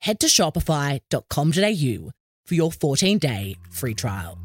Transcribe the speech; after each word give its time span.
head 0.00 0.20
to 0.20 0.26
shopify.com.au 0.26 2.10
for 2.46 2.54
your 2.54 2.72
14 2.72 3.18
day 3.18 3.56
free 3.70 3.94
trial. 3.94 4.38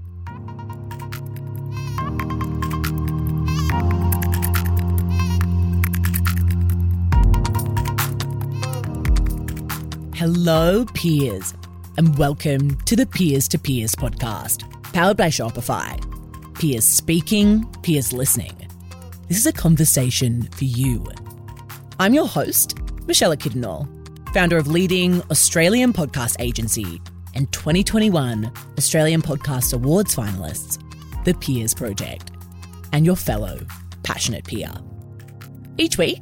Hello, 10.16 10.86
peers, 10.94 11.54
and 11.98 12.18
welcome 12.18 12.78
to 12.86 12.96
the 12.96 13.06
Peers 13.06 13.48
to 13.50 13.60
Peers 13.60 13.94
podcast, 13.94 14.64
powered 14.94 15.18
by 15.18 15.28
Shopify. 15.28 16.00
Peers 16.56 16.86
speaking, 16.86 17.66
peers 17.82 18.14
listening. 18.14 18.56
This 19.28 19.38
is 19.38 19.46
a 19.46 19.52
conversation 19.52 20.44
for 20.44 20.64
you. 20.64 21.06
I'm 22.00 22.14
your 22.14 22.28
host, 22.28 22.78
Michelle 23.06 23.36
Kidnall, 23.36 23.86
founder 24.34 24.58
of 24.58 24.66
leading 24.66 25.22
Australian 25.30 25.94
podcast 25.94 26.36
agency 26.40 27.00
and 27.36 27.52
2021 27.52 28.52
Australian 28.80 29.22
Podcast 29.22 29.76
Awards 29.76 30.16
finalists, 30.16 30.80
The 31.24 31.36
Peers 31.36 31.76
Project, 31.76 32.32
and 32.92 33.06
your 33.06 33.16
fellow 33.16 33.60
passionate 34.02 34.44
peer. 34.44 34.72
Each 35.78 36.00
week, 36.00 36.22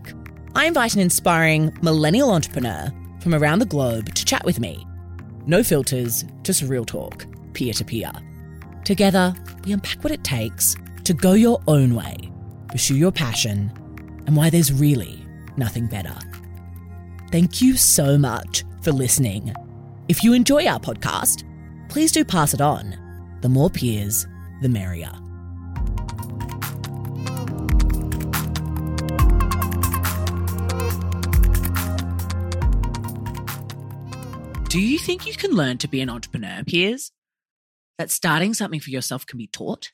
I 0.55 0.65
invite 0.65 0.93
an 0.93 0.99
inspiring 0.99 1.75
millennial 1.81 2.31
entrepreneur 2.31 2.91
from 3.21 3.33
around 3.33 3.59
the 3.59 3.65
globe 3.65 4.13
to 4.13 4.25
chat 4.25 4.43
with 4.43 4.59
me. 4.59 4.85
No 5.45 5.63
filters, 5.63 6.25
just 6.43 6.63
real 6.63 6.83
talk, 6.83 7.25
peer 7.53 7.73
to 7.73 7.85
peer. 7.85 8.11
Together, 8.83 9.33
we 9.63 9.71
unpack 9.71 10.03
what 10.03 10.11
it 10.11 10.25
takes 10.25 10.75
to 11.05 11.13
go 11.13 11.31
your 11.31 11.61
own 11.67 11.95
way, 11.95 12.29
pursue 12.67 12.97
your 12.97 13.13
passion, 13.13 13.71
and 14.27 14.35
why 14.35 14.49
there's 14.49 14.73
really 14.73 15.25
nothing 15.55 15.87
better. 15.87 16.15
Thank 17.31 17.61
you 17.61 17.77
so 17.77 18.17
much 18.17 18.65
for 18.81 18.91
listening. 18.91 19.53
If 20.09 20.21
you 20.21 20.33
enjoy 20.33 20.65
our 20.65 20.81
podcast, 20.81 21.45
please 21.87 22.11
do 22.11 22.25
pass 22.25 22.53
it 22.53 22.59
on. 22.59 22.93
The 23.39 23.47
more 23.47 23.69
peers, 23.69 24.27
the 24.61 24.67
merrier. 24.67 25.13
Do 34.67 34.81
you 34.81 34.99
think 34.99 35.25
you 35.25 35.33
can 35.33 35.51
learn 35.51 35.77
to 35.77 35.87
be 35.87 36.01
an 36.01 36.09
entrepreneur, 36.09 36.65
peers? 36.65 37.13
That 37.97 38.11
starting 38.11 38.53
something 38.53 38.81
for 38.81 38.89
yourself 38.89 39.25
can 39.25 39.37
be 39.37 39.47
taught? 39.47 39.93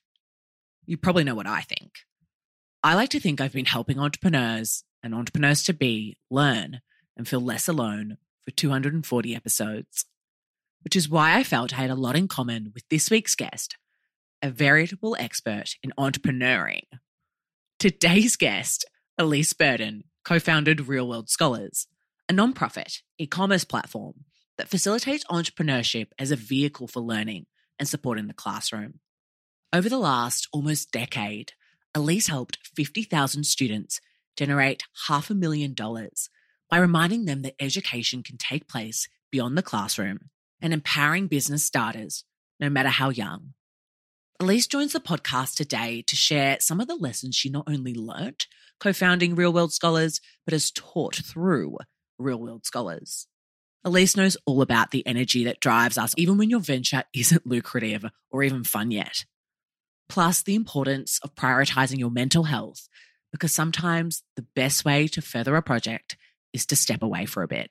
You 0.87 0.97
probably 0.97 1.23
know 1.23 1.35
what 1.35 1.45
I 1.45 1.61
think. 1.61 1.91
I 2.81 2.95
like 2.95 3.09
to 3.09 3.19
think 3.19 3.39
I've 3.39 3.53
been 3.53 3.65
helping 3.65 3.99
entrepreneurs 3.99 4.83
and 5.03 5.13
entrepreneurs 5.13 5.61
to 5.65 5.73
be 5.73 6.17
learn 6.31 6.81
and 7.17 7.27
feel 7.27 7.41
less 7.41 7.67
alone 7.67 8.17
for 8.45 8.51
240 8.51 9.35
episodes, 9.35 10.05
which 10.83 10.95
is 10.95 11.09
why 11.09 11.35
I 11.35 11.43
felt 11.43 11.73
I 11.73 11.81
had 11.81 11.89
a 11.89 11.95
lot 11.95 12.15
in 12.15 12.27
common 12.27 12.71
with 12.73 12.83
this 12.89 13.09
week's 13.09 13.35
guest, 13.35 13.75
a 14.41 14.49
veritable 14.49 15.17
expert 15.19 15.75
in 15.83 15.91
entrepreneuring. 15.97 16.83
Today's 17.79 18.35
guest, 18.35 18.85
Elise 19.17 19.53
Burden, 19.53 20.05
co 20.23 20.39
founded 20.39 20.87
Real 20.87 21.07
World 21.07 21.29
Scholars, 21.29 21.87
a 22.29 22.33
nonprofit 22.33 23.01
e 23.17 23.27
commerce 23.27 23.65
platform 23.65 24.25
that 24.57 24.69
facilitates 24.69 25.25
entrepreneurship 25.25 26.07
as 26.17 26.31
a 26.31 26.35
vehicle 26.35 26.87
for 26.87 27.01
learning 27.01 27.45
and 27.79 27.87
supporting 27.87 28.27
the 28.27 28.33
classroom. 28.33 28.99
Over 29.73 29.89
the 29.89 29.99
last 29.99 30.47
almost 30.53 30.91
decade, 30.91 31.53
Elise 31.93 32.27
helped 32.27 32.59
50,000 32.75 33.43
students 33.43 33.99
generate 34.35 34.83
half 35.07 35.29
a 35.29 35.35
million 35.35 35.73
dollars 35.73 36.29
by 36.69 36.77
reminding 36.77 37.25
them 37.25 37.41
that 37.41 37.55
education 37.59 38.23
can 38.23 38.37
take 38.37 38.67
place 38.67 39.07
beyond 39.31 39.57
the 39.57 39.63
classroom 39.63 40.29
and 40.61 40.73
empowering 40.73 41.27
business 41.27 41.63
starters, 41.63 42.23
no 42.59 42.69
matter 42.69 42.89
how 42.89 43.09
young. 43.09 43.53
Elise 44.39 44.67
joins 44.67 44.93
the 44.93 44.99
podcast 44.99 45.55
today 45.55 46.03
to 46.03 46.15
share 46.15 46.57
some 46.59 46.79
of 46.79 46.87
the 46.87 46.95
lessons 46.95 47.35
she 47.35 47.49
not 47.49 47.67
only 47.67 47.93
learnt 47.93 48.47
co 48.79 48.93
founding 48.93 49.35
Real 49.35 49.53
World 49.53 49.73
Scholars, 49.73 50.21
but 50.45 50.51
has 50.51 50.71
taught 50.71 51.15
through 51.15 51.77
Real 52.19 52.39
World 52.39 52.65
Scholars. 52.65 53.27
Elise 53.83 54.17
knows 54.17 54.37
all 54.45 54.61
about 54.61 54.91
the 54.91 55.05
energy 55.07 55.43
that 55.45 55.59
drives 55.59 55.97
us, 55.97 56.13
even 56.17 56.37
when 56.37 56.49
your 56.49 56.59
venture 56.59 57.03
isn't 57.13 57.47
lucrative 57.47 58.05
or 58.29 58.43
even 58.43 58.63
fun 58.63 58.91
yet. 58.91 59.25
Plus, 60.09 60.41
the 60.41 60.55
importance 60.55 61.19
of 61.23 61.35
prioritizing 61.35 61.97
your 61.97 62.11
mental 62.11 62.45
health, 62.45 62.87
because 63.31 63.51
sometimes 63.51 64.23
the 64.35 64.45
best 64.55 64.85
way 64.85 65.07
to 65.07 65.21
further 65.21 65.55
a 65.55 65.61
project 65.61 66.16
is 66.53 66.65
to 66.67 66.75
step 66.75 67.03
away 67.03 67.25
for 67.25 67.43
a 67.43 67.47
bit. 67.47 67.69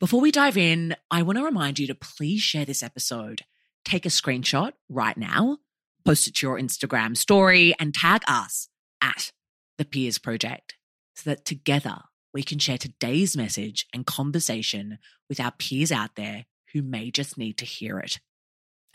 Before 0.00 0.20
we 0.20 0.30
dive 0.30 0.56
in, 0.56 0.94
I 1.10 1.22
want 1.22 1.38
to 1.38 1.44
remind 1.44 1.78
you 1.78 1.86
to 1.88 1.94
please 1.94 2.40
share 2.40 2.64
this 2.64 2.82
episode. 2.82 3.42
Take 3.84 4.06
a 4.06 4.10
screenshot 4.10 4.72
right 4.88 5.16
now, 5.16 5.58
post 6.04 6.28
it 6.28 6.34
to 6.36 6.46
your 6.46 6.58
Instagram 6.58 7.16
story, 7.16 7.74
and 7.80 7.92
tag 7.92 8.22
us 8.28 8.68
at 9.02 9.32
the 9.76 9.84
Peers 9.84 10.18
Project 10.18 10.76
so 11.16 11.30
that 11.30 11.44
together 11.44 12.02
we 12.32 12.42
can 12.42 12.58
share 12.58 12.78
today's 12.78 13.36
message 13.36 13.86
and 13.92 14.06
conversation 14.06 14.98
with 15.28 15.40
our 15.40 15.52
peers 15.52 15.90
out 15.90 16.14
there 16.14 16.44
who 16.72 16.82
may 16.82 17.10
just 17.10 17.36
need 17.36 17.58
to 17.58 17.64
hear 17.64 17.98
it. 17.98 18.20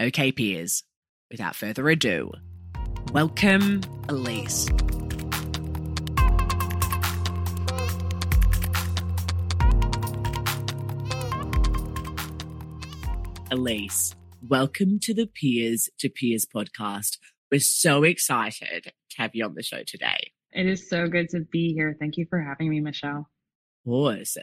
Okay, 0.01 0.31
peers, 0.31 0.83
without 1.29 1.55
further 1.55 1.89
ado, 1.89 2.31
welcome 3.11 3.81
Elise. 4.07 4.69
Elise, 13.53 14.15
welcome 14.49 14.99
to 14.99 15.13
the 15.13 15.27
Peers 15.27 15.87
to 15.99 16.09
Peers 16.09 16.43
podcast. 16.43 17.19
We're 17.51 17.59
so 17.59 18.01
excited 18.01 18.85
to 18.85 19.21
have 19.21 19.35
you 19.35 19.45
on 19.45 19.53
the 19.53 19.61
show 19.61 19.83
today. 19.85 20.31
It 20.51 20.65
is 20.65 20.89
so 20.89 21.07
good 21.07 21.29
to 21.29 21.41
be 21.41 21.71
here. 21.71 21.95
Thank 21.99 22.17
you 22.17 22.25
for 22.27 22.41
having 22.41 22.67
me, 22.67 22.81
Michelle. 22.81 23.29
Of 23.85 23.85
course. 23.85 24.37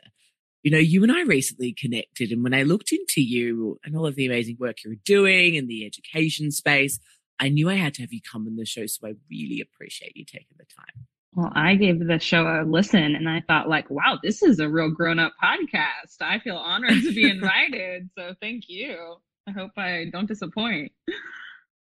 You 0.62 0.70
know, 0.70 0.78
you 0.78 1.03
and 1.03 1.10
I 1.10 1.22
recently 1.22 1.72
connected, 1.72 2.31
and 2.31 2.44
when 2.44 2.54
I 2.54 2.62
looked 2.62 2.93
into 2.93 3.20
you 3.20 3.81
and 3.84 3.97
all 3.97 4.06
of 4.06 4.15
the 4.15 4.26
amazing 4.26 4.59
work 4.60 4.76
you're 4.84 4.94
doing 5.04 5.56
in 5.56 5.66
the 5.66 5.84
education 5.84 6.53
space, 6.53 7.00
I 7.41 7.49
knew 7.49 7.69
I 7.69 7.75
had 7.75 7.94
to 7.94 8.03
have 8.03 8.12
you 8.12 8.20
come 8.22 8.47
on 8.47 8.54
the 8.54 8.65
show. 8.65 8.87
So 8.87 9.09
I 9.09 9.15
really 9.28 9.60
appreciate 9.60 10.16
you 10.16 10.25
taking 10.25 10.56
the 10.56 10.66
time. 10.66 11.09
Well, 11.35 11.53
I 11.55 11.77
gave 11.77 12.05
the 12.05 12.19
show 12.19 12.43
a 12.47 12.65
listen 12.67 13.15
and 13.15 13.29
I 13.29 13.43
thought, 13.47 13.69
like, 13.69 13.89
wow, 13.89 14.19
this 14.23 14.43
is 14.43 14.59
a 14.59 14.69
real 14.69 14.91
grown 14.91 15.19
up 15.21 15.33
podcast. 15.43 16.17
I 16.21 16.41
feel 16.41 16.57
honored 16.57 17.03
to 17.03 17.15
be 17.15 17.31
invited. 17.31 18.11
so 18.19 18.35
thank 18.41 18.65
you. 18.69 19.17
I 19.49 19.53
hope 19.53 19.71
I 19.77 20.07
don't 20.13 20.27
disappoint. 20.27 20.93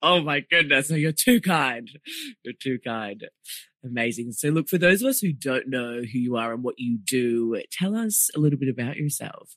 Oh 0.03 0.21
my 0.23 0.41
goodness. 0.41 0.91
You're 0.91 1.13
too 1.13 1.41
kind. 1.41 1.91
You're 2.43 2.55
too 2.61 2.79
kind. 2.85 3.25
Amazing. 3.85 4.33
So, 4.33 4.49
look, 4.49 4.69
for 4.69 4.79
those 4.79 5.03
of 5.03 5.09
us 5.09 5.21
who 5.21 5.33
don't 5.33 5.69
know 5.69 6.01
who 6.01 6.19
you 6.19 6.37
are 6.37 6.55
and 6.55 6.63
what 6.63 6.79
you 6.79 6.99
do, 6.99 7.61
tell 7.71 7.95
us 7.95 8.31
a 8.35 8.41
little 8.41 8.59
bit 8.59 8.69
about 8.71 8.97
yourself. 8.97 9.51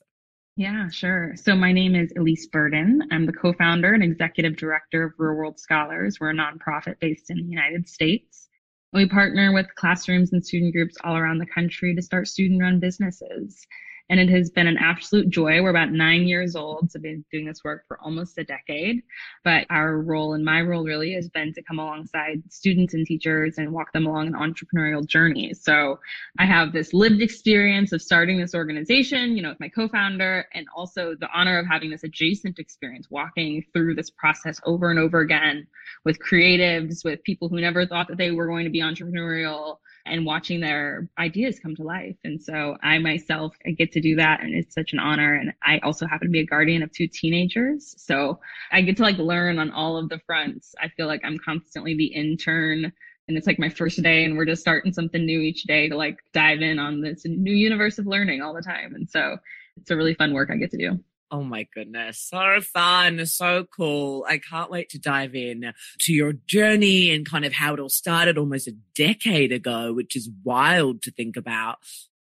Yeah, 0.56 0.88
sure. 0.90 1.34
So, 1.36 1.54
my 1.54 1.72
name 1.72 1.94
is 1.94 2.12
Elise 2.16 2.46
Burden. 2.46 3.00
I'm 3.10 3.26
the 3.26 3.32
co 3.32 3.52
founder 3.54 3.92
and 3.92 4.02
executive 4.02 4.56
director 4.56 5.04
of 5.04 5.12
Real 5.18 5.34
World 5.34 5.58
Scholars. 5.58 6.18
We're 6.20 6.30
a 6.30 6.34
nonprofit 6.34 6.98
based 7.00 7.30
in 7.30 7.38
the 7.38 7.44
United 7.44 7.88
States. 7.88 8.47
We 8.92 9.06
partner 9.06 9.52
with 9.52 9.74
classrooms 9.74 10.32
and 10.32 10.44
student 10.44 10.72
groups 10.72 10.96
all 11.04 11.16
around 11.16 11.38
the 11.38 11.46
country 11.46 11.94
to 11.94 12.02
start 12.02 12.26
student 12.26 12.62
run 12.62 12.80
businesses 12.80 13.66
and 14.10 14.18
it 14.18 14.30
has 14.30 14.50
been 14.50 14.66
an 14.66 14.78
absolute 14.78 15.28
joy. 15.28 15.62
We're 15.62 15.70
about 15.70 15.92
nine 15.92 16.26
years 16.26 16.56
old, 16.56 16.90
so 16.90 16.98
been 16.98 17.24
doing 17.30 17.46
this 17.46 17.62
work 17.62 17.84
for 17.86 18.00
almost 18.00 18.38
a 18.38 18.44
decade. 18.44 19.02
But 19.44 19.66
our 19.70 19.98
role 19.98 20.34
and 20.34 20.44
my 20.44 20.62
role 20.62 20.84
really 20.84 21.12
has 21.12 21.28
been 21.28 21.52
to 21.54 21.62
come 21.62 21.78
alongside 21.78 22.42
students 22.48 22.94
and 22.94 23.06
teachers 23.06 23.58
and 23.58 23.72
walk 23.72 23.92
them 23.92 24.06
along 24.06 24.28
an 24.28 24.32
entrepreneurial 24.32 25.06
journey. 25.06 25.52
So 25.54 25.98
I 26.38 26.46
have 26.46 26.72
this 26.72 26.94
lived 26.94 27.20
experience 27.20 27.92
of 27.92 28.00
starting 28.00 28.38
this 28.38 28.54
organization, 28.54 29.36
you 29.36 29.42
know, 29.42 29.50
with 29.50 29.60
my 29.60 29.68
co-founder, 29.68 30.46
and 30.54 30.66
also 30.74 31.14
the 31.14 31.28
honor 31.34 31.58
of 31.58 31.66
having 31.66 31.90
this 31.90 32.04
adjacent 32.04 32.58
experience, 32.58 33.08
walking 33.10 33.64
through 33.72 33.94
this 33.94 34.10
process 34.10 34.60
over 34.64 34.90
and 34.90 34.98
over 34.98 35.20
again 35.20 35.66
with 36.04 36.18
creatives, 36.18 37.04
with 37.04 37.22
people 37.24 37.48
who 37.48 37.60
never 37.60 37.86
thought 37.86 38.08
that 38.08 38.16
they 38.16 38.30
were 38.30 38.46
going 38.46 38.64
to 38.64 38.70
be 38.70 38.80
entrepreneurial 38.80 39.78
and 40.10 40.26
watching 40.26 40.60
their 40.60 41.08
ideas 41.18 41.58
come 41.58 41.76
to 41.76 41.82
life. 41.82 42.16
And 42.24 42.42
so 42.42 42.76
I 42.82 42.98
myself 42.98 43.56
I 43.66 43.70
get 43.70 43.92
to 43.92 44.00
do 44.00 44.16
that 44.16 44.42
and 44.42 44.54
it's 44.54 44.74
such 44.74 44.92
an 44.92 44.98
honor. 44.98 45.34
And 45.34 45.52
I 45.62 45.78
also 45.78 46.06
happen 46.06 46.28
to 46.28 46.32
be 46.32 46.40
a 46.40 46.46
guardian 46.46 46.82
of 46.82 46.92
two 46.92 47.08
teenagers. 47.08 47.94
So 47.98 48.40
I 48.72 48.82
get 48.82 48.96
to 48.98 49.02
like 49.02 49.18
learn 49.18 49.58
on 49.58 49.70
all 49.70 49.96
of 49.96 50.08
the 50.08 50.20
fronts. 50.26 50.74
I 50.80 50.88
feel 50.88 51.06
like 51.06 51.20
I'm 51.24 51.38
constantly 51.38 51.96
the 51.96 52.06
intern 52.06 52.92
and 53.28 53.36
it's 53.36 53.46
like 53.46 53.58
my 53.58 53.68
first 53.68 54.02
day 54.02 54.24
and 54.24 54.36
we're 54.36 54.46
just 54.46 54.62
starting 54.62 54.92
something 54.92 55.24
new 55.24 55.40
each 55.40 55.64
day 55.64 55.88
to 55.88 55.96
like 55.96 56.18
dive 56.32 56.60
in 56.60 56.78
on 56.78 57.02
this 57.02 57.24
new 57.24 57.52
universe 57.52 57.98
of 57.98 58.06
learning 58.06 58.40
all 58.40 58.54
the 58.54 58.62
time. 58.62 58.94
And 58.94 59.08
so 59.08 59.36
it's 59.76 59.90
a 59.90 59.96
really 59.96 60.14
fun 60.14 60.32
work 60.32 60.50
I 60.50 60.56
get 60.56 60.70
to 60.70 60.78
do. 60.78 60.98
Oh 61.30 61.42
my 61.42 61.66
goodness. 61.74 62.20
So 62.20 62.60
fun. 62.60 63.24
So 63.26 63.64
cool. 63.64 64.24
I 64.28 64.38
can't 64.38 64.70
wait 64.70 64.88
to 64.90 64.98
dive 64.98 65.34
in 65.34 65.72
to 66.00 66.12
your 66.12 66.32
journey 66.32 67.10
and 67.10 67.28
kind 67.28 67.44
of 67.44 67.52
how 67.52 67.74
it 67.74 67.80
all 67.80 67.90
started 67.90 68.38
almost 68.38 68.66
a 68.66 68.76
decade 68.94 69.52
ago, 69.52 69.92
which 69.92 70.16
is 70.16 70.30
wild 70.42 71.02
to 71.02 71.10
think 71.10 71.36
about. 71.36 71.78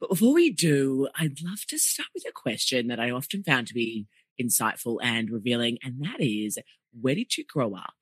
But 0.02 0.10
before 0.10 0.34
we 0.34 0.52
do, 0.52 1.08
I'd 1.18 1.42
love 1.42 1.66
to 1.70 1.78
start 1.78 2.10
with 2.14 2.26
a 2.28 2.34
question 2.34 2.88
that 2.88 3.00
I 3.00 3.10
often 3.10 3.44
found 3.44 3.68
to 3.68 3.74
be 3.74 4.08
insightful 4.42 4.98
and 5.02 5.30
revealing. 5.30 5.78
And 5.82 6.04
that 6.04 6.20
is, 6.20 6.58
where 7.00 7.16
did 7.16 7.38
you 7.38 7.46
grow 7.46 7.76
up? 7.76 7.94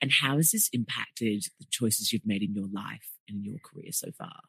And 0.00 0.12
how 0.20 0.36
has 0.36 0.50
this 0.50 0.68
impacted 0.72 1.44
the 1.58 1.66
choices 1.70 2.12
you've 2.12 2.26
made 2.26 2.42
in 2.42 2.54
your 2.54 2.68
life 2.72 3.10
and 3.28 3.38
in 3.38 3.44
your 3.44 3.60
career 3.64 3.90
so 3.90 4.10
far? 4.16 4.40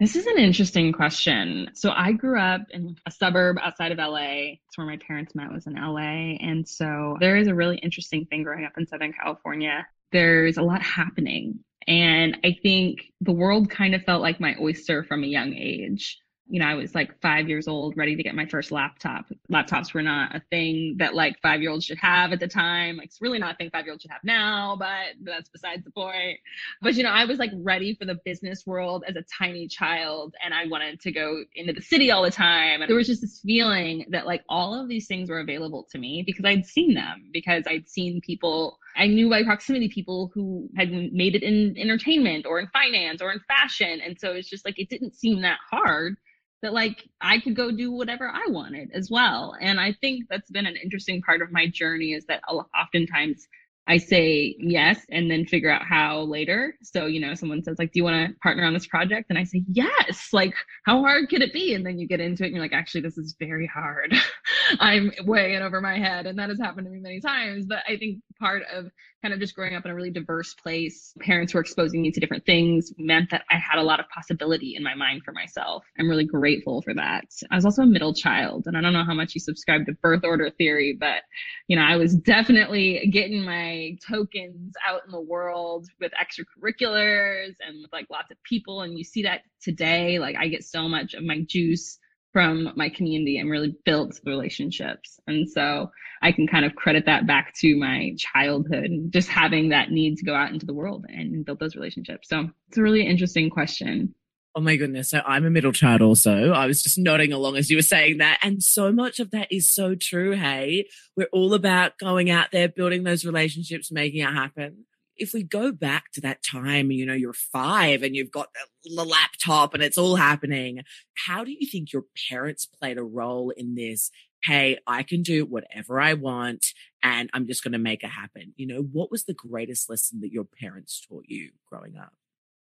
This 0.00 0.16
is 0.16 0.26
an 0.26 0.38
interesting 0.38 0.92
question. 0.92 1.70
So 1.74 1.92
I 1.92 2.12
grew 2.12 2.38
up 2.38 2.62
in 2.70 2.96
a 3.06 3.12
suburb 3.12 3.58
outside 3.62 3.92
of 3.92 3.98
LA. 3.98 4.56
It's 4.66 4.76
where 4.76 4.86
my 4.86 4.96
parents 4.96 5.36
met 5.36 5.52
was 5.52 5.68
in 5.68 5.74
LA. 5.74 6.36
And 6.40 6.68
so 6.68 7.16
there 7.20 7.36
is 7.36 7.46
a 7.46 7.54
really 7.54 7.78
interesting 7.78 8.26
thing 8.26 8.42
growing 8.42 8.64
up 8.64 8.72
in 8.76 8.86
Southern 8.86 9.12
California. 9.12 9.86
There's 10.10 10.56
a 10.56 10.62
lot 10.62 10.82
happening. 10.82 11.60
And 11.86 12.38
I 12.44 12.56
think 12.60 13.02
the 13.20 13.32
world 13.32 13.70
kind 13.70 13.94
of 13.94 14.02
felt 14.02 14.22
like 14.22 14.40
my 14.40 14.56
oyster 14.60 15.04
from 15.04 15.22
a 15.22 15.28
young 15.28 15.54
age 15.54 16.18
you 16.46 16.60
know, 16.60 16.66
I 16.66 16.74
was 16.74 16.94
like 16.94 17.20
five 17.20 17.48
years 17.48 17.66
old, 17.66 17.96
ready 17.96 18.16
to 18.16 18.22
get 18.22 18.34
my 18.34 18.46
first 18.46 18.70
laptop. 18.70 19.26
Laptops 19.50 19.94
were 19.94 20.02
not 20.02 20.36
a 20.36 20.42
thing 20.50 20.96
that 20.98 21.14
like 21.14 21.40
five 21.40 21.62
year 21.62 21.70
olds 21.70 21.86
should 21.86 21.98
have 21.98 22.32
at 22.32 22.40
the 22.40 22.48
time. 22.48 22.98
Like, 22.98 23.06
it's 23.06 23.22
really 23.22 23.38
not 23.38 23.54
a 23.54 23.56
thing 23.56 23.70
five 23.70 23.84
year 23.84 23.92
olds 23.92 24.02
should 24.02 24.10
have 24.10 24.24
now, 24.24 24.76
but 24.78 25.14
that's 25.22 25.48
besides 25.48 25.84
the 25.84 25.90
point. 25.90 26.38
But, 26.82 26.94
you 26.94 27.02
know, 27.02 27.10
I 27.10 27.24
was 27.24 27.38
like 27.38 27.50
ready 27.54 27.94
for 27.94 28.04
the 28.04 28.18
business 28.24 28.66
world 28.66 29.04
as 29.08 29.16
a 29.16 29.24
tiny 29.38 29.68
child 29.68 30.34
and 30.44 30.52
I 30.52 30.66
wanted 30.66 31.00
to 31.00 31.12
go 31.12 31.44
into 31.54 31.72
the 31.72 31.80
city 31.80 32.10
all 32.10 32.22
the 32.22 32.30
time. 32.30 32.80
There 32.86 32.96
was 32.96 33.06
just 33.06 33.22
this 33.22 33.40
feeling 33.40 34.06
that 34.10 34.26
like 34.26 34.44
all 34.48 34.78
of 34.78 34.88
these 34.88 35.06
things 35.06 35.30
were 35.30 35.40
available 35.40 35.86
to 35.92 35.98
me 35.98 36.24
because 36.26 36.44
I'd 36.44 36.66
seen 36.66 36.94
them, 36.94 37.30
because 37.32 37.64
I'd 37.66 37.88
seen 37.88 38.20
people 38.20 38.78
I 38.96 39.06
knew 39.06 39.28
by 39.28 39.42
proximity 39.42 39.88
people 39.88 40.30
who 40.34 40.68
had 40.76 40.92
made 40.92 41.34
it 41.34 41.42
in 41.42 41.76
entertainment 41.76 42.46
or 42.46 42.60
in 42.60 42.68
finance 42.68 43.20
or 43.20 43.32
in 43.32 43.40
fashion. 43.48 44.00
And 44.04 44.18
so 44.20 44.32
it's 44.32 44.48
just 44.48 44.64
like, 44.64 44.78
it 44.78 44.88
didn't 44.88 45.16
seem 45.16 45.42
that 45.42 45.58
hard 45.68 46.16
that 46.64 46.72
like 46.72 47.04
I 47.20 47.40
could 47.40 47.54
go 47.54 47.70
do 47.70 47.92
whatever 47.92 48.26
I 48.28 48.50
wanted 48.50 48.90
as 48.94 49.10
well. 49.10 49.54
And 49.60 49.78
I 49.78 49.92
think 50.00 50.24
that's 50.30 50.50
been 50.50 50.66
an 50.66 50.76
interesting 50.82 51.20
part 51.20 51.42
of 51.42 51.52
my 51.52 51.68
journey 51.68 52.12
is 52.12 52.24
that 52.26 52.42
oftentimes 52.74 53.46
I 53.86 53.98
say 53.98 54.56
yes 54.58 54.98
and 55.10 55.30
then 55.30 55.44
figure 55.44 55.70
out 55.70 55.82
how 55.82 56.22
later. 56.22 56.74
So, 56.82 57.04
you 57.04 57.20
know, 57.20 57.34
someone 57.34 57.62
says 57.62 57.76
like, 57.78 57.92
do 57.92 57.98
you 57.98 58.04
want 58.04 58.30
to 58.30 58.34
partner 58.40 58.64
on 58.64 58.72
this 58.72 58.86
project? 58.86 59.26
And 59.28 59.38
I 59.38 59.44
say, 59.44 59.62
yes, 59.68 60.28
like 60.32 60.54
how 60.86 61.00
hard 61.02 61.28
could 61.28 61.42
it 61.42 61.52
be? 61.52 61.74
And 61.74 61.84
then 61.84 61.98
you 61.98 62.08
get 62.08 62.18
into 62.18 62.44
it 62.44 62.46
and 62.46 62.54
you're 62.56 62.64
like, 62.64 62.72
actually, 62.72 63.02
this 63.02 63.18
is 63.18 63.36
very 63.38 63.66
hard. 63.66 64.14
I'm 64.80 65.12
way 65.26 65.54
in 65.54 65.62
over 65.62 65.82
my 65.82 65.98
head. 65.98 66.26
And 66.26 66.38
that 66.38 66.48
has 66.48 66.58
happened 66.58 66.86
to 66.86 66.90
me 66.90 67.00
many 67.00 67.20
times. 67.20 67.66
But 67.66 67.80
I 67.86 67.98
think 67.98 68.20
part 68.44 68.62
of 68.74 68.90
kind 69.22 69.32
of 69.32 69.40
just 69.40 69.54
growing 69.54 69.74
up 69.74 69.86
in 69.86 69.90
a 69.90 69.94
really 69.94 70.10
diverse 70.10 70.52
place, 70.52 71.14
parents 71.20 71.54
were 71.54 71.60
exposing 71.62 72.02
me 72.02 72.10
to 72.10 72.20
different 72.20 72.44
things 72.44 72.92
meant 72.98 73.30
that 73.30 73.42
I 73.50 73.54
had 73.54 73.78
a 73.78 73.82
lot 73.82 73.98
of 73.98 74.06
possibility 74.10 74.74
in 74.76 74.82
my 74.82 74.94
mind 74.94 75.22
for 75.24 75.32
myself. 75.32 75.82
I'm 75.98 76.10
really 76.10 76.26
grateful 76.26 76.82
for 76.82 76.92
that. 76.92 77.24
I 77.50 77.54
was 77.54 77.64
also 77.64 77.82
a 77.82 77.86
middle 77.86 78.12
child, 78.12 78.64
and 78.66 78.76
I 78.76 78.82
don't 78.82 78.92
know 78.92 79.04
how 79.04 79.14
much 79.14 79.34
you 79.34 79.40
subscribe 79.40 79.86
to 79.86 79.92
birth 80.02 80.24
order 80.24 80.50
theory, 80.50 80.94
but 80.98 81.22
you 81.68 81.76
know, 81.76 81.82
I 81.82 81.96
was 81.96 82.14
definitely 82.14 83.08
getting 83.10 83.42
my 83.46 83.96
tokens 84.06 84.74
out 84.86 85.00
in 85.06 85.12
the 85.12 85.22
world 85.22 85.86
with 85.98 86.12
extracurriculars 86.12 87.54
and 87.66 87.80
with 87.80 87.92
like 87.94 88.08
lots 88.10 88.30
of 88.30 88.36
people. 88.42 88.82
And 88.82 88.98
you 88.98 89.04
see 89.04 89.22
that 89.22 89.40
today. 89.62 90.18
Like 90.18 90.36
I 90.38 90.48
get 90.48 90.64
so 90.64 90.86
much 90.86 91.14
of 91.14 91.24
my 91.24 91.40
juice 91.46 91.98
from 92.34 92.70
my 92.74 92.88
community 92.90 93.38
and 93.38 93.48
really 93.48 93.76
built 93.84 94.20
relationships. 94.26 95.20
And 95.28 95.48
so 95.48 95.90
I 96.20 96.32
can 96.32 96.48
kind 96.48 96.64
of 96.64 96.74
credit 96.74 97.06
that 97.06 97.28
back 97.28 97.54
to 97.60 97.76
my 97.76 98.10
childhood, 98.18 98.90
just 99.10 99.28
having 99.28 99.68
that 99.68 99.92
need 99.92 100.16
to 100.16 100.24
go 100.24 100.34
out 100.34 100.50
into 100.50 100.66
the 100.66 100.74
world 100.74 101.06
and 101.08 101.44
build 101.44 101.60
those 101.60 101.76
relationships. 101.76 102.28
So 102.28 102.50
it's 102.68 102.76
a 102.76 102.82
really 102.82 103.06
interesting 103.06 103.50
question. 103.50 104.14
Oh 104.56 104.60
my 104.60 104.74
goodness. 104.74 105.10
So 105.10 105.20
I'm 105.24 105.44
a 105.46 105.50
middle 105.50 105.72
child 105.72 106.02
also. 106.02 106.50
I 106.50 106.66
was 106.66 106.82
just 106.82 106.98
nodding 106.98 107.32
along 107.32 107.56
as 107.56 107.70
you 107.70 107.76
were 107.76 107.82
saying 107.82 108.18
that. 108.18 108.40
And 108.42 108.62
so 108.62 108.90
much 108.90 109.20
of 109.20 109.30
that 109.30 109.48
is 109.52 109.72
so 109.72 109.94
true. 109.94 110.32
Hey, 110.32 110.88
we're 111.16 111.28
all 111.32 111.54
about 111.54 111.98
going 111.98 112.30
out 112.30 112.48
there, 112.50 112.68
building 112.68 113.04
those 113.04 113.24
relationships, 113.24 113.92
making 113.92 114.22
it 114.22 114.32
happen 114.32 114.86
if 115.16 115.32
we 115.32 115.42
go 115.42 115.72
back 115.72 116.12
to 116.12 116.20
that 116.22 116.42
time, 116.42 116.90
you 116.90 117.06
know, 117.06 117.14
you're 117.14 117.32
five 117.32 118.02
and 118.02 118.16
you've 118.16 118.30
got 118.30 118.48
the 118.84 119.04
laptop 119.04 119.74
and 119.74 119.82
it's 119.82 119.98
all 119.98 120.16
happening, 120.16 120.82
how 121.26 121.44
do 121.44 121.52
you 121.52 121.66
think 121.66 121.92
your 121.92 122.04
parents 122.30 122.66
played 122.66 122.98
a 122.98 123.02
role 123.02 123.50
in 123.50 123.74
this? 123.74 124.10
Hey, 124.42 124.78
I 124.86 125.02
can 125.02 125.22
do 125.22 125.46
whatever 125.46 126.00
I 126.00 126.14
want 126.14 126.66
and 127.02 127.30
I'm 127.32 127.46
just 127.46 127.64
going 127.64 127.72
to 127.72 127.78
make 127.78 128.02
it 128.02 128.08
happen. 128.08 128.52
You 128.56 128.66
know, 128.66 128.80
what 128.80 129.10
was 129.10 129.24
the 129.24 129.34
greatest 129.34 129.88
lesson 129.88 130.20
that 130.20 130.32
your 130.32 130.44
parents 130.44 131.04
taught 131.08 131.24
you 131.28 131.50
growing 131.70 131.96
up? 131.96 132.12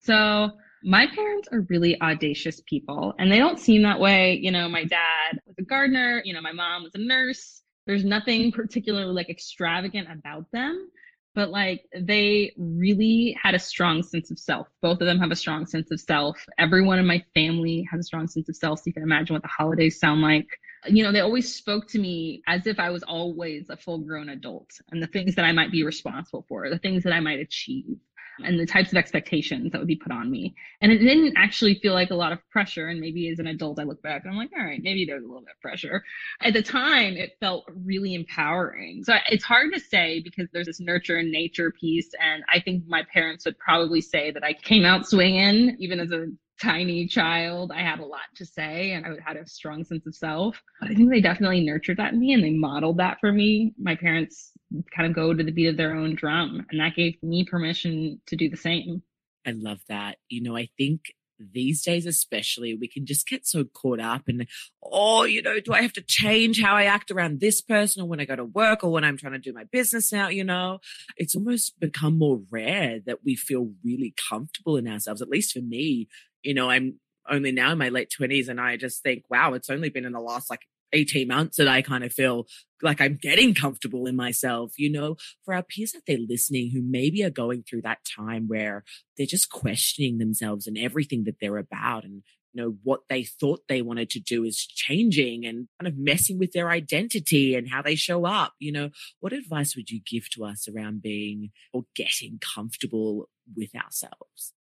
So, 0.01 0.51
my 0.83 1.07
parents 1.15 1.47
are 1.53 1.61
really 1.69 1.99
audacious 2.01 2.61
people 2.67 3.13
and 3.17 3.31
they 3.31 3.37
don't 3.37 3.57
seem 3.57 3.83
that 3.83 4.01
way. 4.01 4.37
You 4.41 4.51
know, 4.51 4.67
my 4.67 4.83
dad 4.83 5.39
was 5.45 5.55
a 5.57 5.63
gardener, 5.63 6.21
you 6.25 6.33
know, 6.33 6.41
my 6.41 6.51
mom 6.51 6.83
was 6.83 6.93
a 6.93 6.97
nurse. 6.97 7.61
There's 7.87 8.03
nothing 8.03 8.51
particularly 8.53 9.13
like 9.13 9.29
extravagant 9.29 10.09
about 10.11 10.45
them 10.51 10.89
but 11.35 11.49
like 11.49 11.85
they 11.99 12.53
really 12.57 13.37
had 13.41 13.55
a 13.55 13.59
strong 13.59 14.03
sense 14.03 14.31
of 14.31 14.39
self. 14.39 14.67
Both 14.81 15.01
of 15.01 15.07
them 15.07 15.19
have 15.19 15.31
a 15.31 15.35
strong 15.35 15.65
sense 15.65 15.91
of 15.91 15.99
self. 15.99 16.45
Everyone 16.57 16.99
in 16.99 17.07
my 17.07 17.23
family 17.33 17.87
has 17.91 17.99
a 17.99 18.03
strong 18.03 18.27
sense 18.27 18.49
of 18.49 18.55
self. 18.55 18.79
So 18.79 18.83
you 18.87 18.93
can 18.93 19.03
imagine 19.03 19.33
what 19.33 19.41
the 19.41 19.49
holidays 19.49 19.99
sound 19.99 20.21
like. 20.21 20.47
You 20.85 21.03
know, 21.03 21.11
they 21.11 21.21
always 21.21 21.53
spoke 21.53 21.87
to 21.89 21.99
me 21.99 22.41
as 22.47 22.67
if 22.67 22.79
I 22.79 22.89
was 22.89 23.03
always 23.03 23.69
a 23.69 23.77
full 23.77 23.99
grown 23.99 24.29
adult 24.29 24.69
and 24.91 25.01
the 25.01 25.07
things 25.07 25.35
that 25.35 25.45
I 25.45 25.51
might 25.53 25.71
be 25.71 25.83
responsible 25.83 26.45
for, 26.47 26.69
the 26.69 26.77
things 26.77 27.03
that 27.03 27.13
I 27.13 27.19
might 27.19 27.39
achieve 27.39 27.97
and 28.39 28.59
the 28.59 28.65
types 28.65 28.91
of 28.91 28.97
expectations 28.97 29.71
that 29.71 29.79
would 29.79 29.87
be 29.87 29.95
put 29.95 30.11
on 30.11 30.31
me. 30.31 30.55
And 30.81 30.91
it 30.91 30.99
didn't 30.99 31.33
actually 31.37 31.75
feel 31.75 31.93
like 31.93 32.11
a 32.11 32.15
lot 32.15 32.31
of 32.31 32.39
pressure. 32.49 32.87
And 32.87 32.99
maybe 32.99 33.29
as 33.29 33.39
an 33.39 33.47
adult, 33.47 33.79
I 33.79 33.83
look 33.83 34.01
back 34.01 34.23
and 34.23 34.31
I'm 34.31 34.37
like, 34.37 34.51
all 34.57 34.65
right, 34.65 34.81
maybe 34.81 35.05
there's 35.05 35.23
a 35.23 35.27
little 35.27 35.41
bit 35.41 35.55
of 35.55 35.61
pressure. 35.61 36.03
At 36.41 36.53
the 36.53 36.63
time, 36.63 37.13
it 37.13 37.31
felt 37.39 37.65
really 37.85 38.13
empowering. 38.15 39.03
So 39.03 39.15
it's 39.29 39.43
hard 39.43 39.73
to 39.73 39.79
say 39.79 40.21
because 40.23 40.47
there's 40.51 40.67
this 40.67 40.79
nurture 40.79 41.17
and 41.17 41.31
nature 41.31 41.73
piece. 41.79 42.09
And 42.19 42.43
I 42.51 42.59
think 42.59 42.83
my 42.87 43.03
parents 43.13 43.45
would 43.45 43.57
probably 43.59 44.01
say 44.01 44.31
that 44.31 44.43
I 44.43 44.53
came 44.53 44.85
out 44.85 45.07
swinging, 45.07 45.77
even 45.79 45.99
as 45.99 46.11
a 46.11 46.27
tiny 46.61 47.07
child. 47.07 47.71
I 47.73 47.81
had 47.81 47.99
a 47.99 48.05
lot 48.05 48.21
to 48.35 48.45
say 48.45 48.91
and 48.91 49.05
I 49.05 49.09
had 49.25 49.37
a 49.37 49.45
strong 49.47 49.83
sense 49.83 50.05
of 50.07 50.15
self. 50.15 50.61
I 50.81 50.93
think 50.93 51.09
they 51.09 51.21
definitely 51.21 51.61
nurtured 51.61 51.97
that 51.97 52.13
in 52.13 52.19
me 52.19 52.33
and 52.33 52.43
they 52.43 52.51
modeled 52.51 52.97
that 52.97 53.19
for 53.19 53.31
me. 53.31 53.73
My 53.77 53.95
parents 53.95 54.52
kind 54.95 55.07
of 55.07 55.15
go 55.15 55.33
to 55.33 55.43
the 55.43 55.51
beat 55.51 55.67
of 55.67 55.77
their 55.77 55.95
own 55.95 56.15
drum 56.15 56.65
and 56.69 56.79
that 56.79 56.95
gave 56.95 57.21
me 57.21 57.45
permission 57.45 58.21
to 58.27 58.35
do 58.35 58.49
the 58.49 58.57
same. 58.57 59.03
I 59.45 59.51
love 59.51 59.79
that. 59.89 60.17
You 60.29 60.41
know, 60.41 60.55
I 60.55 60.69
think 60.77 61.13
these 61.51 61.81
days 61.81 62.05
especially 62.05 62.73
we 62.73 62.87
can 62.87 63.05
just 63.05 63.27
get 63.27 63.45
so 63.45 63.65
caught 63.65 63.99
up 63.99 64.21
and, 64.29 64.47
oh 64.81 65.23
you 65.23 65.41
know 65.41 65.59
do 65.59 65.73
i 65.73 65.81
have 65.81 65.91
to 65.91 66.01
change 66.01 66.61
how 66.61 66.73
i 66.75 66.85
act 66.85 67.11
around 67.11 67.39
this 67.39 67.59
person 67.59 68.01
or 68.01 68.07
when 68.07 68.21
i 68.21 68.23
go 68.23 68.35
to 68.35 68.45
work 68.45 68.81
or 68.81 68.91
when 68.91 69.03
i'm 69.03 69.17
trying 69.17 69.33
to 69.33 69.39
do 69.39 69.51
my 69.51 69.65
business 69.65 70.13
now 70.13 70.29
you 70.29 70.43
know 70.43 70.79
it's 71.17 71.35
almost 71.35 71.77
become 71.81 72.17
more 72.17 72.39
rare 72.49 72.99
that 73.05 73.25
we 73.25 73.35
feel 73.35 73.71
really 73.83 74.13
comfortable 74.29 74.77
in 74.77 74.87
ourselves 74.87 75.21
at 75.21 75.27
least 75.27 75.51
for 75.51 75.59
me 75.59 76.07
you 76.43 76.53
know, 76.53 76.69
I'm 76.69 76.99
only 77.29 77.51
now 77.51 77.71
in 77.71 77.77
my 77.77 77.89
late 77.89 78.11
twenties 78.11 78.49
and 78.49 78.59
I 78.61 78.77
just 78.77 79.01
think, 79.01 79.23
wow, 79.29 79.53
it's 79.53 79.69
only 79.69 79.89
been 79.89 80.05
in 80.05 80.11
the 80.11 80.19
last 80.19 80.49
like 80.49 80.61
18 80.93 81.27
months 81.27 81.57
that 81.57 81.67
I 81.67 81.81
kind 81.81 82.03
of 82.03 82.13
feel 82.13 82.47
like 82.81 83.01
I'm 83.01 83.17
getting 83.21 83.53
comfortable 83.53 84.05
in 84.05 84.15
myself, 84.15 84.73
you 84.77 84.91
know, 84.91 85.17
for 85.43 85.53
our 85.53 85.63
peers 85.63 85.93
out 85.95 86.03
there 86.07 86.17
listening 86.17 86.71
who 86.71 86.81
maybe 86.81 87.23
are 87.23 87.29
going 87.29 87.63
through 87.63 87.81
that 87.83 87.99
time 88.17 88.47
where 88.47 88.83
they're 89.17 89.25
just 89.25 89.51
questioning 89.51 90.17
themselves 90.17 90.67
and 90.67 90.77
everything 90.77 91.23
that 91.23 91.35
they're 91.39 91.57
about 91.57 92.03
and, 92.03 92.23
you 92.53 92.61
know, 92.61 92.75
what 92.83 93.01
they 93.09 93.23
thought 93.23 93.61
they 93.67 93.81
wanted 93.81 94.09
to 94.11 94.19
do 94.19 94.43
is 94.43 94.57
changing 94.57 95.45
and 95.45 95.67
kind 95.79 95.87
of 95.87 95.97
messing 95.97 96.37
with 96.37 96.51
their 96.51 96.69
identity 96.69 97.55
and 97.55 97.69
how 97.69 97.81
they 97.81 97.95
show 97.95 98.25
up. 98.25 98.53
You 98.59 98.71
know, 98.71 98.89
what 99.19 99.33
advice 99.33 99.75
would 99.75 99.89
you 99.89 100.01
give 100.05 100.29
to 100.31 100.45
us 100.45 100.67
around 100.67 101.01
being 101.01 101.51
or 101.73 101.85
getting 101.95 102.39
comfortable 102.39 103.29
with 103.55 103.73
ourselves? 103.75 104.53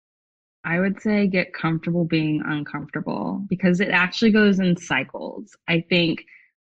I 0.65 0.79
would 0.79 1.01
say 1.01 1.27
get 1.27 1.53
comfortable 1.53 2.05
being 2.05 2.43
uncomfortable 2.45 3.45
because 3.49 3.81
it 3.81 3.89
actually 3.89 4.31
goes 4.31 4.61
in 4.61 4.77
cycles. 4.77 5.57
I 5.69 5.85
think 5.89 6.25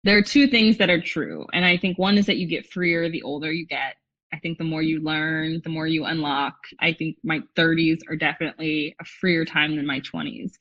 there 0.04 0.16
are 0.16 0.22
two 0.22 0.46
things 0.46 0.76
that 0.78 0.90
are 0.90 1.00
true. 1.00 1.46
And 1.52 1.64
I 1.64 1.76
think 1.76 1.98
one 1.98 2.18
is 2.18 2.26
that 2.26 2.36
you 2.36 2.46
get 2.46 2.66
freer 2.66 3.08
the 3.08 3.22
older 3.22 3.50
you 3.50 3.66
get. 3.66 3.94
I 4.32 4.38
think 4.38 4.58
the 4.58 4.64
more 4.64 4.82
you 4.82 5.00
learn, 5.00 5.60
the 5.64 5.70
more 5.70 5.86
you 5.86 6.04
unlock. 6.04 6.54
I 6.80 6.92
think 6.92 7.16
my 7.24 7.40
30s 7.56 8.00
are 8.08 8.16
definitely 8.16 8.94
a 9.00 9.04
freer 9.04 9.44
time 9.46 9.76
than 9.76 9.86
my 9.86 10.00
20s. 10.00 10.52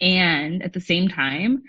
And 0.00 0.62
at 0.62 0.72
the 0.72 0.80
same 0.80 1.08
time, 1.08 1.62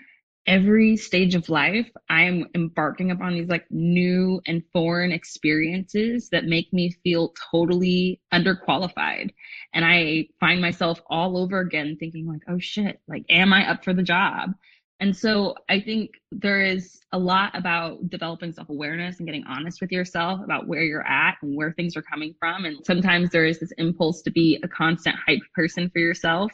every 0.50 0.96
stage 0.96 1.36
of 1.36 1.48
life, 1.48 1.88
I'm 2.08 2.44
embarking 2.56 3.12
upon 3.12 3.34
these 3.34 3.48
like 3.48 3.66
new 3.70 4.40
and 4.48 4.64
foreign 4.72 5.12
experiences 5.12 6.28
that 6.30 6.44
make 6.44 6.72
me 6.72 6.90
feel 7.04 7.32
totally 7.52 8.20
underqualified. 8.34 9.30
And 9.72 9.84
I 9.84 10.26
find 10.40 10.60
myself 10.60 11.00
all 11.08 11.38
over 11.38 11.60
again 11.60 11.96
thinking 12.00 12.26
like, 12.26 12.40
oh 12.48 12.58
shit, 12.58 13.00
like, 13.06 13.24
am 13.30 13.52
I 13.52 13.70
up 13.70 13.84
for 13.84 13.94
the 13.94 14.02
job? 14.02 14.50
And 14.98 15.16
so 15.16 15.54
I 15.68 15.80
think 15.80 16.10
there 16.32 16.60
is 16.60 16.98
a 17.12 17.18
lot 17.18 17.56
about 17.56 18.10
developing 18.10 18.52
self 18.52 18.68
awareness 18.70 19.18
and 19.18 19.28
getting 19.28 19.44
honest 19.46 19.80
with 19.80 19.92
yourself 19.92 20.40
about 20.42 20.66
where 20.66 20.82
you're 20.82 21.06
at 21.06 21.36
and 21.42 21.56
where 21.56 21.72
things 21.72 21.96
are 21.96 22.02
coming 22.02 22.34
from. 22.40 22.64
And 22.64 22.84
sometimes 22.84 23.30
there 23.30 23.46
is 23.46 23.60
this 23.60 23.72
impulse 23.78 24.20
to 24.22 24.32
be 24.32 24.58
a 24.64 24.68
constant 24.68 25.14
hype 25.24 25.42
person 25.54 25.90
for 25.90 26.00
yourself. 26.00 26.50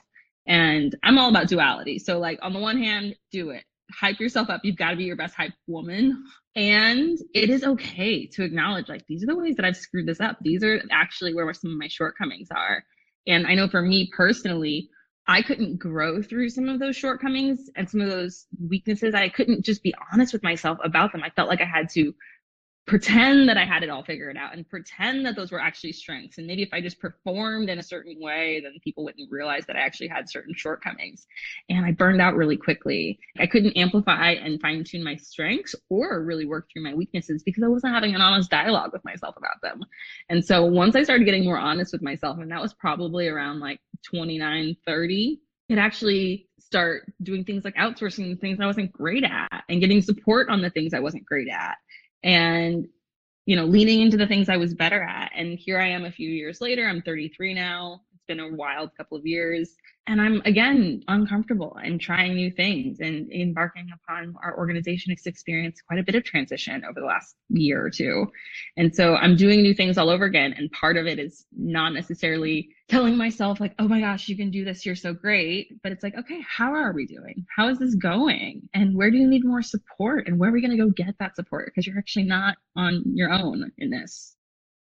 And 0.47 0.95
I'm 1.03 1.17
all 1.17 1.31
about 1.31 1.49
duality. 1.49 1.99
So, 1.99 2.19
like, 2.19 2.39
on 2.43 2.53
the 2.53 2.61
one 2.61 2.81
hand, 2.81 3.17
do 3.33 3.51
it, 3.51 3.65
hype 3.93 4.21
yourself 4.21 4.51
up. 4.51 4.61
You've 4.65 4.77
got 4.77 4.91
to 4.91 4.97
be 4.97 5.05
your 5.05 5.17
best 5.17 5.35
hype 5.35 5.53
woman. 5.67 6.25
And 6.55 7.19
it 7.35 7.51
is 7.51 7.65
okay 7.65 8.27
to 8.29 8.45
acknowledge, 8.45 8.89
like, 8.89 9.07
these 9.07 9.23
are 9.23 9.27
the 9.27 9.37
ways 9.37 9.57
that 9.57 9.65
I've 9.65 9.77
screwed 9.77 10.07
this 10.07 10.21
up. 10.21 10.39
These 10.41 10.65
are 10.65 10.83
actually 10.91 11.35
where 11.35 11.53
some 11.53 11.71
of 11.71 11.79
my 11.79 11.89
shortcomings 11.89 12.49
are. 12.51 12.85
And 13.27 13.47
I 13.47 13.55
know 13.55 13.69
for 13.69 13.83
me 13.83 14.11
personally, 14.17 14.89
I 15.29 15.43
couldn't 15.43 15.79
grow 15.79 16.23
through 16.23 16.51
some 16.51 16.69
of 16.69 16.79
those 16.79 16.97
shortcomings 16.97 17.69
and 17.75 17.91
some 17.91 18.01
of 18.01 18.09
those 18.09 18.47
weaknesses. 18.69 19.15
I 19.15 19.29
couldn't 19.29 19.65
just 19.65 19.83
be 19.83 19.95
honest 20.13 20.33
with 20.33 20.43
myself 20.43 20.79
about 20.85 21.13
them. 21.13 21.23
I 21.25 21.31
felt 21.31 21.49
like 21.49 21.61
I 21.61 21.65
had 21.65 21.89
to 21.91 22.15
pretend 22.87 23.49
that 23.49 23.57
I 23.57 23.65
had 23.65 23.83
it 23.83 23.91
all 23.91 24.05
figured 24.05 24.37
out 24.37 24.55
and 24.55 24.69
pretend 24.69 25.27
that 25.27 25.35
those 25.35 25.51
were 25.51 25.61
actually 25.61 25.93
strengths. 25.93 26.39
And 26.39 26.47
maybe 26.47 26.63
if 26.63 26.69
I 26.73 26.81
just 26.81 27.01
performed 27.01 27.69
in 27.69 27.81
a 27.81 27.83
certain 27.83 28.17
way, 28.21 28.61
then 28.63 28.75
people 28.83 29.05
wouldn't 29.05 29.31
realize 29.31 29.67
that 29.67 29.75
I 29.75 29.81
actually 29.81 30.07
had 30.07 30.31
certain 30.31 30.55
shortcomings. 30.55 31.27
And 31.69 31.85
I 31.85 31.91
burned 31.91 32.21
out 32.21 32.37
really 32.37 32.57
quickly. 32.57 33.19
I 33.39 33.47
couldn't 33.47 33.77
amplify 33.77 34.33
and 34.33 34.61
fine 34.61 34.85
tune 34.85 35.03
my 35.03 35.17
strengths 35.17 35.75
or 35.91 36.23
really 36.23 36.47
work 36.47 36.69
through 36.73 36.85
my 36.85 36.95
weaknesses 36.95 37.43
because 37.43 37.65
I 37.65 37.69
wasn't 37.69 37.93
having 37.93 38.15
an 38.15 38.21
honest 38.21 38.51
dialogue 38.51 38.93
with 38.93 39.05
myself 39.05 39.37
about 39.37 39.61
them. 39.63 39.81
And 40.29 40.45
so 40.45 40.65
once 40.65 40.95
I 40.95 41.03
started 41.03 41.25
getting 41.25 41.45
more 41.45 41.59
honest 41.59 41.93
with 41.93 42.03
myself, 42.03 42.39
and 42.39 42.53
that 42.53 42.63
was 42.63 42.73
probably 42.73 43.27
around 43.27 43.59
like 43.59 43.81
29, 44.05 44.77
30, 44.87 45.41
could 45.69 45.79
actually 45.79 46.49
start 46.61 47.13
doing 47.23 47.45
things 47.45 47.65
like 47.65 47.75
outsourcing 47.77 48.31
the 48.31 48.37
things 48.37 48.61
I 48.61 48.67
wasn't 48.67 48.93
great 48.93 49.25
at 49.25 49.65
and 49.69 49.81
getting 49.81 50.03
support 50.03 50.49
on 50.49 50.63
the 50.63 50.71
things 50.71 50.95
I 50.95 51.01
wasn't 51.01 51.25
great 51.25 51.49
at 51.49 51.77
and 52.27 52.89
you 53.47 53.57
know 53.57 53.65
leaning 53.65 54.01
into 54.01 54.17
the 54.19 54.27
things 54.27 54.51
i 54.51 54.57
was 54.59 54.75
better 54.75 55.01
at. 55.03 55.33
And 55.35 55.59
here 55.59 55.79
i 55.81 55.89
am 55.89 56.05
a 56.05 56.13
few 56.13 56.29
years 56.29 56.61
later 56.61 56.87
i'm 56.87 57.01
33 57.01 57.55
now 57.55 58.03
been 58.27 58.41
a 58.41 58.53
wild 58.53 58.91
couple 58.97 59.17
of 59.17 59.27
years 59.27 59.77
and 60.09 60.21
I'm 60.21 60.41
again 60.45 61.03
uncomfortable 61.09 61.77
and 61.83 62.01
trying 62.01 62.35
new 62.35 62.51
things 62.51 63.01
and 63.01 63.31
embarking 63.33 63.89
upon 63.93 64.37
our 64.43 64.57
organization 64.57 65.13
has 65.13 65.27
experienced 65.27 65.83
quite 65.87 65.99
a 65.99 66.05
bit 66.05 66.15
of 66.15 66.23
transition 66.23 66.85
over 66.85 67.01
the 67.01 67.07
last 67.07 67.35
year 67.49 67.85
or 67.85 67.91
two. 67.91 68.27
And 68.77 68.95
so 68.95 69.17
I'm 69.17 69.37
doing 69.37 69.63
new 69.63 69.75
things 69.75 69.99
all 69.99 70.09
over 70.09 70.25
again. 70.25 70.55
And 70.57 70.71
part 70.71 70.97
of 70.97 71.07
it 71.07 71.19
is 71.19 71.45
not 71.57 71.93
necessarily 71.93 72.69
telling 72.89 73.17
myself 73.17 73.59
like, 73.59 73.75
oh 73.81 73.89
my 73.89 74.01
gosh, 74.01 74.29
you 74.29 74.37
can 74.37 74.51
do 74.51 74.65
this. 74.65 74.87
You're 74.87 74.95
so 74.95 75.13
great. 75.13 75.71
But 75.83 75.91
it's 75.91 76.05
like, 76.05 76.17
okay, 76.17 76.41
how 76.49 76.73
are 76.73 76.93
we 76.93 77.07
doing? 77.07 77.45
How 77.57 77.69
is 77.69 77.79
this 77.79 77.97
going? 77.97 78.69
And 78.75 78.97
where 78.97 79.11
do 79.11 79.17
you 79.17 79.27
need 79.27 79.45
more 79.45 79.63
support? 79.63 80.29
And 80.29 80.39
where 80.39 80.51
are 80.51 80.53
we 80.53 80.61
going 80.61 80.77
to 80.77 80.85
go 80.85 80.91
get 80.91 81.17
that 81.19 81.35
support? 81.35 81.67
Because 81.67 81.85
you're 81.85 81.99
actually 81.99 82.27
not 82.27 82.57
on 82.77 83.03
your 83.07 83.33
own 83.33 83.73
in 83.79 83.91
this. 83.91 84.37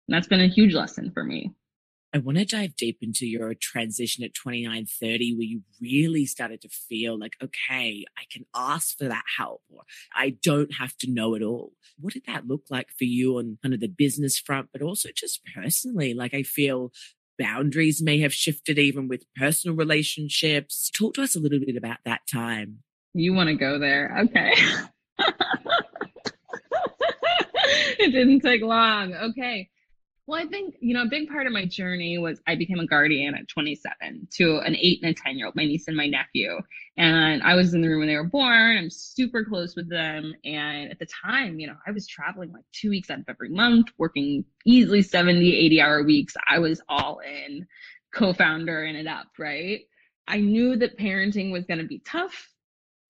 And 0.08 0.16
that's 0.16 0.28
been 0.28 0.42
a 0.42 0.48
huge 0.48 0.74
lesson 0.74 1.12
for 1.12 1.26
me. 1.26 1.54
I 2.14 2.18
want 2.18 2.40
to 2.40 2.46
dive 2.46 2.76
deep 2.76 2.98
into 3.02 3.28
your 3.28 3.54
transition 3.54 4.24
at 4.24 4.34
29, 4.34 4.88
30, 4.88 5.36
where 5.36 5.44
you 5.44 5.62
really 5.80 6.26
started 6.26 6.62
to 6.62 6.70
feel 6.70 7.20
like, 7.20 7.36
okay, 7.42 8.04
I 8.18 8.24
can 8.32 8.46
ask 8.56 8.98
for 8.98 9.06
that 9.06 9.26
help 9.38 9.62
or 9.70 9.84
I 10.16 10.32
don't 10.42 10.74
have 10.74 10.98
to 10.98 11.12
know 11.12 11.36
it 11.36 11.44
all. 11.44 11.74
What 12.00 12.14
did 12.14 12.26
that 12.26 12.48
look 12.48 12.64
like 12.72 12.90
for 12.98 13.04
you 13.04 13.38
on 13.38 13.60
kind 13.62 13.76
of 13.76 13.80
the 13.80 13.88
business 13.88 14.40
front, 14.40 14.70
but 14.74 14.82
also 14.82 15.10
just 15.16 15.42
personally? 15.54 16.16
Like, 16.16 16.34
I 16.34 16.42
feel 16.42 16.92
boundaries 17.38 18.02
may 18.02 18.20
have 18.22 18.34
shifted 18.34 18.80
even 18.80 19.08
with 19.08 19.26
personal 19.36 19.76
relationships. 19.78 20.90
Talk 20.90 21.14
to 21.16 21.22
us 21.22 21.36
a 21.36 21.40
little 21.40 21.60
bit 21.60 21.78
about 21.78 21.98
that 22.06 22.22
time. 22.32 22.80
You 23.14 23.34
want 23.34 23.50
to 23.50 23.56
go 23.56 23.78
there? 23.78 24.18
Okay. 24.22 24.54
it 28.00 28.12
didn't 28.12 28.40
take 28.40 28.62
long. 28.64 29.14
Okay. 29.14 29.70
Well, 30.30 30.40
I 30.40 30.46
think, 30.46 30.76
you 30.80 30.94
know, 30.94 31.02
a 31.02 31.08
big 31.08 31.28
part 31.28 31.48
of 31.48 31.54
my 31.54 31.66
journey 31.66 32.20
was 32.20 32.40
I 32.46 32.54
became 32.54 32.78
a 32.78 32.86
guardian 32.86 33.34
at 33.34 33.48
27 33.48 34.28
to 34.34 34.60
an 34.60 34.76
eight 34.76 35.00
and 35.02 35.10
a 35.10 35.14
10 35.20 35.40
year 35.40 35.48
old, 35.48 35.56
my 35.56 35.66
niece 35.66 35.88
and 35.88 35.98
my 35.98 36.06
nephew. 36.06 36.60
And 36.98 37.42
I 37.42 37.56
was 37.56 37.74
in 37.74 37.82
the 37.82 37.88
room 37.88 37.98
when 37.98 38.10
they 38.10 38.16
were 38.16 38.26
born. 38.26 38.78
I'm 38.78 38.92
super 38.92 39.44
close 39.44 39.76
with 39.76 39.90
them. 39.90 40.36
And 40.46 40.92
at 40.92 41.00
the 41.00 41.08
time, 41.08 41.60
you 41.60 41.66
know, 41.66 41.78
I 41.88 41.90
was 41.90 42.06
traveling 42.06 42.52
like 42.52 42.64
two 42.74 42.92
weeks 42.92 43.10
out 43.10 43.18
of 43.18 43.26
every 43.28 43.50
month, 43.50 43.88
working 43.98 44.46
easily 44.68 45.02
70, 45.02 45.52
80 45.52 45.82
hour 45.82 46.04
weeks. 46.04 46.36
I 46.48 46.60
was 46.60 46.80
all 46.88 47.22
in, 47.22 47.66
co 48.14 48.32
founder 48.32 48.84
and 48.84 48.96
it 48.96 49.08
up, 49.08 49.30
right? 49.40 49.80
I 50.28 50.42
knew 50.42 50.76
that 50.76 51.00
parenting 51.00 51.52
was 51.52 51.66
going 51.66 51.80
to 51.80 51.88
be 51.88 52.04
tough. 52.06 52.50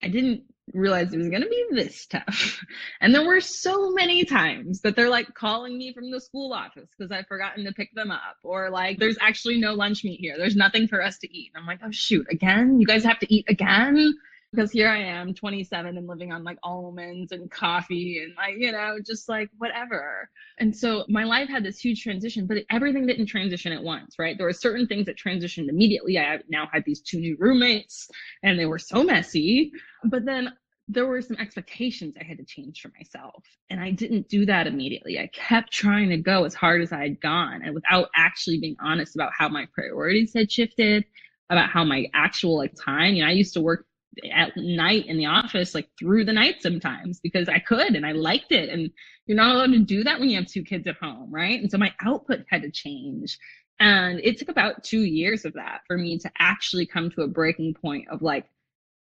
I 0.02 0.08
didn't 0.08 0.44
realized 0.74 1.14
it 1.14 1.18
was 1.18 1.28
going 1.28 1.42
to 1.42 1.48
be 1.48 1.64
this 1.72 2.06
tough. 2.06 2.64
And 3.00 3.14
there 3.14 3.26
were 3.26 3.40
so 3.40 3.90
many 3.90 4.24
times 4.24 4.80
that 4.82 4.94
they're 4.94 5.10
like 5.10 5.34
calling 5.34 5.78
me 5.78 5.92
from 5.92 6.10
the 6.10 6.20
school 6.20 6.52
office 6.52 6.88
because 6.96 7.10
I've 7.10 7.26
forgotten 7.26 7.64
to 7.64 7.72
pick 7.72 7.94
them 7.94 8.10
up, 8.10 8.36
or 8.42 8.70
like, 8.70 8.98
there's 8.98 9.16
actually 9.20 9.58
no 9.58 9.74
lunch 9.74 10.04
meat 10.04 10.20
here. 10.20 10.36
There's 10.36 10.56
nothing 10.56 10.88
for 10.88 11.02
us 11.02 11.18
to 11.18 11.36
eat. 11.36 11.50
And 11.54 11.60
I'm 11.60 11.66
like, 11.66 11.80
oh, 11.84 11.90
shoot, 11.90 12.26
again? 12.30 12.80
You 12.80 12.86
guys 12.86 13.04
have 13.04 13.18
to 13.20 13.34
eat 13.34 13.46
again? 13.48 14.14
Because 14.52 14.72
here 14.72 14.88
I 14.88 14.98
am, 14.98 15.32
27 15.32 15.96
and 15.96 16.08
living 16.08 16.32
on 16.32 16.42
like 16.42 16.58
almonds 16.64 17.30
and 17.30 17.48
coffee 17.48 18.20
and 18.20 18.34
like, 18.36 18.56
you 18.58 18.72
know, 18.72 18.98
just 19.04 19.28
like 19.28 19.48
whatever. 19.58 20.28
And 20.58 20.76
so 20.76 21.04
my 21.08 21.22
life 21.22 21.48
had 21.48 21.64
this 21.64 21.78
huge 21.78 22.02
transition, 22.02 22.46
but 22.46 22.58
everything 22.68 23.06
didn't 23.06 23.26
transition 23.26 23.72
at 23.72 23.82
once, 23.82 24.16
right? 24.18 24.36
There 24.36 24.46
were 24.46 24.52
certain 24.52 24.88
things 24.88 25.06
that 25.06 25.16
transitioned 25.16 25.68
immediately. 25.68 26.18
I 26.18 26.40
now 26.48 26.68
had 26.72 26.84
these 26.84 27.00
two 27.00 27.20
new 27.20 27.36
roommates 27.38 28.10
and 28.42 28.58
they 28.58 28.66
were 28.66 28.80
so 28.80 29.04
messy. 29.04 29.70
But 30.04 30.24
then 30.24 30.52
there 30.92 31.06
were 31.06 31.22
some 31.22 31.36
expectations 31.36 32.14
I 32.20 32.24
had 32.24 32.38
to 32.38 32.44
change 32.44 32.80
for 32.80 32.90
myself. 32.98 33.44
And 33.70 33.80
I 33.80 33.92
didn't 33.92 34.28
do 34.28 34.44
that 34.46 34.66
immediately. 34.66 35.18
I 35.18 35.28
kept 35.32 35.72
trying 35.72 36.08
to 36.10 36.16
go 36.16 36.44
as 36.44 36.54
hard 36.54 36.82
as 36.82 36.92
I 36.92 37.02
had 37.02 37.20
gone 37.20 37.62
and 37.62 37.74
without 37.74 38.08
actually 38.16 38.58
being 38.58 38.76
honest 38.82 39.14
about 39.14 39.32
how 39.36 39.48
my 39.48 39.66
priorities 39.72 40.32
had 40.34 40.50
shifted, 40.50 41.04
about 41.48 41.70
how 41.70 41.84
my 41.84 42.06
actual 42.12 42.56
like 42.56 42.74
time, 42.74 43.14
you 43.14 43.22
know, 43.22 43.28
I 43.28 43.32
used 43.32 43.54
to 43.54 43.60
work 43.60 43.86
at 44.32 44.56
night 44.56 45.06
in 45.06 45.16
the 45.16 45.26
office, 45.26 45.74
like 45.74 45.88
through 45.96 46.24
the 46.24 46.32
night 46.32 46.56
sometimes 46.60 47.20
because 47.20 47.48
I 47.48 47.60
could 47.60 47.94
and 47.94 48.04
I 48.04 48.12
liked 48.12 48.50
it. 48.50 48.68
And 48.68 48.90
you're 49.26 49.36
not 49.36 49.54
allowed 49.54 49.72
to 49.72 49.78
do 49.78 50.02
that 50.02 50.18
when 50.18 50.28
you 50.28 50.36
have 50.36 50.46
two 50.46 50.64
kids 50.64 50.88
at 50.88 50.96
home, 50.96 51.30
right? 51.30 51.60
And 51.60 51.70
so 51.70 51.78
my 51.78 51.94
output 52.04 52.40
had 52.50 52.62
to 52.62 52.70
change. 52.70 53.38
And 53.78 54.20
it 54.24 54.38
took 54.38 54.48
about 54.48 54.82
two 54.82 55.02
years 55.02 55.44
of 55.44 55.52
that 55.54 55.82
for 55.86 55.96
me 55.96 56.18
to 56.18 56.30
actually 56.38 56.86
come 56.86 57.10
to 57.12 57.22
a 57.22 57.28
breaking 57.28 57.74
point 57.74 58.08
of 58.10 58.22
like, 58.22 58.46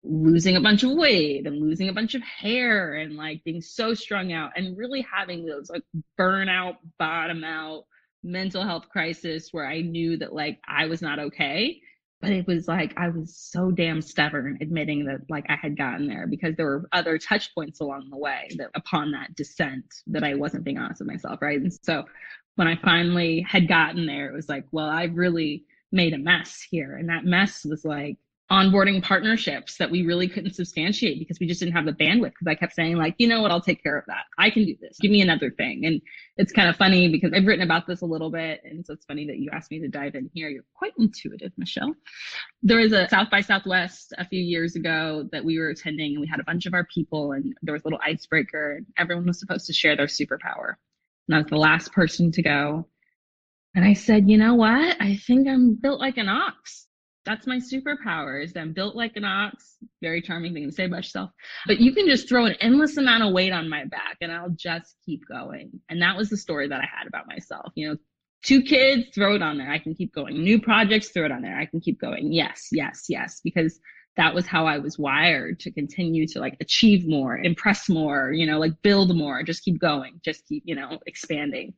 losing 0.04 0.56
a 0.56 0.60
bunch 0.60 0.82
of 0.82 0.92
weight 0.92 1.46
and 1.46 1.60
losing 1.60 1.88
a 1.88 1.92
bunch 1.92 2.14
of 2.14 2.22
hair 2.22 2.94
and 2.94 3.14
like 3.14 3.44
being 3.44 3.60
so 3.60 3.94
strung 3.94 4.32
out 4.32 4.50
and 4.56 4.76
really 4.76 5.06
having 5.10 5.46
those 5.46 5.70
like 5.70 5.82
burnout, 6.18 6.76
bottom 6.98 7.44
out 7.44 7.84
mental 8.24 8.62
health 8.62 8.88
crisis 8.88 9.48
where 9.52 9.66
I 9.66 9.80
knew 9.80 10.16
that 10.18 10.32
like 10.32 10.60
I 10.66 10.86
was 10.86 11.02
not 11.02 11.18
okay. 11.18 11.80
But 12.20 12.30
it 12.30 12.46
was 12.46 12.68
like 12.68 12.94
I 12.96 13.08
was 13.08 13.36
so 13.36 13.72
damn 13.72 14.00
stubborn 14.00 14.58
admitting 14.60 15.06
that 15.06 15.28
like 15.28 15.46
I 15.48 15.56
had 15.56 15.76
gotten 15.76 16.06
there 16.06 16.28
because 16.28 16.54
there 16.54 16.66
were 16.66 16.88
other 16.92 17.18
touch 17.18 17.52
points 17.52 17.80
along 17.80 18.10
the 18.10 18.16
way 18.16 18.48
that 18.58 18.70
upon 18.76 19.10
that 19.10 19.34
descent 19.34 19.86
that 20.06 20.22
I 20.22 20.34
wasn't 20.34 20.62
being 20.62 20.78
honest 20.78 21.00
with 21.00 21.08
myself. 21.08 21.42
Right. 21.42 21.60
And 21.60 21.72
so 21.82 22.04
when 22.54 22.68
I 22.68 22.76
finally 22.76 23.40
had 23.40 23.66
gotten 23.66 24.06
there, 24.06 24.28
it 24.28 24.34
was 24.34 24.48
like, 24.48 24.66
well, 24.70 24.88
I 24.88 25.04
really 25.04 25.64
made 25.90 26.14
a 26.14 26.18
mess 26.18 26.64
here. 26.70 26.96
And 26.96 27.08
that 27.08 27.24
mess 27.24 27.64
was 27.64 27.84
like 27.84 28.18
onboarding 28.52 29.02
partnerships 29.02 29.78
that 29.78 29.90
we 29.90 30.04
really 30.04 30.28
couldn't 30.28 30.54
substantiate 30.54 31.18
because 31.18 31.40
we 31.40 31.46
just 31.46 31.58
didn't 31.58 31.72
have 31.72 31.86
the 31.86 31.92
bandwidth 31.92 32.32
because 32.32 32.46
I 32.46 32.54
kept 32.54 32.74
saying 32.74 32.96
like, 32.98 33.14
you 33.16 33.26
know 33.26 33.40
what, 33.40 33.50
I'll 33.50 33.62
take 33.62 33.82
care 33.82 33.96
of 33.96 34.04
that. 34.08 34.24
I 34.36 34.50
can 34.50 34.66
do 34.66 34.76
this. 34.78 34.98
Give 35.00 35.10
me 35.10 35.22
another 35.22 35.50
thing. 35.50 35.86
And 35.86 36.02
it's 36.36 36.52
kind 36.52 36.68
of 36.68 36.76
funny 36.76 37.08
because 37.08 37.32
I've 37.32 37.46
written 37.46 37.64
about 37.64 37.86
this 37.86 38.02
a 38.02 38.04
little 38.04 38.30
bit. 38.30 38.60
And 38.62 38.84
so 38.84 38.92
it's 38.92 39.06
funny 39.06 39.26
that 39.26 39.38
you 39.38 39.48
asked 39.50 39.70
me 39.70 39.80
to 39.80 39.88
dive 39.88 40.16
in 40.16 40.30
here. 40.34 40.50
You're 40.50 40.64
quite 40.74 40.92
intuitive, 40.98 41.52
Michelle. 41.56 41.94
There 42.62 42.76
was 42.76 42.92
a 42.92 43.08
South 43.08 43.30
by 43.30 43.40
Southwest 43.40 44.12
a 44.18 44.26
few 44.26 44.42
years 44.42 44.76
ago 44.76 45.26
that 45.32 45.46
we 45.46 45.58
were 45.58 45.70
attending 45.70 46.12
and 46.12 46.20
we 46.20 46.26
had 46.26 46.40
a 46.40 46.44
bunch 46.44 46.66
of 46.66 46.74
our 46.74 46.86
people 46.94 47.32
and 47.32 47.54
there 47.62 47.72
was 47.72 47.82
a 47.82 47.86
little 47.86 48.00
icebreaker 48.04 48.76
and 48.76 48.86
everyone 48.98 49.26
was 49.26 49.40
supposed 49.40 49.66
to 49.68 49.72
share 49.72 49.96
their 49.96 50.06
superpower. 50.06 50.74
And 51.26 51.36
I 51.36 51.38
was 51.38 51.46
the 51.46 51.56
last 51.56 51.90
person 51.92 52.30
to 52.32 52.42
go. 52.42 52.86
And 53.74 53.82
I 53.82 53.94
said, 53.94 54.28
you 54.28 54.36
know 54.36 54.56
what? 54.56 55.00
I 55.00 55.16
think 55.16 55.48
I'm 55.48 55.74
built 55.74 56.00
like 56.00 56.18
an 56.18 56.28
ox. 56.28 56.86
That's 57.24 57.46
my 57.46 57.58
superpower 57.58 58.42
is 58.42 58.56
I'm 58.56 58.72
built 58.72 58.96
like 58.96 59.16
an 59.16 59.24
ox. 59.24 59.76
Very 60.00 60.20
charming 60.20 60.54
thing 60.54 60.68
to 60.68 60.72
say 60.72 60.86
about 60.86 60.98
yourself. 60.98 61.30
But 61.66 61.80
you 61.80 61.92
can 61.94 62.06
just 62.06 62.28
throw 62.28 62.46
an 62.46 62.56
endless 62.60 62.96
amount 62.96 63.22
of 63.22 63.32
weight 63.32 63.52
on 63.52 63.68
my 63.68 63.84
back 63.84 64.16
and 64.20 64.32
I'll 64.32 64.50
just 64.50 64.96
keep 65.06 65.22
going. 65.28 65.70
And 65.88 66.02
that 66.02 66.16
was 66.16 66.30
the 66.30 66.36
story 66.36 66.68
that 66.68 66.80
I 66.80 66.86
had 66.86 67.06
about 67.06 67.28
myself. 67.28 67.72
You 67.76 67.90
know, 67.90 67.96
two 68.42 68.62
kids, 68.62 69.06
throw 69.14 69.36
it 69.36 69.42
on 69.42 69.56
there. 69.56 69.70
I 69.70 69.78
can 69.78 69.94
keep 69.94 70.12
going. 70.12 70.42
New 70.42 70.60
projects, 70.60 71.10
throw 71.10 71.24
it 71.24 71.32
on 71.32 71.42
there. 71.42 71.56
I 71.56 71.66
can 71.66 71.80
keep 71.80 72.00
going. 72.00 72.32
Yes, 72.32 72.68
yes, 72.72 73.04
yes. 73.08 73.40
Because 73.44 73.78
that 74.16 74.34
was 74.34 74.46
how 74.46 74.66
I 74.66 74.78
was 74.78 74.98
wired 74.98 75.60
to 75.60 75.70
continue 75.70 76.26
to 76.28 76.40
like 76.40 76.56
achieve 76.60 77.08
more, 77.08 77.38
impress 77.38 77.88
more, 77.88 78.32
you 78.32 78.46
know, 78.46 78.58
like 78.58 78.72
build 78.82 79.16
more, 79.16 79.42
just 79.42 79.64
keep 79.64 79.80
going, 79.80 80.20
just 80.24 80.46
keep, 80.46 80.64
you 80.66 80.74
know, 80.74 80.98
expanding. 81.06 81.74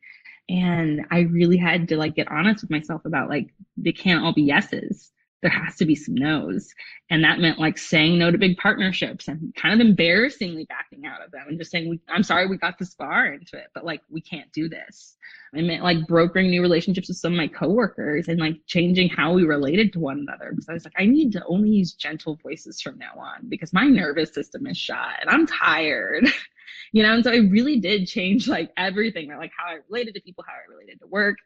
And 0.49 1.07
I 1.11 1.21
really 1.21 1.57
had 1.57 1.89
to 1.89 1.97
like 1.97 2.17
get 2.17 2.31
honest 2.31 2.63
with 2.63 2.71
myself 2.71 3.05
about 3.05 3.29
like, 3.29 3.55
they 3.77 3.93
can't 3.93 4.25
all 4.25 4.35
be 4.35 4.43
yeses 4.43 5.13
there 5.45 5.53
has 5.53 5.77
to 5.77 5.85
be 5.85 5.95
some 5.95 6.15
no's. 6.15 6.75
And 7.11 7.23
that 7.23 7.39
meant 7.39 7.59
like 7.59 7.77
saying 7.77 8.19
no 8.19 8.31
to 8.31 8.39
big 8.39 8.57
partnerships 8.57 9.29
and 9.29 9.55
kind 9.55 9.79
of 9.79 9.87
embarrassingly 9.87 10.65
backing 10.65 11.05
out 11.05 11.23
of 11.23 11.31
them 11.33 11.45
and 11.47 11.59
just 11.59 11.71
saying, 11.71 12.01
I'm 12.09 12.23
sorry 12.23 12.49
we 12.49 12.57
got 12.57 12.79
this 12.79 12.95
far 12.95 13.27
into 13.27 13.59
it, 13.59 13.67
but 13.75 13.85
like 13.85 14.01
we 14.11 14.23
can't 14.23 14.51
do 14.55 14.71
this. 14.71 15.17
It 15.53 15.63
meant 15.63 15.85
like 15.85 16.07
brokering 16.09 16.49
new 16.49 16.63
relationships 16.63 17.09
with 17.09 17.19
some 17.19 17.35
of 17.35 17.37
my 17.37 17.47
coworkers 17.47 18.29
and 18.29 18.41
like 18.41 18.57
changing 18.67 19.11
how 19.11 19.35
we 19.35 19.45
related 19.45 19.93
to 19.93 20.01
one 20.01 20.19
another. 20.19 20.51
Because 20.51 20.71
I 20.71 20.73
was 20.73 20.85
like, 20.85 20.95
I 20.97 21.05
need 21.05 21.31
to 21.33 21.45
only 21.47 21.69
use 21.69 21.93
gentle 21.93 22.37
voices 22.43 22.81
from 22.81 22.99
now 22.99 23.13
on 23.19 23.47
because 23.51 23.75
my 23.75 23.85
nervous 23.85 24.33
system 24.33 24.67
is 24.67 24.79
shot 24.79 25.17
and 25.21 25.29
I'm 25.29 25.47
tired. 25.47 26.27
you 26.93 27.03
know, 27.03 27.13
and 27.13 27.23
so 27.23 27.33
I 27.33 27.37
really 27.37 27.81
did 27.81 28.09
change 28.09 28.49
like 28.49 28.71
everything, 28.79 29.29
like 29.37 29.53
how 29.57 29.75
I 29.75 29.79
related 29.91 30.15
to 30.15 30.23
people, 30.23 30.43
how 30.49 30.55
I 30.55 30.73
related 30.73 31.01
to 31.01 31.07
work, 31.07 31.37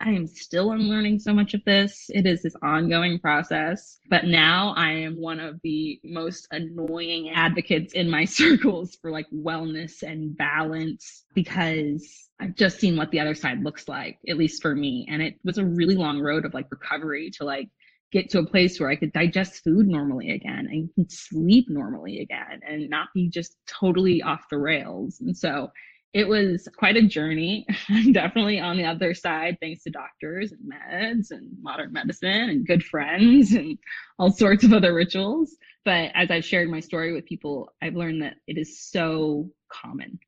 I 0.00 0.10
am 0.10 0.26
still 0.26 0.72
unlearning 0.72 1.20
so 1.20 1.32
much 1.32 1.54
of 1.54 1.64
this. 1.64 2.06
It 2.10 2.26
is 2.26 2.42
this 2.42 2.54
ongoing 2.62 3.18
process. 3.18 3.98
But 4.08 4.24
now 4.24 4.74
I 4.76 4.90
am 4.90 5.20
one 5.20 5.40
of 5.40 5.58
the 5.62 5.98
most 6.04 6.46
annoying 6.50 7.30
advocates 7.30 7.94
in 7.94 8.10
my 8.10 8.24
circles 8.26 8.96
for 9.00 9.10
like 9.10 9.26
wellness 9.34 10.02
and 10.02 10.36
balance 10.36 11.24
because 11.34 12.28
I've 12.38 12.54
just 12.54 12.78
seen 12.78 12.96
what 12.96 13.10
the 13.10 13.20
other 13.20 13.34
side 13.34 13.64
looks 13.64 13.88
like, 13.88 14.18
at 14.28 14.36
least 14.36 14.60
for 14.60 14.74
me. 14.74 15.06
And 15.10 15.22
it 15.22 15.36
was 15.44 15.56
a 15.56 15.64
really 15.64 15.96
long 15.96 16.20
road 16.20 16.44
of 16.44 16.52
like 16.52 16.70
recovery 16.70 17.30
to 17.38 17.44
like 17.44 17.68
get 18.12 18.30
to 18.30 18.38
a 18.38 18.46
place 18.46 18.78
where 18.78 18.90
I 18.90 18.96
could 18.96 19.12
digest 19.12 19.64
food 19.64 19.88
normally 19.88 20.30
again 20.30 20.68
and 20.96 21.10
sleep 21.10 21.66
normally 21.68 22.20
again 22.20 22.60
and 22.68 22.88
not 22.90 23.08
be 23.14 23.28
just 23.28 23.56
totally 23.66 24.22
off 24.22 24.44
the 24.50 24.58
rails. 24.58 25.20
And 25.20 25.36
so 25.36 25.70
it 26.16 26.26
was 26.26 26.66
quite 26.78 26.96
a 26.96 27.02
journey. 27.02 27.66
I'm 27.90 28.10
definitely 28.10 28.58
on 28.58 28.78
the 28.78 28.86
other 28.86 29.12
side, 29.12 29.58
thanks 29.60 29.82
to 29.82 29.90
doctors 29.90 30.50
and 30.50 30.60
meds 30.62 31.30
and 31.30 31.50
modern 31.60 31.92
medicine 31.92 32.48
and 32.48 32.66
good 32.66 32.82
friends 32.82 33.52
and 33.52 33.76
all 34.18 34.30
sorts 34.30 34.64
of 34.64 34.72
other 34.72 34.94
rituals. 34.94 35.54
But 35.84 36.12
as 36.14 36.30
I've 36.30 36.46
shared 36.46 36.70
my 36.70 36.80
story 36.80 37.12
with 37.12 37.26
people, 37.26 37.70
I've 37.82 37.96
learned 37.96 38.22
that 38.22 38.36
it 38.46 38.56
is 38.56 38.80
so 38.80 39.50
common. 39.70 40.18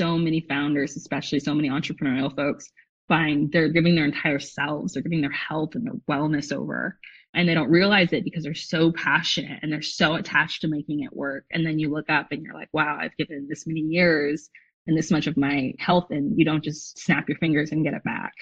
So 0.00 0.18
many 0.18 0.40
founders, 0.40 0.96
especially 0.96 1.38
so 1.38 1.54
many 1.54 1.70
entrepreneurial 1.70 2.34
folks, 2.34 2.68
find 3.06 3.52
they're 3.52 3.68
giving 3.68 3.94
their 3.94 4.06
entire 4.06 4.40
selves, 4.40 4.94
they're 4.94 5.04
giving 5.04 5.20
their 5.20 5.30
health 5.30 5.76
and 5.76 5.86
their 5.86 5.94
wellness 6.10 6.52
over. 6.52 6.98
And 7.32 7.48
they 7.48 7.54
don't 7.54 7.70
realize 7.70 8.12
it 8.12 8.24
because 8.24 8.42
they're 8.42 8.54
so 8.54 8.90
passionate 8.90 9.60
and 9.62 9.70
they're 9.70 9.82
so 9.82 10.14
attached 10.14 10.62
to 10.62 10.68
making 10.68 11.04
it 11.04 11.14
work. 11.14 11.44
And 11.52 11.64
then 11.64 11.78
you 11.78 11.92
look 11.92 12.10
up 12.10 12.32
and 12.32 12.42
you're 12.42 12.54
like, 12.54 12.70
wow, 12.72 12.98
I've 13.00 13.16
given 13.16 13.46
this 13.48 13.68
many 13.68 13.80
years 13.80 14.50
and 14.86 14.96
this 14.96 15.10
much 15.10 15.26
of 15.26 15.36
my 15.36 15.72
health 15.78 16.06
and 16.10 16.38
you 16.38 16.44
don't 16.44 16.64
just 16.64 16.98
snap 16.98 17.28
your 17.28 17.38
fingers 17.38 17.72
and 17.72 17.84
get 17.84 17.94
it 17.94 18.04
back. 18.04 18.32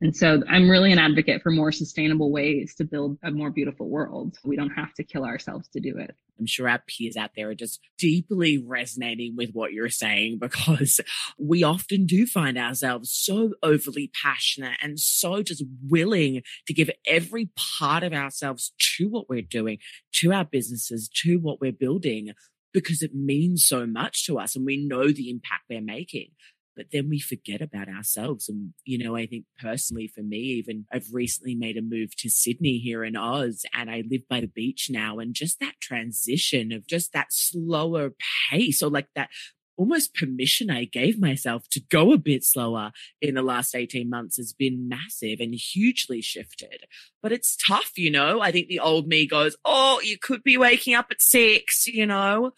And 0.00 0.14
so 0.14 0.42
I'm 0.48 0.68
really 0.68 0.92
an 0.92 0.98
advocate 0.98 1.42
for 1.42 1.50
more 1.50 1.72
sustainable 1.72 2.30
ways 2.30 2.74
to 2.76 2.84
build 2.84 3.18
a 3.22 3.30
more 3.30 3.50
beautiful 3.50 3.88
world. 3.88 4.36
We 4.44 4.56
don't 4.56 4.70
have 4.70 4.92
to 4.94 5.04
kill 5.04 5.24
ourselves 5.24 5.68
to 5.68 5.80
do 5.80 5.96
it. 5.96 6.14
I'm 6.38 6.44
sure 6.44 6.68
our 6.68 6.82
peers 6.86 7.16
out 7.16 7.30
there 7.34 7.48
are 7.48 7.54
just 7.54 7.80
deeply 7.96 8.58
resonating 8.58 9.36
with 9.36 9.52
what 9.52 9.72
you're 9.72 9.88
saying 9.88 10.38
because 10.40 11.00
we 11.38 11.62
often 11.62 12.04
do 12.04 12.26
find 12.26 12.58
ourselves 12.58 13.10
so 13.10 13.52
overly 13.62 14.10
passionate 14.22 14.76
and 14.82 15.00
so 15.00 15.42
just 15.42 15.64
willing 15.88 16.42
to 16.66 16.74
give 16.74 16.90
every 17.06 17.48
part 17.56 18.02
of 18.02 18.12
ourselves 18.12 18.72
to 18.96 19.08
what 19.08 19.30
we're 19.30 19.40
doing, 19.40 19.78
to 20.12 20.32
our 20.32 20.44
businesses, 20.44 21.08
to 21.22 21.38
what 21.38 21.60
we're 21.60 21.72
building 21.72 22.32
because 22.76 23.00
it 23.00 23.14
means 23.14 23.64
so 23.64 23.86
much 23.86 24.26
to 24.26 24.38
us 24.38 24.54
and 24.54 24.66
we 24.66 24.76
know 24.76 25.10
the 25.10 25.30
impact 25.30 25.62
they're 25.66 25.80
making. 25.80 26.28
But 26.76 26.88
then 26.92 27.08
we 27.08 27.18
forget 27.18 27.62
about 27.62 27.88
ourselves. 27.88 28.50
And, 28.50 28.74
you 28.84 29.02
know, 29.02 29.16
I 29.16 29.24
think 29.24 29.46
personally 29.58 30.12
for 30.14 30.20
me, 30.20 30.36
even 30.36 30.84
I've 30.92 31.06
recently 31.10 31.54
made 31.54 31.78
a 31.78 31.80
move 31.80 32.14
to 32.16 32.28
Sydney 32.28 32.76
here 32.76 33.02
in 33.02 33.16
Oz 33.16 33.64
and 33.74 33.90
I 33.90 34.02
live 34.10 34.28
by 34.28 34.42
the 34.42 34.46
beach 34.46 34.88
now. 34.90 35.18
And 35.18 35.32
just 35.32 35.58
that 35.60 35.80
transition 35.80 36.70
of 36.70 36.86
just 36.86 37.14
that 37.14 37.28
slower 37.30 38.10
pace 38.50 38.82
or 38.82 38.90
like 38.90 39.08
that 39.14 39.30
almost 39.76 40.14
permission 40.14 40.70
I 40.70 40.84
gave 40.84 41.20
myself 41.20 41.68
to 41.70 41.80
go 41.80 42.12
a 42.12 42.18
bit 42.18 42.44
slower 42.44 42.92
in 43.20 43.34
the 43.34 43.42
last 43.42 43.74
18 43.74 44.08
months 44.08 44.36
has 44.36 44.52
been 44.52 44.88
massive 44.88 45.40
and 45.40 45.54
hugely 45.54 46.20
shifted. 46.20 46.84
But 47.22 47.32
it's 47.32 47.56
tough, 47.56 47.92
you 47.96 48.10
know. 48.10 48.40
I 48.40 48.52
think 48.52 48.68
the 48.68 48.80
old 48.80 49.06
me 49.06 49.26
goes, 49.26 49.56
Oh, 49.64 50.00
you 50.02 50.18
could 50.18 50.42
be 50.42 50.56
waking 50.56 50.94
up 50.94 51.06
at 51.10 51.22
six, 51.22 51.86
you 51.86 52.06
know. 52.06 52.52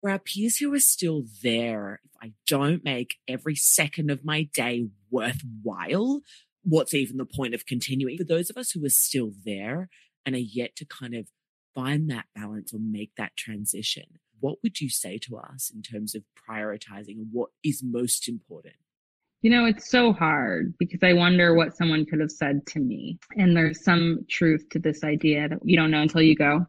For 0.00 0.10
our 0.10 0.18
peers 0.18 0.58
who 0.58 0.72
are 0.74 0.80
still 0.80 1.24
there, 1.42 2.00
if 2.04 2.10
I 2.22 2.32
don't 2.46 2.84
make 2.84 3.16
every 3.26 3.56
second 3.56 4.10
of 4.10 4.24
my 4.24 4.42
day 4.52 4.88
worthwhile, 5.10 6.20
what's 6.62 6.94
even 6.94 7.16
the 7.16 7.24
point 7.24 7.54
of 7.54 7.66
continuing? 7.66 8.18
For 8.18 8.24
those 8.24 8.50
of 8.50 8.56
us 8.56 8.70
who 8.70 8.84
are 8.84 8.90
still 8.90 9.32
there 9.44 9.88
and 10.24 10.34
are 10.34 10.38
yet 10.38 10.76
to 10.76 10.84
kind 10.84 11.14
of 11.14 11.28
find 11.74 12.10
that 12.10 12.26
balance 12.34 12.72
or 12.72 12.78
make 12.80 13.12
that 13.16 13.36
transition, 13.36 14.18
what 14.40 14.56
would 14.62 14.80
you 14.80 14.88
say 14.88 15.18
to 15.18 15.36
us 15.36 15.70
in 15.74 15.82
terms 15.82 16.14
of 16.14 16.22
prioritizing 16.48 17.26
what 17.32 17.50
is 17.64 17.82
most 17.82 18.28
important? 18.28 18.74
You 19.42 19.50
know, 19.50 19.66
it's 19.66 19.90
so 19.90 20.12
hard 20.12 20.74
because 20.78 21.02
I 21.02 21.12
wonder 21.12 21.54
what 21.54 21.76
someone 21.76 22.06
could 22.06 22.20
have 22.20 22.30
said 22.30 22.66
to 22.68 22.80
me. 22.80 23.18
And 23.36 23.56
there's 23.56 23.84
some 23.84 24.20
truth 24.28 24.68
to 24.70 24.78
this 24.78 25.04
idea 25.04 25.48
that 25.48 25.58
you 25.62 25.76
don't 25.76 25.90
know 25.90 26.02
until 26.02 26.22
you 26.22 26.34
go. 26.34 26.66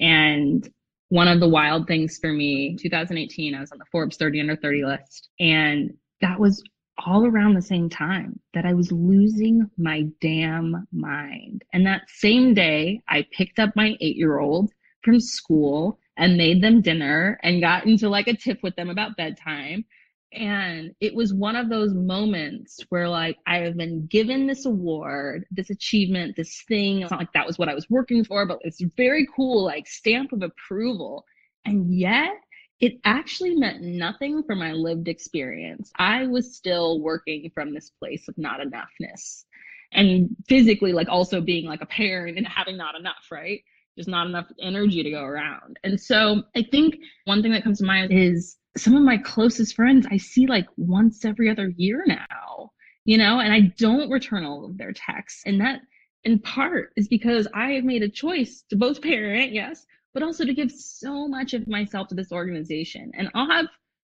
And 0.00 0.68
one 1.08 1.28
of 1.28 1.38
the 1.38 1.48
wild 1.48 1.86
things 1.86 2.18
for 2.18 2.32
me, 2.32 2.76
2018, 2.80 3.54
I 3.54 3.60
was 3.60 3.72
on 3.72 3.78
the 3.78 3.84
Forbes 3.92 4.16
30 4.16 4.40
under 4.40 4.56
30 4.56 4.84
list. 4.84 5.28
And 5.38 5.92
that 6.20 6.40
was 6.40 6.62
all 7.04 7.26
around 7.26 7.54
the 7.54 7.62
same 7.62 7.88
time 7.88 8.40
that 8.54 8.64
I 8.64 8.72
was 8.72 8.90
losing 8.90 9.70
my 9.76 10.06
damn 10.20 10.86
mind. 10.92 11.62
And 11.72 11.86
that 11.86 12.08
same 12.08 12.54
day, 12.54 13.02
I 13.08 13.26
picked 13.32 13.58
up 13.58 13.76
my 13.76 13.96
eight 14.00 14.16
year 14.16 14.38
old 14.38 14.72
from 15.02 15.20
school 15.20 15.98
and 16.16 16.36
made 16.36 16.62
them 16.62 16.80
dinner 16.80 17.38
and 17.42 17.60
got 17.60 17.86
into 17.86 18.08
like 18.08 18.28
a 18.28 18.36
tip 18.36 18.58
with 18.62 18.74
them 18.76 18.90
about 18.90 19.16
bedtime. 19.16 19.84
And 20.32 20.92
it 21.00 21.14
was 21.14 21.32
one 21.32 21.56
of 21.56 21.68
those 21.68 21.94
moments 21.94 22.80
where 22.88 23.08
like 23.08 23.38
I 23.46 23.58
have 23.58 23.76
been 23.76 24.06
given 24.06 24.46
this 24.46 24.66
award, 24.66 25.46
this 25.50 25.70
achievement, 25.70 26.36
this 26.36 26.62
thing. 26.68 27.02
It's 27.02 27.10
not 27.10 27.20
like 27.20 27.32
that 27.32 27.46
was 27.46 27.58
what 27.58 27.68
I 27.68 27.74
was 27.74 27.88
working 27.88 28.24
for, 28.24 28.44
but 28.46 28.58
it's 28.62 28.82
very 28.96 29.26
cool, 29.34 29.64
like 29.64 29.86
stamp 29.86 30.32
of 30.32 30.42
approval. 30.42 31.24
And 31.64 31.94
yet 31.94 32.32
it 32.80 32.94
actually 33.04 33.54
meant 33.54 33.82
nothing 33.82 34.42
for 34.42 34.54
my 34.54 34.72
lived 34.72 35.08
experience. 35.08 35.90
I 35.96 36.26
was 36.26 36.56
still 36.56 37.00
working 37.00 37.50
from 37.54 37.72
this 37.72 37.90
place 37.90 38.28
of 38.28 38.36
not 38.36 38.60
enoughness 38.60 39.44
and 39.92 40.36
physically 40.48 40.92
like 40.92 41.08
also 41.08 41.40
being 41.40 41.66
like 41.66 41.80
a 41.80 41.86
parent 41.86 42.36
and 42.36 42.46
having 42.46 42.76
not 42.76 42.94
enough, 42.94 43.26
right? 43.30 43.62
Just 43.96 44.08
not 44.08 44.26
enough 44.26 44.46
energy 44.60 45.02
to 45.02 45.10
go 45.10 45.22
around. 45.22 45.78
And 45.82 46.00
so 46.00 46.42
I 46.54 46.62
think 46.62 46.96
one 47.24 47.42
thing 47.42 47.52
that 47.52 47.64
comes 47.64 47.78
to 47.78 47.84
mind 47.84 48.12
is 48.12 48.56
some 48.76 48.94
of 48.94 49.02
my 49.02 49.16
closest 49.16 49.74
friends 49.74 50.06
I 50.10 50.18
see 50.18 50.46
like 50.46 50.66
once 50.76 51.24
every 51.24 51.48
other 51.48 51.68
year 51.76 52.04
now, 52.06 52.72
you 53.04 53.16
know, 53.16 53.40
and 53.40 53.52
I 53.52 53.72
don't 53.78 54.10
return 54.10 54.44
all 54.44 54.66
of 54.66 54.76
their 54.76 54.92
texts. 54.92 55.42
And 55.46 55.60
that 55.60 55.80
in 56.24 56.40
part 56.40 56.92
is 56.96 57.08
because 57.08 57.48
I 57.54 57.72
have 57.72 57.84
made 57.84 58.02
a 58.02 58.08
choice 58.08 58.64
to 58.70 58.76
both 58.76 59.00
parent, 59.00 59.52
yes, 59.52 59.86
but 60.12 60.22
also 60.22 60.44
to 60.44 60.54
give 60.54 60.70
so 60.70 61.26
much 61.26 61.54
of 61.54 61.68
myself 61.68 62.08
to 62.08 62.14
this 62.14 62.32
organization. 62.32 63.12
And 63.16 63.30
I'll 63.34 63.50
have 63.50 63.66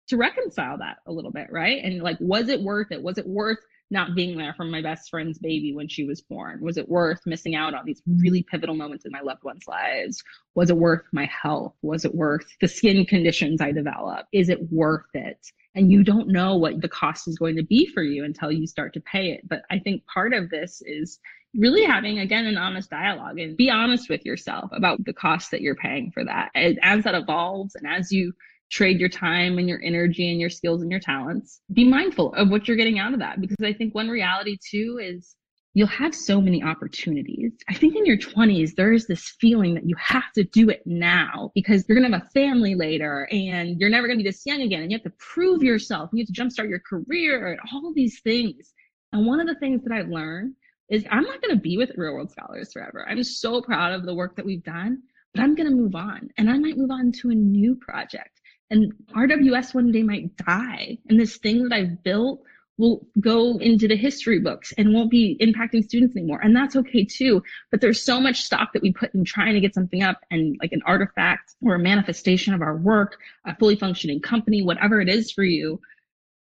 to 0.09 0.17
reconcile 0.17 0.77
that 0.79 0.97
a 1.07 1.11
little 1.11 1.31
bit, 1.31 1.47
right? 1.51 1.83
And 1.83 2.01
like, 2.01 2.17
was 2.19 2.49
it 2.49 2.61
worth 2.61 2.91
it? 2.91 3.01
Was 3.01 3.17
it 3.17 3.27
worth 3.27 3.59
not 3.91 4.15
being 4.15 4.37
there 4.37 4.53
for 4.55 4.65
my 4.65 4.81
best 4.81 5.09
friend's 5.09 5.39
baby 5.39 5.73
when 5.73 5.87
she 5.87 6.05
was 6.05 6.21
born? 6.21 6.61
Was 6.61 6.77
it 6.77 6.87
worth 6.87 7.21
missing 7.25 7.55
out 7.55 7.73
on 7.73 7.85
these 7.85 8.01
really 8.07 8.43
pivotal 8.43 8.75
moments 8.75 9.05
in 9.05 9.11
my 9.11 9.21
loved 9.21 9.43
ones' 9.43 9.67
lives? 9.67 10.23
Was 10.55 10.69
it 10.69 10.77
worth 10.77 11.03
my 11.11 11.25
health? 11.25 11.73
Was 11.81 12.05
it 12.05 12.13
worth 12.13 12.45
the 12.61 12.67
skin 12.67 13.05
conditions 13.05 13.61
I 13.61 13.71
developed? 13.71 14.27
Is 14.31 14.49
it 14.49 14.71
worth 14.71 15.07
it? 15.13 15.39
And 15.75 15.91
you 15.91 16.03
don't 16.03 16.27
know 16.27 16.57
what 16.57 16.81
the 16.81 16.89
cost 16.89 17.27
is 17.27 17.37
going 17.37 17.55
to 17.55 17.63
be 17.63 17.87
for 17.87 18.03
you 18.03 18.23
until 18.23 18.51
you 18.51 18.67
start 18.67 18.93
to 18.93 19.01
pay 19.01 19.31
it. 19.31 19.47
But 19.47 19.63
I 19.71 19.79
think 19.79 20.05
part 20.05 20.33
of 20.33 20.49
this 20.49 20.81
is 20.85 21.19
really 21.55 21.83
having 21.83 22.19
again 22.19 22.45
an 22.45 22.57
honest 22.57 22.91
dialogue 22.91 23.39
and 23.39 23.57
be 23.57 23.71
honest 23.71 24.07
with 24.07 24.23
yourself 24.23 24.69
about 24.71 25.03
the 25.03 25.13
cost 25.13 25.49
that 25.51 25.61
you're 25.61 25.75
paying 25.75 26.11
for 26.11 26.23
that. 26.25 26.49
As 26.53 27.03
that 27.03 27.15
evolves 27.15 27.75
and 27.75 27.87
as 27.87 28.11
you 28.11 28.33
trade 28.69 28.99
your 28.99 29.09
time 29.09 29.57
and 29.57 29.67
your 29.67 29.81
energy 29.83 30.29
and 30.31 30.39
your 30.39 30.49
skills 30.49 30.81
and 30.81 30.91
your 30.91 30.99
talents. 30.99 31.61
Be 31.73 31.85
mindful 31.85 32.33
of 32.35 32.49
what 32.49 32.67
you're 32.67 32.77
getting 32.77 32.99
out 32.99 33.13
of 33.13 33.19
that 33.19 33.41
because 33.41 33.57
I 33.63 33.73
think 33.73 33.95
one 33.95 34.09
reality 34.09 34.57
too 34.69 34.99
is 35.01 35.35
you'll 35.73 35.87
have 35.87 36.15
so 36.15 36.41
many 36.41 36.63
opportunities. 36.63 37.51
I 37.69 37.73
think 37.73 37.95
in 37.95 38.05
your 38.05 38.17
20s, 38.17 38.75
there's 38.75 39.05
this 39.05 39.35
feeling 39.39 39.75
that 39.75 39.87
you 39.87 39.95
have 39.97 40.31
to 40.33 40.43
do 40.43 40.69
it 40.69 40.81
now 40.85 41.51
because 41.53 41.85
you're 41.87 41.97
going 41.99 42.11
to 42.11 42.17
have 42.17 42.25
a 42.27 42.29
family 42.31 42.75
later 42.75 43.27
and 43.31 43.79
you're 43.79 43.89
never 43.89 44.07
going 44.07 44.17
to 44.17 44.23
be 44.23 44.29
this 44.29 44.45
young 44.45 44.61
again. 44.61 44.81
And 44.81 44.91
you 44.91 44.97
have 44.97 45.03
to 45.03 45.17
prove 45.17 45.63
yourself. 45.63 46.09
You 46.11 46.25
have 46.25 46.33
to 46.33 46.41
jumpstart 46.41 46.69
your 46.69 46.79
career 46.79 47.47
and 47.51 47.59
all 47.71 47.93
these 47.93 48.19
things. 48.21 48.73
And 49.13 49.25
one 49.25 49.39
of 49.39 49.47
the 49.47 49.55
things 49.55 49.83
that 49.83 49.93
I've 49.93 50.09
learned 50.09 50.55
is 50.89 51.05
I'm 51.09 51.23
not 51.23 51.41
going 51.41 51.55
to 51.55 51.61
be 51.61 51.77
with 51.77 51.91
Real 51.95 52.13
World 52.13 52.31
Scholars 52.31 52.73
forever. 52.73 53.05
I'm 53.07 53.23
so 53.23 53.61
proud 53.61 53.93
of 53.93 54.05
the 54.05 54.15
work 54.15 54.35
that 54.35 54.45
we've 54.45 54.63
done, 54.63 55.03
but 55.33 55.43
I'm 55.43 55.55
going 55.55 55.69
to 55.69 55.75
move 55.75 55.95
on 55.95 56.29
and 56.37 56.49
I 56.49 56.57
might 56.57 56.77
move 56.77 56.91
on 56.91 57.11
to 57.21 57.29
a 57.29 57.35
new 57.35 57.75
project. 57.75 58.38
And 58.71 58.93
RWS 59.13 59.73
one 59.73 59.91
day 59.91 60.03
might 60.03 60.35
die. 60.37 60.97
And 61.09 61.19
this 61.19 61.37
thing 61.37 61.63
that 61.63 61.73
I've 61.73 62.03
built 62.03 62.43
will 62.79 63.05
go 63.19 63.57
into 63.57 63.87
the 63.87 63.95
history 63.95 64.39
books 64.39 64.73
and 64.77 64.93
won't 64.93 65.11
be 65.11 65.37
impacting 65.41 65.83
students 65.83 66.15
anymore. 66.15 66.39
And 66.41 66.55
that's 66.55 66.77
okay 66.77 67.03
too. 67.03 67.43
But 67.71 67.81
there's 67.81 68.01
so 68.01 68.21
much 68.21 68.41
stock 68.41 68.71
that 68.73 68.81
we 68.81 68.93
put 68.93 69.13
in 69.13 69.25
trying 69.25 69.53
to 69.53 69.59
get 69.59 69.75
something 69.75 70.01
up 70.01 70.21
and 70.31 70.55
like 70.61 70.71
an 70.71 70.81
artifact 70.85 71.55
or 71.61 71.75
a 71.75 71.79
manifestation 71.79 72.53
of 72.53 72.61
our 72.61 72.77
work, 72.77 73.17
a 73.45 73.55
fully 73.55 73.75
functioning 73.75 74.21
company, 74.21 74.61
whatever 74.61 75.01
it 75.01 75.09
is 75.09 75.29
for 75.29 75.43
you, 75.43 75.81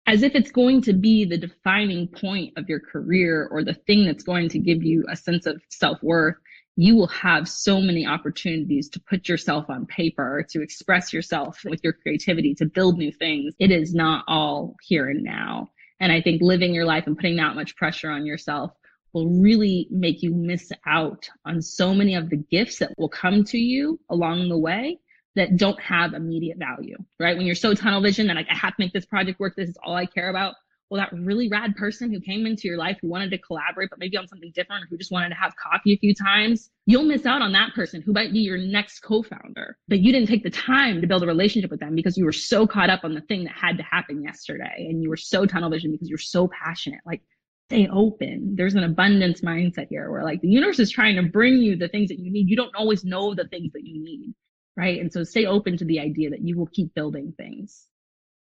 as 0.07 0.23
if 0.23 0.33
it's 0.33 0.51
going 0.51 0.81
to 0.83 0.93
be 0.93 1.25
the 1.25 1.37
defining 1.37 2.07
point 2.07 2.53
of 2.57 2.69
your 2.69 2.79
career 2.79 3.49
or 3.51 3.63
the 3.63 3.73
thing 3.73 4.05
that's 4.05 4.23
going 4.23 4.47
to 4.49 4.57
give 4.57 4.81
you 4.81 5.05
a 5.09 5.17
sense 5.17 5.45
of 5.45 5.61
self 5.69 6.01
worth. 6.01 6.37
You 6.83 6.95
will 6.95 7.09
have 7.09 7.47
so 7.47 7.79
many 7.79 8.07
opportunities 8.07 8.89
to 8.89 8.99
put 9.01 9.29
yourself 9.29 9.69
on 9.69 9.85
paper, 9.85 10.43
to 10.49 10.63
express 10.63 11.13
yourself 11.13 11.59
with 11.63 11.79
your 11.83 11.93
creativity, 11.93 12.55
to 12.55 12.65
build 12.65 12.97
new 12.97 13.11
things. 13.11 13.53
It 13.59 13.69
is 13.69 13.93
not 13.93 14.25
all 14.27 14.75
here 14.81 15.07
and 15.07 15.23
now. 15.23 15.69
And 15.99 16.11
I 16.11 16.21
think 16.21 16.41
living 16.41 16.73
your 16.73 16.85
life 16.85 17.05
and 17.05 17.15
putting 17.15 17.35
that 17.35 17.53
much 17.53 17.75
pressure 17.75 18.09
on 18.09 18.25
yourself 18.25 18.71
will 19.13 19.29
really 19.29 19.89
make 19.91 20.23
you 20.23 20.33
miss 20.33 20.71
out 20.87 21.29
on 21.45 21.61
so 21.61 21.93
many 21.93 22.15
of 22.15 22.31
the 22.31 22.37
gifts 22.37 22.79
that 22.79 22.95
will 22.97 23.09
come 23.09 23.43
to 23.43 23.59
you 23.59 23.99
along 24.09 24.49
the 24.49 24.57
way 24.57 24.97
that 25.35 25.57
don't 25.57 25.79
have 25.79 26.15
immediate 26.15 26.57
value, 26.57 26.97
right? 27.19 27.37
When 27.37 27.45
you're 27.45 27.53
so 27.53 27.75
tunnel 27.75 28.01
vision 28.01 28.25
that 28.25 28.35
like, 28.37 28.47
I 28.49 28.57
have 28.57 28.75
to 28.75 28.81
make 28.81 28.91
this 28.91 29.05
project 29.05 29.39
work, 29.39 29.53
this 29.55 29.69
is 29.69 29.77
all 29.83 29.93
I 29.93 30.07
care 30.07 30.31
about 30.31 30.55
well, 30.91 30.99
that 30.99 31.17
really 31.17 31.47
rad 31.47 31.73
person 31.77 32.11
who 32.11 32.19
came 32.19 32.45
into 32.45 32.67
your 32.67 32.77
life 32.77 32.97
who 33.01 33.07
wanted 33.07 33.31
to 33.31 33.37
collaborate, 33.37 33.89
but 33.89 33.97
maybe 33.97 34.17
on 34.17 34.27
something 34.27 34.51
different, 34.53 34.83
or 34.83 34.87
who 34.87 34.97
just 34.97 35.09
wanted 35.11 35.29
to 35.29 35.35
have 35.35 35.55
coffee 35.55 35.93
a 35.93 35.97
few 35.97 36.13
times, 36.13 36.69
you'll 36.85 37.05
miss 37.05 37.25
out 37.25 37.41
on 37.41 37.53
that 37.53 37.73
person 37.73 38.01
who 38.01 38.11
might 38.11 38.33
be 38.33 38.39
your 38.39 38.57
next 38.57 38.99
co-founder. 38.99 39.77
But 39.87 40.01
you 40.01 40.11
didn't 40.11 40.27
take 40.27 40.43
the 40.43 40.49
time 40.49 40.99
to 40.99 41.07
build 41.07 41.23
a 41.23 41.27
relationship 41.27 41.71
with 41.71 41.79
them 41.79 41.95
because 41.95 42.17
you 42.17 42.25
were 42.25 42.33
so 42.33 42.67
caught 42.67 42.89
up 42.89 43.05
on 43.05 43.13
the 43.13 43.21
thing 43.21 43.45
that 43.45 43.53
had 43.53 43.77
to 43.77 43.83
happen 43.83 44.21
yesterday. 44.21 44.87
And 44.89 45.01
you 45.01 45.07
were 45.07 45.15
so 45.15 45.45
tunnel 45.45 45.69
vision 45.69 45.93
because 45.93 46.09
you're 46.09 46.17
so 46.17 46.49
passionate. 46.49 46.99
Like, 47.05 47.21
stay 47.69 47.87
open. 47.87 48.55
There's 48.57 48.75
an 48.75 48.83
abundance 48.83 49.39
mindset 49.39 49.87
here 49.89 50.11
where 50.11 50.25
like 50.25 50.41
the 50.41 50.49
universe 50.49 50.79
is 50.79 50.91
trying 50.91 51.15
to 51.15 51.23
bring 51.23 51.59
you 51.59 51.77
the 51.77 51.87
things 51.87 52.09
that 52.09 52.19
you 52.19 52.29
need. 52.29 52.49
You 52.49 52.57
don't 52.57 52.75
always 52.75 53.05
know 53.05 53.33
the 53.33 53.47
things 53.47 53.71
that 53.71 53.85
you 53.85 54.03
need. 54.03 54.33
Right. 54.75 54.99
And 54.99 55.11
so 55.11 55.23
stay 55.23 55.45
open 55.45 55.77
to 55.77 55.85
the 55.85 56.01
idea 56.01 56.31
that 56.31 56.41
you 56.41 56.57
will 56.57 56.67
keep 56.67 56.93
building 56.93 57.33
things. 57.37 57.87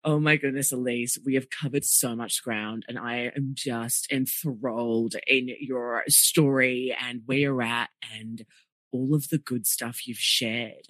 Oh 0.04 0.20
my 0.20 0.37
goodness, 0.37 0.72
Elise, 0.72 1.18
we 1.24 1.34
have 1.34 1.50
covered 1.50 1.84
so 1.84 2.14
much 2.14 2.42
ground, 2.42 2.84
and 2.88 2.98
I 2.98 3.32
am 3.37 3.52
just 3.54 4.11
enthralled 4.12 5.16
in 5.26 5.50
your 5.61 6.04
story 6.08 6.94
and 6.98 7.22
where 7.26 7.38
you're 7.38 7.62
at 7.62 7.90
and 8.16 8.44
all 8.92 9.14
of 9.14 9.28
the 9.28 9.38
good 9.38 9.66
stuff 9.66 10.06
you've 10.06 10.18
shared. 10.18 10.88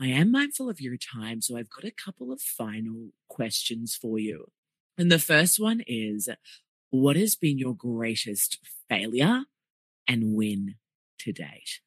I 0.00 0.08
am 0.08 0.32
mindful 0.32 0.70
of 0.70 0.80
your 0.80 0.96
time, 0.96 1.42
so 1.42 1.56
I've 1.56 1.70
got 1.70 1.84
a 1.84 1.90
couple 1.92 2.32
of 2.32 2.40
final 2.40 3.10
questions 3.28 3.96
for 4.00 4.18
you. 4.18 4.46
And 4.98 5.10
the 5.12 5.18
first 5.18 5.60
one 5.60 5.82
is 5.86 6.28
What 6.90 7.16
has 7.16 7.36
been 7.36 7.58
your 7.58 7.74
greatest 7.74 8.58
failure 8.88 9.44
and 10.08 10.34
win 10.34 10.76
to 11.20 11.32
date? 11.32 11.80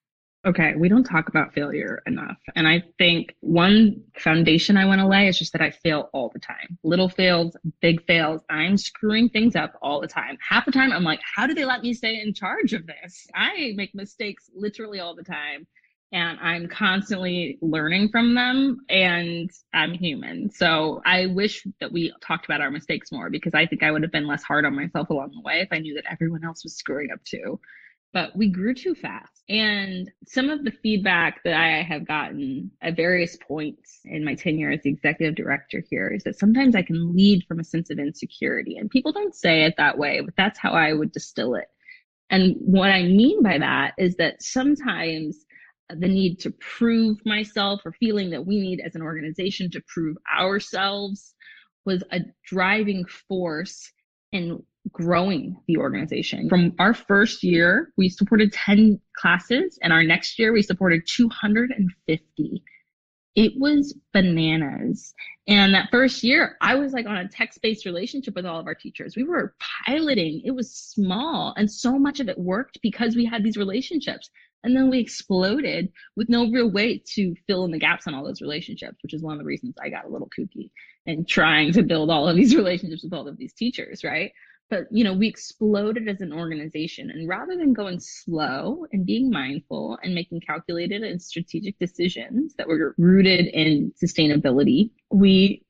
Okay, 0.45 0.73
we 0.75 0.89
don't 0.89 1.05
talk 1.05 1.29
about 1.29 1.53
failure 1.53 2.03
enough. 2.05 2.37
And 2.55 2.67
I 2.67 2.83
think 2.97 3.33
one 3.39 4.03
foundation 4.17 4.75
I 4.75 4.85
want 4.85 4.99
to 4.99 5.07
lay 5.07 5.29
is 5.29 5.39
just 5.39 5.53
that 5.53 5.61
I 5.61 5.71
fail 5.71 6.09
all 6.11 6.31
the 6.33 6.39
time. 6.39 6.77
Little 6.83 7.07
fails, 7.07 7.55
big 7.81 8.05
fails. 8.05 8.41
I'm 8.49 8.75
screwing 8.75 9.29
things 9.29 9.55
up 9.55 9.77
all 9.81 10.01
the 10.01 10.07
time. 10.07 10.37
Half 10.47 10.65
the 10.65 10.73
time 10.73 10.91
I'm 10.91 11.05
like, 11.05 11.21
how 11.23 11.47
do 11.47 11.53
they 11.53 11.63
let 11.63 11.81
me 11.81 11.93
stay 11.93 12.19
in 12.19 12.33
charge 12.33 12.73
of 12.73 12.85
this? 12.85 13.25
I 13.33 13.71
make 13.75 13.95
mistakes 13.95 14.49
literally 14.53 14.99
all 14.99 15.15
the 15.15 15.23
time. 15.23 15.65
And 16.11 16.37
I'm 16.41 16.67
constantly 16.67 17.57
learning 17.61 18.09
from 18.09 18.35
them 18.35 18.81
and 18.89 19.49
I'm 19.73 19.93
human. 19.93 20.51
So 20.51 21.01
I 21.05 21.27
wish 21.27 21.65
that 21.79 21.91
we 21.91 22.13
talked 22.21 22.45
about 22.45 22.61
our 22.61 22.69
mistakes 22.69 23.13
more 23.13 23.29
because 23.29 23.53
I 23.53 23.65
think 23.65 23.81
I 23.81 23.91
would 23.91 24.03
have 24.03 24.11
been 24.11 24.27
less 24.27 24.43
hard 24.43 24.65
on 24.65 24.75
myself 24.75 25.09
along 25.09 25.31
the 25.31 25.41
way 25.41 25.61
if 25.61 25.69
I 25.71 25.79
knew 25.79 25.95
that 25.95 26.11
everyone 26.11 26.43
else 26.43 26.63
was 26.63 26.75
screwing 26.75 27.11
up 27.11 27.23
too 27.23 27.59
but 28.13 28.35
we 28.35 28.47
grew 28.47 28.73
too 28.75 28.93
fast. 28.93 29.43
And 29.49 30.09
some 30.25 30.49
of 30.49 30.63
the 30.63 30.71
feedback 30.71 31.43
that 31.43 31.55
I 31.55 31.81
have 31.81 32.07
gotten 32.07 32.71
at 32.81 32.95
various 32.95 33.35
points 33.47 33.99
in 34.05 34.23
my 34.23 34.35
tenure 34.35 34.71
as 34.71 34.81
the 34.83 34.91
executive 34.91 35.35
director 35.35 35.83
here 35.89 36.09
is 36.09 36.23
that 36.23 36.39
sometimes 36.39 36.75
I 36.75 36.83
can 36.83 37.15
lead 37.15 37.43
from 37.47 37.59
a 37.59 37.63
sense 37.63 37.89
of 37.89 37.99
insecurity. 37.99 38.77
And 38.77 38.89
people 38.89 39.11
don't 39.11 39.35
say 39.35 39.63
it 39.63 39.75
that 39.77 39.97
way, 39.97 40.21
but 40.21 40.35
that's 40.37 40.59
how 40.59 40.71
I 40.71 40.93
would 40.93 41.11
distill 41.11 41.55
it. 41.55 41.65
And 42.29 42.55
what 42.59 42.91
I 42.91 43.03
mean 43.03 43.43
by 43.43 43.57
that 43.57 43.93
is 43.97 44.15
that 44.15 44.41
sometimes 44.41 45.45
the 45.89 46.07
need 46.07 46.39
to 46.39 46.51
prove 46.51 47.17
myself 47.25 47.81
or 47.85 47.91
feeling 47.93 48.29
that 48.29 48.45
we 48.45 48.59
need 48.59 48.79
as 48.79 48.95
an 48.95 49.01
organization 49.01 49.69
to 49.71 49.83
prove 49.87 50.17
ourselves 50.35 51.33
was 51.85 52.03
a 52.11 52.21
driving 52.45 53.05
force 53.05 53.91
in 54.31 54.63
growing 54.91 55.55
the 55.67 55.77
organization. 55.77 56.49
From 56.49 56.73
our 56.79 56.93
first 56.93 57.43
year, 57.43 57.91
we 57.97 58.09
supported 58.09 58.51
10 58.51 58.99
classes, 59.15 59.79
and 59.81 59.93
our 59.93 60.03
next 60.03 60.37
year, 60.37 60.53
we 60.53 60.61
supported 60.61 61.03
250. 61.07 62.63
It 63.35 63.53
was 63.57 63.97
bananas. 64.13 65.13
And 65.47 65.73
that 65.73 65.89
first 65.89 66.23
year, 66.23 66.55
I 66.61 66.75
was 66.75 66.93
like 66.93 67.07
on 67.07 67.17
a 67.17 67.27
text 67.27 67.61
based 67.61 67.85
relationship 67.85 68.35
with 68.35 68.45
all 68.45 68.59
of 68.59 68.67
our 68.67 68.75
teachers. 68.75 69.15
We 69.15 69.23
were 69.23 69.55
piloting, 69.85 70.41
it 70.45 70.51
was 70.51 70.71
small, 70.73 71.53
and 71.57 71.69
so 71.69 71.97
much 71.97 72.19
of 72.19 72.29
it 72.29 72.37
worked 72.37 72.79
because 72.81 73.15
we 73.15 73.25
had 73.25 73.43
these 73.43 73.57
relationships. 73.57 74.29
And 74.63 74.75
then 74.75 74.89
we 74.89 74.99
exploded 74.99 75.91
with 76.15 76.29
no 76.29 76.49
real 76.49 76.71
way 76.71 77.03
to 77.15 77.35
fill 77.47 77.65
in 77.65 77.71
the 77.71 77.79
gaps 77.79 78.07
on 78.07 78.13
all 78.13 78.23
those 78.23 78.41
relationships, 78.41 78.97
which 79.03 79.13
is 79.13 79.21
one 79.21 79.33
of 79.33 79.39
the 79.39 79.45
reasons 79.45 79.75
I 79.81 79.89
got 79.89 80.05
a 80.05 80.09
little 80.09 80.29
kooky 80.29 80.69
and 81.05 81.27
trying 81.27 81.73
to 81.73 81.83
build 81.83 82.09
all 82.09 82.29
of 82.29 82.37
these 82.37 82.55
relationships 82.55 83.03
with 83.03 83.13
all 83.13 83.27
of 83.27 83.37
these 83.37 83.53
teachers, 83.53 84.03
right? 84.05 84.31
But 84.73 84.87
you 84.89 85.03
know 85.03 85.13
we 85.13 85.27
exploded 85.27 86.07
as 86.07 86.21
an 86.21 86.33
organization. 86.33 87.11
And 87.11 87.29
rather 87.29 87.55
than 87.55 87.73
going 87.73 87.99
slow 87.99 88.87
and 88.91 89.05
being 89.05 89.29
mindful 89.29 89.99
and 90.01 90.15
making 90.15 90.41
calculated 90.41 91.03
and 91.03 91.21
strategic 91.21 91.77
decisions 91.77 92.55
that 92.57 92.67
were 92.67 92.95
rooted 92.97 93.45
in 93.47 93.93
sustainability 94.03 94.89
we 95.11 95.63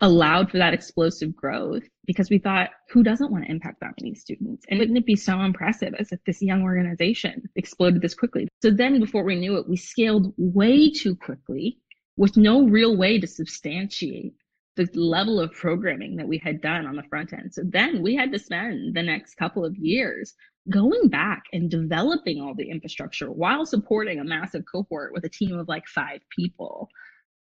allowed 0.00 0.50
for 0.50 0.58
that 0.58 0.74
explosive 0.74 1.34
growth 1.34 1.84
because 2.06 2.28
we 2.30 2.38
thought 2.38 2.70
who 2.90 3.02
doesn't 3.02 3.30
want 3.30 3.44
to 3.44 3.50
impact 3.50 3.78
that 3.80 3.94
many 4.00 4.14
students? 4.14 4.64
And 4.68 4.78
wouldn't 4.78 4.98
it 4.98 5.06
be 5.06 5.16
so 5.16 5.40
impressive 5.40 5.94
as 5.98 6.12
if 6.12 6.18
this 6.24 6.42
young 6.42 6.62
organization 6.62 7.48
exploded 7.56 8.02
this 8.02 8.14
quickly? 8.14 8.48
So 8.62 8.70
then 8.70 9.00
before 9.00 9.24
we 9.24 9.34
knew 9.34 9.56
it 9.56 9.68
we 9.68 9.76
scaled 9.76 10.32
way 10.36 10.92
too 10.92 11.16
quickly 11.16 11.78
with 12.16 12.36
no 12.36 12.68
real 12.68 12.96
way 12.96 13.18
to 13.18 13.26
substantiate 13.26 14.34
the 14.76 14.88
level 14.94 15.38
of 15.40 15.52
programming 15.52 16.16
that 16.16 16.28
we 16.28 16.38
had 16.38 16.60
done 16.60 16.86
on 16.86 16.96
the 16.96 17.02
front 17.04 17.32
end. 17.32 17.52
So 17.52 17.62
then 17.64 18.02
we 18.02 18.14
had 18.14 18.32
to 18.32 18.38
spend 18.38 18.94
the 18.94 19.02
next 19.02 19.34
couple 19.34 19.64
of 19.64 19.76
years 19.76 20.34
going 20.70 21.08
back 21.08 21.42
and 21.52 21.70
developing 21.70 22.40
all 22.40 22.54
the 22.54 22.70
infrastructure 22.70 23.30
while 23.30 23.66
supporting 23.66 24.20
a 24.20 24.24
massive 24.24 24.62
cohort 24.70 25.12
with 25.12 25.24
a 25.24 25.28
team 25.28 25.58
of 25.58 25.68
like 25.68 25.86
five 25.86 26.20
people. 26.34 26.88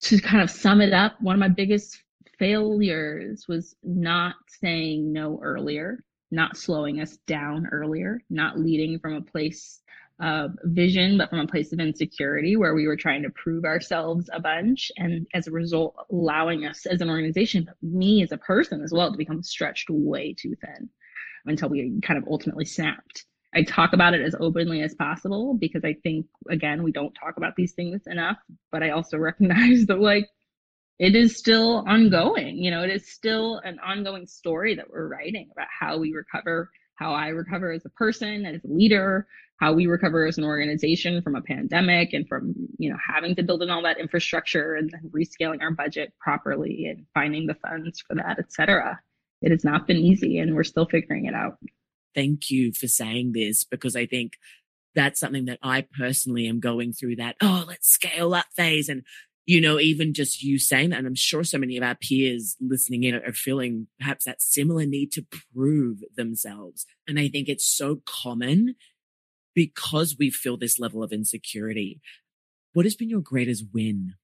To 0.02 0.20
kind 0.20 0.42
of 0.42 0.50
sum 0.50 0.80
it 0.80 0.92
up, 0.92 1.14
one 1.20 1.34
of 1.34 1.40
my 1.40 1.48
biggest 1.48 2.02
failures 2.38 3.46
was 3.48 3.74
not 3.82 4.34
saying 4.60 5.10
no 5.12 5.40
earlier, 5.42 6.04
not 6.30 6.56
slowing 6.56 7.00
us 7.00 7.16
down 7.26 7.66
earlier, 7.72 8.20
not 8.28 8.58
leading 8.58 8.98
from 8.98 9.14
a 9.14 9.22
place 9.22 9.80
uh, 10.20 10.48
vision, 10.64 11.18
but 11.18 11.28
from 11.30 11.40
a 11.40 11.46
place 11.46 11.72
of 11.72 11.80
insecurity 11.80 12.56
where 12.56 12.74
we 12.74 12.86
were 12.86 12.96
trying 12.96 13.22
to 13.22 13.30
prove 13.30 13.64
ourselves 13.64 14.30
a 14.32 14.40
bunch. 14.40 14.90
And 14.96 15.26
as 15.34 15.46
a 15.46 15.52
result, 15.52 15.94
allowing 16.10 16.64
us 16.64 16.86
as 16.86 17.00
an 17.00 17.10
organization, 17.10 17.64
but 17.64 17.76
me 17.82 18.22
as 18.22 18.32
a 18.32 18.38
person 18.38 18.82
as 18.82 18.92
well, 18.92 19.12
to 19.12 19.18
become 19.18 19.42
stretched 19.42 19.90
way 19.90 20.34
too 20.38 20.54
thin 20.64 20.88
until 21.44 21.68
we 21.68 22.00
kind 22.02 22.18
of 22.18 22.28
ultimately 22.28 22.64
snapped. 22.64 23.24
I 23.54 23.62
talk 23.62 23.92
about 23.92 24.14
it 24.14 24.20
as 24.20 24.34
openly 24.38 24.82
as 24.82 24.94
possible 24.94 25.54
because 25.54 25.84
I 25.84 25.94
think, 26.02 26.26
again, 26.50 26.82
we 26.82 26.92
don't 26.92 27.14
talk 27.14 27.36
about 27.36 27.56
these 27.56 27.72
things 27.72 28.02
enough, 28.06 28.36
but 28.70 28.82
I 28.82 28.90
also 28.90 29.18
recognize 29.18 29.86
that, 29.86 30.00
like, 30.00 30.28
it 30.98 31.14
is 31.14 31.36
still 31.36 31.84
ongoing. 31.86 32.56
You 32.56 32.70
know, 32.70 32.82
it 32.82 32.90
is 32.90 33.12
still 33.12 33.58
an 33.58 33.78
ongoing 33.80 34.26
story 34.26 34.74
that 34.76 34.90
we're 34.90 35.08
writing 35.08 35.50
about 35.52 35.68
how 35.78 35.98
we 35.98 36.12
recover, 36.12 36.70
how 36.96 37.12
I 37.12 37.28
recover 37.28 37.72
as 37.72 37.84
a 37.84 37.90
person, 37.90 38.46
and 38.46 38.56
as 38.56 38.64
a 38.64 38.68
leader, 38.68 39.26
how 39.58 39.72
we 39.72 39.86
recover 39.86 40.26
as 40.26 40.38
an 40.38 40.44
organization 40.44 41.22
from 41.22 41.34
a 41.34 41.42
pandemic 41.42 42.12
and 42.12 42.28
from 42.28 42.54
you 42.78 42.90
know 42.90 42.96
having 43.06 43.34
to 43.36 43.42
build 43.42 43.62
in 43.62 43.70
all 43.70 43.82
that 43.82 43.98
infrastructure 43.98 44.74
and 44.74 44.90
then 44.90 45.10
rescaling 45.14 45.62
our 45.62 45.70
budget 45.70 46.12
properly 46.20 46.86
and 46.86 47.06
finding 47.14 47.46
the 47.46 47.54
funds 47.54 48.02
for 48.06 48.14
that 48.14 48.38
et 48.38 48.52
cetera 48.52 49.00
it 49.40 49.50
has 49.50 49.64
not 49.64 49.86
been 49.86 49.96
easy 49.96 50.38
and 50.38 50.54
we're 50.54 50.62
still 50.62 50.84
figuring 50.84 51.24
it 51.24 51.34
out 51.34 51.56
Thank 52.16 52.50
you 52.50 52.72
for 52.72 52.88
saying 52.88 53.32
this 53.32 53.62
because 53.62 53.94
I 53.94 54.06
think 54.06 54.38
that's 54.94 55.20
something 55.20 55.44
that 55.44 55.58
I 55.62 55.86
personally 55.98 56.48
am 56.48 56.60
going 56.60 56.94
through 56.94 57.16
that, 57.16 57.36
oh, 57.42 57.64
let's 57.68 57.90
scale 57.90 58.32
up 58.32 58.46
phase. 58.56 58.88
And, 58.88 59.02
you 59.46 59.60
know, 59.60 59.78
even 59.78 60.12
just 60.12 60.42
you 60.42 60.58
saying 60.58 60.90
that, 60.90 60.98
and 60.98 61.06
I'm 61.06 61.14
sure 61.14 61.44
so 61.44 61.56
many 61.56 61.76
of 61.76 61.84
our 61.84 61.94
peers 61.94 62.56
listening 62.60 63.04
in 63.04 63.14
are 63.14 63.32
feeling 63.32 63.86
perhaps 63.98 64.24
that 64.24 64.42
similar 64.42 64.84
need 64.84 65.12
to 65.12 65.24
prove 65.54 65.98
themselves. 66.16 66.84
And 67.06 67.18
I 67.18 67.28
think 67.28 67.48
it's 67.48 67.66
so 67.66 68.02
common 68.04 68.74
because 69.54 70.16
we 70.18 70.30
feel 70.30 70.56
this 70.56 70.80
level 70.80 71.02
of 71.02 71.12
insecurity. 71.12 72.00
What 72.72 72.86
has 72.86 72.96
been 72.96 73.08
your 73.08 73.20
greatest 73.20 73.64
win? 73.72 74.14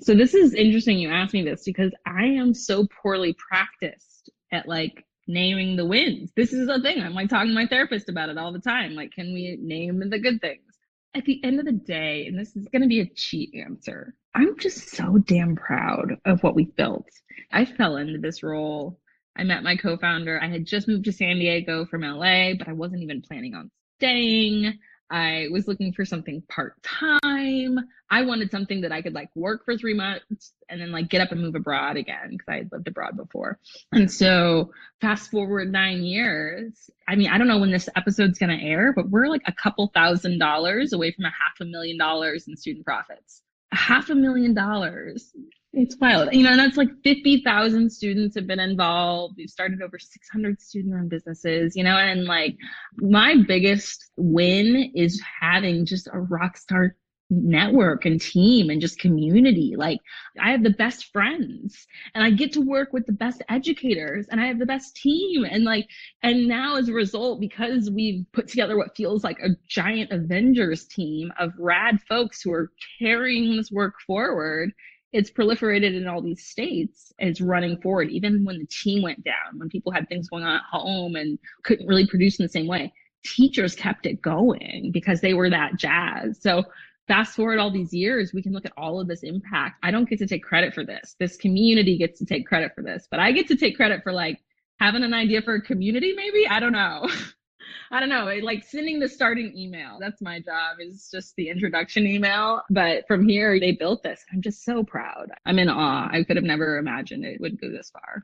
So 0.00 0.14
this 0.14 0.32
is 0.32 0.54
interesting 0.54 0.98
you 0.98 1.10
asked 1.10 1.34
me 1.34 1.42
this 1.42 1.64
because 1.64 1.92
I 2.06 2.24
am 2.24 2.54
so 2.54 2.86
poorly 3.02 3.34
practiced 3.34 4.30
at 4.52 4.68
like 4.68 5.04
naming 5.26 5.76
the 5.76 5.84
wins. 5.84 6.30
This 6.36 6.52
is 6.52 6.68
a 6.68 6.80
thing. 6.80 7.02
I'm 7.02 7.14
like 7.14 7.28
talking 7.28 7.48
to 7.48 7.54
my 7.54 7.66
therapist 7.66 8.08
about 8.08 8.28
it 8.28 8.38
all 8.38 8.52
the 8.52 8.60
time. 8.60 8.94
Like, 8.94 9.12
can 9.12 9.32
we 9.32 9.58
name 9.60 10.08
the 10.08 10.18
good 10.18 10.40
things? 10.40 10.71
At 11.14 11.24
the 11.26 11.44
end 11.44 11.58
of 11.58 11.66
the 11.66 11.72
day, 11.72 12.26
and 12.26 12.38
this 12.38 12.56
is 12.56 12.68
going 12.68 12.82
to 12.82 12.88
be 12.88 13.00
a 13.00 13.06
cheat 13.06 13.54
answer, 13.54 14.14
I'm 14.34 14.58
just 14.58 14.88
so 14.88 15.18
damn 15.18 15.56
proud 15.56 16.16
of 16.24 16.42
what 16.42 16.54
we 16.54 16.64
built. 16.64 17.08
I 17.50 17.66
fell 17.66 17.96
into 17.96 18.18
this 18.18 18.42
role. 18.42 18.98
I 19.36 19.44
met 19.44 19.62
my 19.62 19.76
co 19.76 19.98
founder. 19.98 20.40
I 20.42 20.48
had 20.48 20.64
just 20.64 20.88
moved 20.88 21.04
to 21.04 21.12
San 21.12 21.36
Diego 21.36 21.84
from 21.84 22.02
LA, 22.02 22.54
but 22.54 22.68
I 22.68 22.72
wasn't 22.72 23.02
even 23.02 23.20
planning 23.20 23.54
on 23.54 23.70
staying. 23.98 24.78
I 25.12 25.48
was 25.52 25.68
looking 25.68 25.92
for 25.92 26.06
something 26.06 26.42
part 26.48 26.82
time. 26.82 27.78
I 28.10 28.22
wanted 28.22 28.50
something 28.50 28.80
that 28.80 28.92
I 28.92 29.02
could 29.02 29.12
like 29.12 29.28
work 29.36 29.66
for 29.66 29.76
three 29.76 29.92
months 29.92 30.52
and 30.70 30.80
then 30.80 30.90
like 30.90 31.10
get 31.10 31.20
up 31.20 31.32
and 31.32 31.42
move 31.42 31.54
abroad 31.54 31.98
again 31.98 32.30
because 32.30 32.48
I 32.48 32.56
had 32.56 32.72
lived 32.72 32.88
abroad 32.88 33.18
before. 33.18 33.58
And 33.92 34.10
so 34.10 34.72
fast 35.02 35.30
forward 35.30 35.70
nine 35.70 36.02
years. 36.02 36.90
I 37.06 37.16
mean, 37.16 37.28
I 37.28 37.36
don't 37.36 37.46
know 37.46 37.58
when 37.58 37.70
this 37.70 37.90
episode's 37.94 38.38
going 38.38 38.58
to 38.58 38.64
air, 38.64 38.94
but 38.94 39.10
we're 39.10 39.28
like 39.28 39.42
a 39.46 39.52
couple 39.52 39.90
thousand 39.94 40.38
dollars 40.38 40.94
away 40.94 41.12
from 41.12 41.26
a 41.26 41.28
half 41.28 41.60
a 41.60 41.66
million 41.66 41.98
dollars 41.98 42.48
in 42.48 42.56
student 42.56 42.86
profits. 42.86 43.42
A 43.70 43.76
half 43.76 44.08
a 44.08 44.14
million 44.14 44.54
dollars 44.54 45.30
it's 45.72 45.96
wild. 45.98 46.32
You 46.32 46.42
know, 46.42 46.50
and 46.50 46.58
that's 46.58 46.76
like 46.76 46.90
50,000 47.02 47.90
students 47.90 48.36
have 48.36 48.46
been 48.46 48.60
involved. 48.60 49.34
We've 49.36 49.48
started 49.48 49.80
over 49.82 49.98
600 49.98 50.60
student 50.60 50.94
run 50.94 51.08
businesses, 51.08 51.74
you 51.74 51.84
know, 51.84 51.96
and 51.96 52.24
like 52.24 52.56
my 52.96 53.36
biggest 53.46 54.10
win 54.16 54.92
is 54.94 55.22
having 55.40 55.86
just 55.86 56.08
a 56.12 56.20
rock 56.20 56.56
star 56.56 56.96
network 57.34 58.04
and 58.04 58.20
team 58.20 58.68
and 58.68 58.80
just 58.80 58.98
community. 58.98 59.74
Like 59.76 59.98
I 60.38 60.50
have 60.50 60.62
the 60.62 60.70
best 60.70 61.10
friends 61.12 61.86
and 62.14 62.22
I 62.22 62.30
get 62.30 62.52
to 62.52 62.60
work 62.60 62.92
with 62.92 63.06
the 63.06 63.12
best 63.12 63.42
educators 63.48 64.26
and 64.30 64.40
I 64.40 64.46
have 64.46 64.58
the 64.58 64.66
best 64.66 64.94
team. 64.96 65.44
And 65.44 65.64
like, 65.64 65.88
and 66.22 66.46
now 66.46 66.76
as 66.76 66.88
a 66.88 66.92
result, 66.92 67.40
because 67.40 67.90
we've 67.90 68.26
put 68.32 68.48
together 68.48 68.76
what 68.76 68.96
feels 68.96 69.24
like 69.24 69.38
a 69.38 69.56
giant 69.68 70.12
Avengers 70.12 70.84
team 70.84 71.32
of 71.38 71.52
rad 71.58 71.98
folks 72.08 72.42
who 72.42 72.52
are 72.52 72.70
carrying 72.98 73.56
this 73.56 73.70
work 73.70 73.94
forward, 74.06 74.72
it's 75.12 75.30
proliferated 75.30 75.94
in 75.94 76.08
all 76.08 76.22
these 76.22 76.44
states 76.44 77.12
and 77.18 77.28
it's 77.28 77.40
running 77.40 77.80
forward 77.80 78.08
even 78.08 78.44
when 78.44 78.58
the 78.58 78.66
team 78.66 79.02
went 79.02 79.22
down 79.24 79.58
when 79.58 79.68
people 79.68 79.92
had 79.92 80.08
things 80.08 80.28
going 80.28 80.44
on 80.44 80.56
at 80.56 80.62
home 80.70 81.16
and 81.16 81.38
couldn't 81.64 81.86
really 81.86 82.06
produce 82.06 82.38
in 82.38 82.44
the 82.44 82.48
same 82.48 82.66
way 82.66 82.92
teachers 83.24 83.74
kept 83.74 84.06
it 84.06 84.20
going 84.20 84.90
because 84.92 85.20
they 85.20 85.34
were 85.34 85.50
that 85.50 85.76
jazz. 85.76 86.40
So 86.40 86.64
fast 87.08 87.36
forward 87.36 87.58
all 87.58 87.70
these 87.70 87.92
years 87.92 88.32
we 88.32 88.42
can 88.42 88.52
look 88.52 88.64
at 88.64 88.72
all 88.76 89.00
of 89.00 89.08
this 89.08 89.22
impact. 89.22 89.78
I 89.82 89.90
don't 89.90 90.08
get 90.08 90.18
to 90.20 90.26
take 90.26 90.42
credit 90.42 90.74
for 90.74 90.84
this. 90.84 91.16
This 91.18 91.36
community 91.36 91.98
gets 91.98 92.18
to 92.20 92.26
take 92.26 92.46
credit 92.46 92.72
for 92.74 92.82
this 92.82 93.06
but 93.10 93.20
i 93.20 93.32
get 93.32 93.48
to 93.48 93.56
take 93.56 93.76
credit 93.76 94.02
for 94.02 94.12
like 94.12 94.40
having 94.80 95.04
an 95.04 95.14
idea 95.14 95.42
for 95.42 95.54
a 95.54 95.62
community 95.62 96.12
maybe? 96.16 96.46
I 96.46 96.60
don't 96.60 96.72
know 96.72 97.08
I 97.90 98.00
don't 98.00 98.08
know, 98.08 98.32
like 98.42 98.64
sending 98.64 98.98
the 98.98 99.08
starting 99.08 99.56
email. 99.56 99.98
That's 100.00 100.20
my 100.20 100.40
job 100.40 100.78
is 100.80 101.08
just 101.12 101.34
the 101.36 101.48
introduction 101.48 102.06
email. 102.06 102.62
But 102.70 103.06
from 103.06 103.28
here, 103.28 103.58
they 103.60 103.72
built 103.72 104.02
this. 104.02 104.24
I'm 104.32 104.40
just 104.40 104.64
so 104.64 104.82
proud. 104.82 105.28
I'm 105.44 105.58
in 105.58 105.68
awe. 105.68 106.08
I 106.10 106.24
could 106.24 106.36
have 106.36 106.44
never 106.44 106.78
imagined 106.78 107.24
it 107.24 107.40
would 107.40 107.60
go 107.60 107.70
this 107.70 107.90
far. 107.90 108.22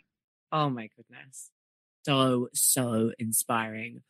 Oh 0.53 0.71
my 0.71 0.89
goodness. 0.97 1.51
So, 2.05 2.49
so 2.55 3.13
inspiring. 3.19 4.03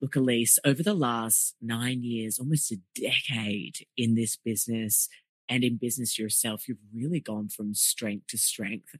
Look, 0.00 0.16
Elise, 0.16 0.58
over 0.64 0.82
the 0.82 0.94
last 0.94 1.56
nine 1.60 2.02
years, 2.04 2.38
almost 2.38 2.70
a 2.70 2.78
decade 2.94 3.86
in 3.96 4.14
this 4.14 4.36
business 4.36 5.08
and 5.48 5.64
in 5.64 5.76
business 5.76 6.18
yourself, 6.18 6.68
you've 6.68 6.78
really 6.94 7.20
gone 7.20 7.48
from 7.48 7.74
strength 7.74 8.28
to 8.28 8.38
strength 8.38 8.94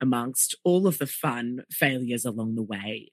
amongst 0.00 0.54
all 0.64 0.86
of 0.86 0.98
the 0.98 1.06
fun 1.06 1.64
failures 1.70 2.24
along 2.24 2.54
the 2.54 2.62
way 2.62 3.10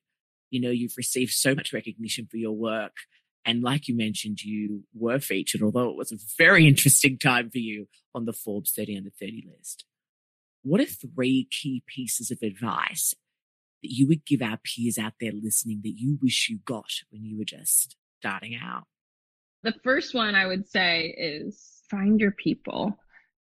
you 0.50 0.62
know, 0.62 0.70
you've 0.70 0.98
received 0.98 1.32
so 1.32 1.56
much 1.56 1.74
recognition 1.74 2.28
for 2.30 2.38
your 2.38 2.52
work. 2.52 2.94
And 3.46 3.62
like 3.62 3.88
you 3.88 3.96
mentioned, 3.96 4.42
you 4.42 4.84
were 4.94 5.20
featured, 5.20 5.62
although 5.62 5.90
it 5.90 5.98
was 5.98 6.12
a 6.12 6.18
very 6.38 6.68
interesting 6.68 7.18
time 7.18 7.50
for 7.50 7.60
you 7.60 7.88
on 8.14 8.26
the 8.26 8.34
Forbes 8.34 8.72
30 8.72 8.98
under 8.98 9.10
30 9.20 9.46
list. 9.58 9.86
What 10.64 10.82
are 10.82 10.86
three 10.86 11.48
key 11.52 11.84
pieces 11.86 12.32
of 12.32 12.40
advice 12.42 13.14
that 13.84 13.92
you 13.92 14.08
would 14.08 14.26
give 14.26 14.42
our 14.42 14.58
peers 14.58 14.98
out 14.98 15.14
there 15.20 15.32
listening 15.32 15.82
that 15.84 15.94
you 15.96 16.18
wish 16.22 16.50
you 16.50 16.60
got 16.66 16.90
when 17.12 17.24
you 17.24 17.38
were 17.38 17.46
just 17.46 17.96
starting 18.20 18.56
out? 18.56 18.86
The 19.62 19.76
first 19.84 20.16
one 20.16 20.34
I 20.34 20.48
would 20.48 20.68
say 20.68 21.14
is 21.18 21.84
find 21.90 22.20
your 22.20 22.32
people. 22.32 22.98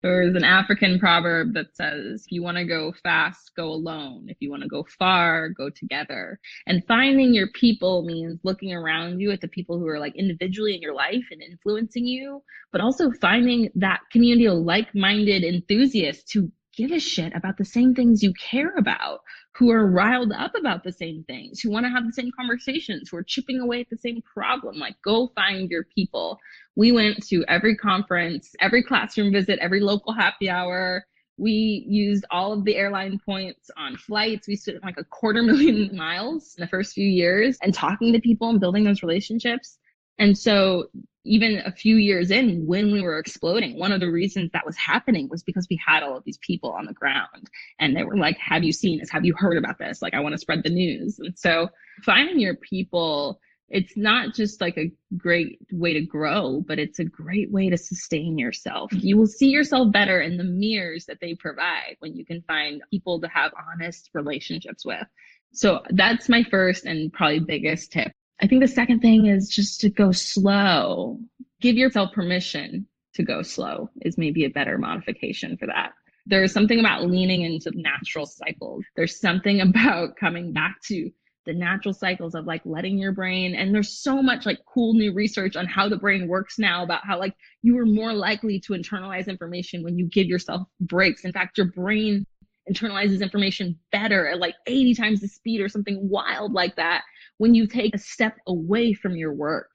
There's 0.02 0.34
an 0.34 0.44
African 0.44 0.98
proverb 0.98 1.52
that 1.54 1.76
says, 1.76 2.22
if 2.24 2.32
you 2.32 2.42
want 2.42 2.56
to 2.56 2.64
go 2.64 2.94
fast, 3.02 3.52
go 3.54 3.68
alone. 3.68 4.26
If 4.28 4.38
you 4.40 4.50
want 4.50 4.62
to 4.62 4.68
go 4.68 4.86
far, 4.98 5.50
go 5.50 5.68
together. 5.68 6.40
And 6.66 6.82
finding 6.88 7.34
your 7.34 7.48
people 7.48 8.02
means 8.02 8.40
looking 8.42 8.72
around 8.72 9.20
you 9.20 9.30
at 9.30 9.42
the 9.42 9.48
people 9.48 9.78
who 9.78 9.86
are 9.88 9.98
like 9.98 10.16
individually 10.16 10.74
in 10.74 10.80
your 10.80 10.94
life 10.94 11.24
and 11.30 11.42
influencing 11.42 12.06
you, 12.06 12.42
but 12.72 12.80
also 12.80 13.10
finding 13.20 13.68
that 13.74 14.00
community 14.10 14.46
of 14.46 14.58
like-minded 14.58 15.44
enthusiasts 15.44 16.32
who 16.32 16.50
give 16.80 16.92
a 16.92 16.98
shit 16.98 17.34
about 17.36 17.58
the 17.58 17.64
same 17.64 17.94
things 17.94 18.22
you 18.22 18.32
care 18.32 18.74
about, 18.76 19.20
who 19.52 19.70
are 19.70 19.86
riled 19.86 20.32
up 20.32 20.52
about 20.58 20.82
the 20.82 20.92
same 20.92 21.22
things, 21.24 21.60
who 21.60 21.70
want 21.70 21.84
to 21.84 21.90
have 21.90 22.06
the 22.06 22.12
same 22.12 22.30
conversations, 22.34 23.10
who 23.10 23.18
are 23.18 23.22
chipping 23.22 23.60
away 23.60 23.82
at 23.82 23.90
the 23.90 23.98
same 23.98 24.22
problem. 24.22 24.78
Like, 24.78 24.96
go 25.04 25.30
find 25.34 25.70
your 25.70 25.84
people. 25.94 26.38
We 26.76 26.90
went 26.92 27.26
to 27.28 27.44
every 27.48 27.76
conference, 27.76 28.54
every 28.60 28.82
classroom 28.82 29.30
visit, 29.30 29.58
every 29.60 29.80
local 29.80 30.14
happy 30.14 30.48
hour. 30.48 31.04
We 31.36 31.84
used 31.86 32.24
all 32.30 32.54
of 32.54 32.64
the 32.64 32.76
airline 32.76 33.20
points 33.26 33.70
on 33.76 33.96
flights. 33.96 34.48
We 34.48 34.56
spent 34.56 34.82
like 34.82 34.96
a 34.96 35.04
quarter 35.04 35.42
million 35.50 35.94
miles 35.94 36.54
in 36.56 36.62
the 36.62 36.68
first 36.68 36.94
few 36.94 37.06
years 37.06 37.58
and 37.62 37.74
talking 37.74 38.14
to 38.14 38.20
people 38.20 38.48
and 38.48 38.58
building 38.58 38.84
those 38.84 39.02
relationships. 39.02 39.76
And 40.18 40.36
so 40.36 40.88
even 41.24 41.58
a 41.66 41.72
few 41.72 41.96
years 41.96 42.30
in 42.30 42.66
when 42.66 42.92
we 42.92 43.02
were 43.02 43.18
exploding 43.18 43.78
one 43.78 43.92
of 43.92 44.00
the 44.00 44.10
reasons 44.10 44.50
that 44.52 44.64
was 44.64 44.76
happening 44.76 45.28
was 45.28 45.42
because 45.42 45.66
we 45.68 45.78
had 45.84 46.02
all 46.02 46.16
of 46.16 46.24
these 46.24 46.38
people 46.38 46.70
on 46.70 46.86
the 46.86 46.94
ground. 46.94 47.50
And 47.78 47.94
they 47.94 48.04
were 48.04 48.16
like 48.16 48.38
have 48.38 48.64
you 48.64 48.72
seen 48.72 48.98
this? 48.98 49.10
Have 49.10 49.24
you 49.24 49.34
heard 49.36 49.58
about 49.58 49.78
this? 49.78 50.00
Like 50.00 50.14
i 50.14 50.20
want 50.20 50.32
to 50.32 50.38
spread 50.38 50.62
the 50.64 50.70
news. 50.70 51.18
And 51.18 51.38
so 51.38 51.68
finding 52.02 52.38
your 52.38 52.56
people 52.56 53.40
it's 53.68 53.96
not 53.96 54.34
just 54.34 54.60
like 54.60 54.76
a 54.78 54.90
great 55.16 55.60
way 55.70 55.92
to 55.92 56.00
grow 56.00 56.64
but 56.66 56.80
it's 56.80 56.98
a 56.98 57.04
great 57.04 57.52
way 57.52 57.68
to 57.68 57.76
sustain 57.76 58.38
yourself. 58.38 58.90
You 58.92 59.18
will 59.18 59.26
see 59.26 59.48
yourself 59.48 59.92
better 59.92 60.20
in 60.20 60.38
the 60.38 60.44
mirrors 60.44 61.04
that 61.06 61.18
they 61.20 61.34
provide 61.34 61.96
when 61.98 62.14
you 62.16 62.24
can 62.24 62.42
find 62.42 62.82
people 62.90 63.20
to 63.20 63.28
have 63.28 63.52
honest 63.72 64.10
relationships 64.14 64.86
with. 64.86 65.06
So 65.52 65.80
that's 65.90 66.28
my 66.28 66.44
first 66.44 66.86
and 66.86 67.12
probably 67.12 67.40
biggest 67.40 67.92
tip 67.92 68.12
I 68.42 68.46
think 68.46 68.62
the 68.62 68.68
second 68.68 69.00
thing 69.00 69.26
is 69.26 69.48
just 69.48 69.80
to 69.82 69.90
go 69.90 70.12
slow. 70.12 71.18
Give 71.60 71.76
yourself 71.76 72.12
permission 72.12 72.86
to 73.14 73.22
go 73.22 73.42
slow 73.42 73.90
is 74.02 74.16
maybe 74.16 74.44
a 74.44 74.50
better 74.50 74.78
modification 74.78 75.56
for 75.56 75.66
that. 75.66 75.92
There's 76.26 76.52
something 76.52 76.78
about 76.78 77.06
leaning 77.06 77.42
into 77.42 77.70
natural 77.74 78.26
cycles. 78.26 78.84
There's 78.96 79.20
something 79.20 79.60
about 79.68 80.16
coming 80.16 80.52
back 80.52 80.80
to 80.84 81.10
the 81.46 81.52
natural 81.54 81.94
cycles 81.94 82.34
of 82.34 82.46
like 82.46 82.60
letting 82.64 82.98
your 82.98 83.12
brain 83.12 83.54
and 83.54 83.74
there's 83.74 83.98
so 83.98 84.22
much 84.22 84.44
like 84.44 84.58
cool 84.66 84.92
new 84.92 85.12
research 85.12 85.56
on 85.56 85.64
how 85.64 85.88
the 85.88 85.96
brain 85.96 86.28
works 86.28 86.58
now 86.58 86.82
about 86.82 87.04
how 87.04 87.18
like 87.18 87.34
you 87.62 87.78
are 87.78 87.86
more 87.86 88.12
likely 88.12 88.60
to 88.60 88.74
internalize 88.74 89.26
information 89.26 89.82
when 89.82 89.96
you 89.96 90.06
give 90.06 90.26
yourself 90.26 90.66
breaks. 90.80 91.24
In 91.24 91.32
fact, 91.32 91.56
your 91.56 91.68
brain 91.68 92.26
internalizes 92.70 93.22
information 93.22 93.78
better 93.92 94.28
at 94.28 94.38
like 94.38 94.54
80 94.66 94.94
times 94.94 95.20
the 95.20 95.28
speed 95.28 95.60
or 95.60 95.68
something 95.68 96.08
wild 96.08 96.52
like 96.52 96.76
that 96.76 97.02
when 97.38 97.54
you 97.54 97.66
take 97.66 97.94
a 97.94 97.98
step 97.98 98.36
away 98.46 98.92
from 98.92 99.16
your 99.16 99.32
work, 99.32 99.70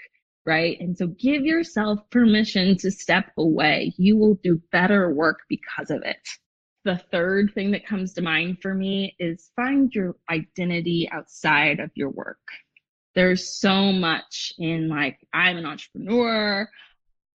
right? 0.45 0.79
And 0.79 0.97
so 0.97 1.07
give 1.07 1.41
yourself 1.43 1.99
permission 2.11 2.77
to 2.77 2.91
step 2.91 3.31
away. 3.37 3.93
You 3.97 4.17
will 4.17 4.35
do 4.43 4.61
better 4.71 5.13
work 5.13 5.39
because 5.49 5.89
of 5.89 6.03
it. 6.03 6.17
The 6.83 7.01
third 7.11 7.51
thing 7.55 7.71
that 7.71 7.87
comes 7.87 8.13
to 8.13 8.21
mind 8.21 8.59
for 8.61 8.75
me 8.75 9.15
is 9.17 9.49
find 9.55 9.91
your 9.93 10.15
identity 10.29 11.09
outside 11.11 11.79
of 11.79 11.89
your 11.95 12.11
work. 12.11 12.37
There's 13.15 13.59
so 13.59 13.91
much 13.91 14.53
in 14.59 14.87
like, 14.87 15.17
I'm 15.33 15.57
an 15.57 15.65
entrepreneur. 15.65 16.69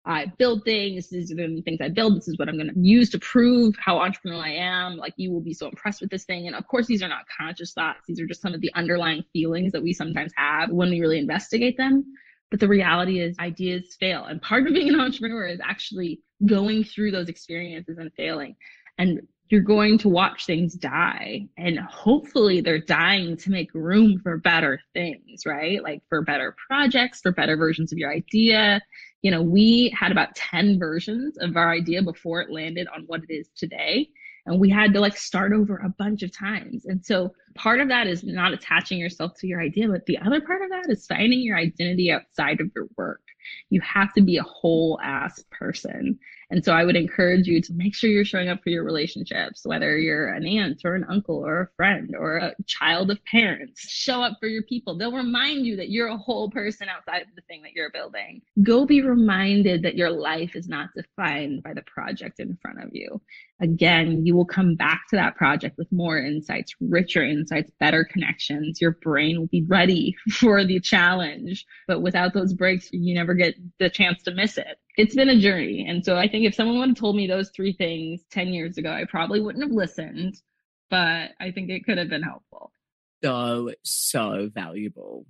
I 0.06 0.28
build 0.38 0.64
things. 0.64 1.10
These 1.10 1.32
are 1.32 1.36
the 1.36 1.62
things 1.62 1.80
I 1.82 1.90
build. 1.90 2.16
This 2.16 2.28
is 2.28 2.38
what 2.38 2.48
I'm 2.48 2.56
going 2.56 2.74
to 2.74 2.80
use 2.80 3.10
to 3.12 3.20
prove 3.20 3.76
how 3.78 3.98
entrepreneurial 3.98 4.44
I 4.44 4.54
am. 4.54 4.98
Like 4.98 5.14
you 5.18 5.32
will 5.32 5.42
be 5.42 5.54
so 5.54 5.68
impressed 5.68 6.02
with 6.02 6.10
this 6.10 6.26
thing. 6.26 6.48
And 6.48 6.56
of 6.56 6.68
course, 6.68 6.88
these 6.88 7.04
are 7.04 7.10
not 7.10 7.26
conscious 7.38 7.74
thoughts. 7.74 8.02
These 8.08 8.20
are 8.20 8.26
just 8.26 8.42
some 8.42 8.54
of 8.54 8.62
the 8.62 8.72
underlying 8.76 9.24
feelings 9.34 9.72
that 9.74 9.84
we 9.84 9.94
sometimes 9.94 10.32
have 10.36 10.70
when 10.72 10.90
we 10.90 11.02
really 11.02 11.20
investigate 11.20 11.78
them. 11.78 12.06
But 12.50 12.60
the 12.60 12.68
reality 12.68 13.20
is 13.20 13.38
ideas 13.40 13.96
fail. 14.00 14.26
And 14.26 14.42
part 14.42 14.66
of 14.66 14.74
being 14.74 14.90
an 14.90 15.00
entrepreneur 15.00 15.46
is 15.46 15.60
actually 15.64 16.22
going 16.46 16.84
through 16.86 17.12
those 17.12 17.30
experiences 17.30 17.98
and 17.98 18.12
failing. 18.16 18.56
And 18.98 19.22
you're 19.50 19.62
going 19.62 19.98
to 19.98 20.10
watch 20.10 20.46
things 20.46 20.76
die 20.76 21.48
and 21.58 21.80
hopefully 21.80 22.62
they're 22.62 22.80
dying 22.80 23.36
to 23.36 23.50
make 23.50 23.74
room 23.74 24.20
for 24.22 24.38
better 24.38 24.80
things, 24.94 25.44
right? 25.46 25.82
Like 25.82 26.04
for 26.08 26.22
better 26.22 26.56
projects, 26.68 27.22
for 27.22 27.32
better 27.32 27.58
versions 27.58 27.92
of 27.92 27.98
your 27.98 28.14
idea. 28.14 28.80
You 29.21 29.32
know, 29.32 29.41
we 29.41 29.93
had 29.97 30.12
about 30.12 30.36
10 30.36 30.79
versions 30.79 31.38
of 31.39 31.58
our 31.58 31.71
idea 31.71 32.01
before 32.01 32.41
it 32.41 32.51
landed 32.51 32.88
on 32.93 33.03
what 33.08 33.21
it 33.27 33.34
is 33.34 33.49
today. 33.55 34.10
And 34.45 34.60
we 34.60 34.69
had 34.69 34.93
to 34.93 34.99
like 34.99 35.17
start 35.17 35.53
over 35.53 35.77
a 35.77 35.89
bunch 35.89 36.23
of 36.23 36.36
times. 36.36 36.86
And 36.86 37.05
so 37.05 37.34
part 37.55 37.82
of 37.82 37.89
that 37.89 38.08
is 38.08 38.23
not 38.23 38.53
attaching 38.53 38.97
yourself 38.97 39.34
to 39.39 39.47
your 39.47 39.62
idea, 39.62 39.88
but 39.88 40.05
the 40.05 40.17
other 40.17 40.41
part 40.41 40.62
of 40.62 40.69
that 40.69 40.89
is 40.89 41.05
finding 41.05 41.41
your 41.41 41.58
identity 41.58 42.12
outside 42.12 42.62
of 42.62 42.71
your 42.75 42.88
work. 42.97 43.21
You 43.69 43.82
have 43.82 44.13
to 44.13 44.21
be 44.21 44.38
a 44.38 44.43
whole 44.43 44.99
ass 45.03 45.43
person. 45.51 46.17
And 46.52 46.66
so 46.66 46.74
I 46.74 46.84
would 46.84 46.96
encourage 46.96 47.48
you 47.48 47.62
to 47.62 47.74
make 47.74 47.94
sure 47.94 48.10
you're 48.10 48.26
showing 48.26 48.50
up 48.50 48.64
for 48.64 48.70
your 48.70 48.84
relationships, 48.84 49.62
whether 49.66 49.98
you're 49.98 50.34
an 50.34 50.48
aunt 50.48 50.82
or 50.84 50.96
an 50.96 51.06
uncle 51.08 51.46
or 51.46 51.62
a 51.62 51.70
friend 51.76 52.16
or 52.18 52.38
a 52.38 52.56
child 52.66 53.12
of 53.12 53.24
parents. 53.26 53.82
Show 53.82 54.22
up 54.22 54.38
for 54.40 54.48
your 54.48 54.64
people. 54.64 54.98
They'll 54.98 55.12
remind 55.12 55.68
you 55.68 55.76
that 55.76 55.90
you're 55.90 56.08
a 56.08 56.18
whole 56.18 56.50
person 56.50 56.88
outside 56.90 57.22
of 57.22 57.28
the 57.36 57.42
thing 57.44 57.62
that 57.62 57.74
you're 57.74 57.92
building. 57.92 58.42
Go 58.64 58.86
be 58.86 59.02
reminded 59.02 59.84
that 59.84 59.96
your 59.96 60.10
life 60.10 60.56
is 60.56 60.68
not 60.68 60.90
defined 60.96 61.62
by 61.62 61.74
the 61.74 61.84
project 61.84 62.40
in 62.40 62.58
front 62.62 62.84
of 62.84 62.90
you. 62.94 63.22
Again, 63.62 64.26
you 64.26 64.36
will 64.36 64.46
come 64.46 64.76
back 64.76 65.02
to 65.10 65.18
that 65.18 65.36
project 65.36 65.78
with 65.78 65.92
more 65.92 66.18
insights, 66.18 66.74
richer 66.80 67.24
insights, 67.24 67.70
better 67.80 68.06
connections. 68.06 68.80
Your 68.80 68.92
brain 68.92 69.38
will 69.38 69.48
be 69.48 69.66
ready 69.68 70.16
for 70.32 70.64
the 70.66 70.80
challenge. 70.80 71.66
But 71.88 72.02
without 72.02 72.34
those 72.34 72.54
breaks, 72.54 72.90
you 72.92 73.14
never 73.14 73.34
get 73.34 73.56
the 73.78 73.90
chance 73.90 74.24
to 74.24 74.34
miss 74.34 74.58
it 74.58 74.80
it's 74.97 75.15
been 75.15 75.30
a 75.30 75.39
journey. 75.39 75.86
And 75.88 76.04
so 76.04 76.17
I 76.17 76.28
think 76.28 76.45
if 76.45 76.56
someone 76.56 76.80
would 76.80 76.89
have 76.89 76.97
told 76.97 77.15
me 77.15 77.28
those 77.28 77.52
three 77.56 77.73
things 77.73 78.21
10 78.32 78.49
years 78.49 78.78
ago, 78.78 78.91
I 78.91 79.06
probably 79.06 79.41
wouldn't 79.41 79.63
have 79.63 79.71
listened, 79.71 80.41
but 80.89 81.32
I 81.39 81.52
think 81.52 81.69
it 81.69 81.86
could 81.86 81.97
have 81.97 82.10
been 82.10 82.23
helpful. 82.23 82.71
So, 83.23 83.71
so 83.84 84.49
valuable. 84.54 85.25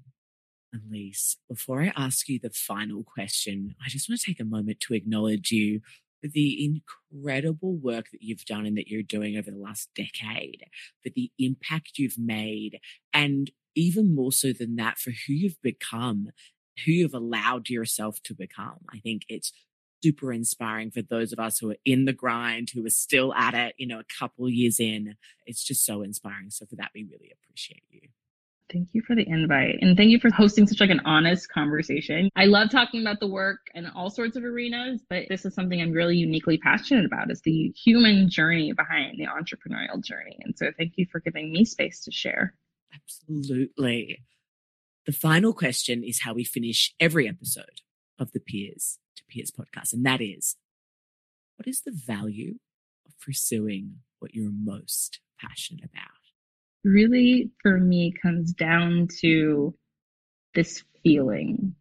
Elise, 0.73 1.37
before 1.49 1.81
I 1.81 1.91
ask 1.95 2.29
you 2.29 2.39
the 2.39 2.51
final 2.51 3.03
question, 3.03 3.75
I 3.83 3.89
just 3.89 4.07
want 4.07 4.21
to 4.21 4.25
take 4.25 4.39
a 4.39 4.45
moment 4.45 4.79
to 4.81 4.93
acknowledge 4.93 5.51
you 5.51 5.81
for 6.21 6.27
the 6.27 6.65
incredible 6.65 7.75
work 7.75 8.05
that 8.11 8.21
you've 8.21 8.45
done 8.45 8.65
and 8.65 8.77
that 8.77 8.87
you're 8.87 9.01
doing 9.01 9.37
over 9.37 9.49
the 9.49 9.57
last 9.57 9.89
decade, 9.95 10.65
for 11.01 11.09
the 11.15 11.31
impact 11.39 11.97
you've 11.97 12.19
made, 12.19 12.79
and 13.13 13.51
even 13.75 14.13
more 14.13 14.31
so 14.31 14.51
than 14.51 14.75
that, 14.75 14.97
for 14.97 15.11
who 15.11 15.33
you've 15.33 15.61
become 15.61 16.29
who 16.85 16.91
you've 16.91 17.13
allowed 17.13 17.69
yourself 17.69 18.21
to 18.23 18.33
become. 18.33 18.79
I 18.91 18.99
think 18.99 19.23
it's 19.29 19.51
super 20.03 20.31
inspiring 20.31 20.91
for 20.91 21.01
those 21.01 21.33
of 21.33 21.39
us 21.39 21.59
who 21.59 21.71
are 21.71 21.77
in 21.85 22.05
the 22.05 22.13
grind, 22.13 22.69
who 22.73 22.85
are 22.85 22.89
still 22.89 23.33
at 23.33 23.53
it, 23.53 23.75
you 23.77 23.87
know, 23.87 23.99
a 23.99 24.05
couple 24.19 24.49
years 24.49 24.79
in. 24.79 25.15
It's 25.45 25.63
just 25.63 25.85
so 25.85 26.01
inspiring. 26.01 26.49
So 26.49 26.65
for 26.65 26.75
that, 26.77 26.91
we 26.93 27.03
really 27.03 27.31
appreciate 27.33 27.83
you. 27.89 28.01
Thank 28.71 28.89
you 28.93 29.01
for 29.01 29.15
the 29.15 29.27
invite 29.27 29.79
and 29.81 29.97
thank 29.97 30.11
you 30.11 30.19
for 30.19 30.29
hosting 30.31 30.67
such 30.67 30.79
like 30.79 30.91
an 30.91 31.01
honest 31.03 31.51
conversation. 31.51 32.29
I 32.35 32.45
love 32.45 32.69
talking 32.69 33.01
about 33.01 33.19
the 33.19 33.27
work 33.27 33.61
and 33.73 33.87
all 33.95 34.11
sorts 34.11 34.37
of 34.37 34.43
arenas, 34.43 35.01
but 35.09 35.23
this 35.27 35.43
is 35.43 35.55
something 35.55 35.81
I'm 35.81 35.91
really 35.91 36.17
uniquely 36.17 36.59
passionate 36.59 37.05
about 37.05 37.31
is 37.31 37.41
the 37.41 37.73
human 37.75 38.29
journey 38.29 38.71
behind 38.73 39.17
the 39.17 39.25
entrepreneurial 39.25 40.03
journey. 40.03 40.37
And 40.41 40.55
so 40.55 40.67
thank 40.77 40.93
you 40.97 41.07
for 41.11 41.19
giving 41.19 41.51
me 41.51 41.65
space 41.65 42.03
to 42.03 42.11
share. 42.11 42.53
Absolutely. 42.93 44.19
The 45.05 45.11
final 45.13 45.53
question 45.53 46.03
is 46.03 46.21
how 46.21 46.33
we 46.33 46.43
finish 46.43 46.93
every 46.99 47.27
episode 47.27 47.81
of 48.19 48.31
the 48.31 48.39
Peers 48.39 48.99
to 49.15 49.23
Peers 49.29 49.51
podcast. 49.51 49.93
And 49.93 50.05
that 50.05 50.21
is, 50.21 50.55
what 51.57 51.67
is 51.67 51.81
the 51.81 51.91
value 51.91 52.55
of 53.07 53.13
pursuing 53.19 53.97
what 54.19 54.35
you're 54.35 54.51
most 54.51 55.19
passionate 55.39 55.83
about? 55.83 56.05
Really, 56.83 57.51
for 57.61 57.77
me, 57.77 58.13
comes 58.21 58.53
down 58.53 59.07
to 59.21 59.75
this 60.53 60.83
feeling 61.03 61.75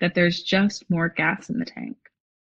that 0.00 0.14
there's 0.14 0.42
just 0.42 0.84
more 0.90 1.08
gas 1.08 1.48
in 1.48 1.58
the 1.58 1.64
tank. 1.64 1.96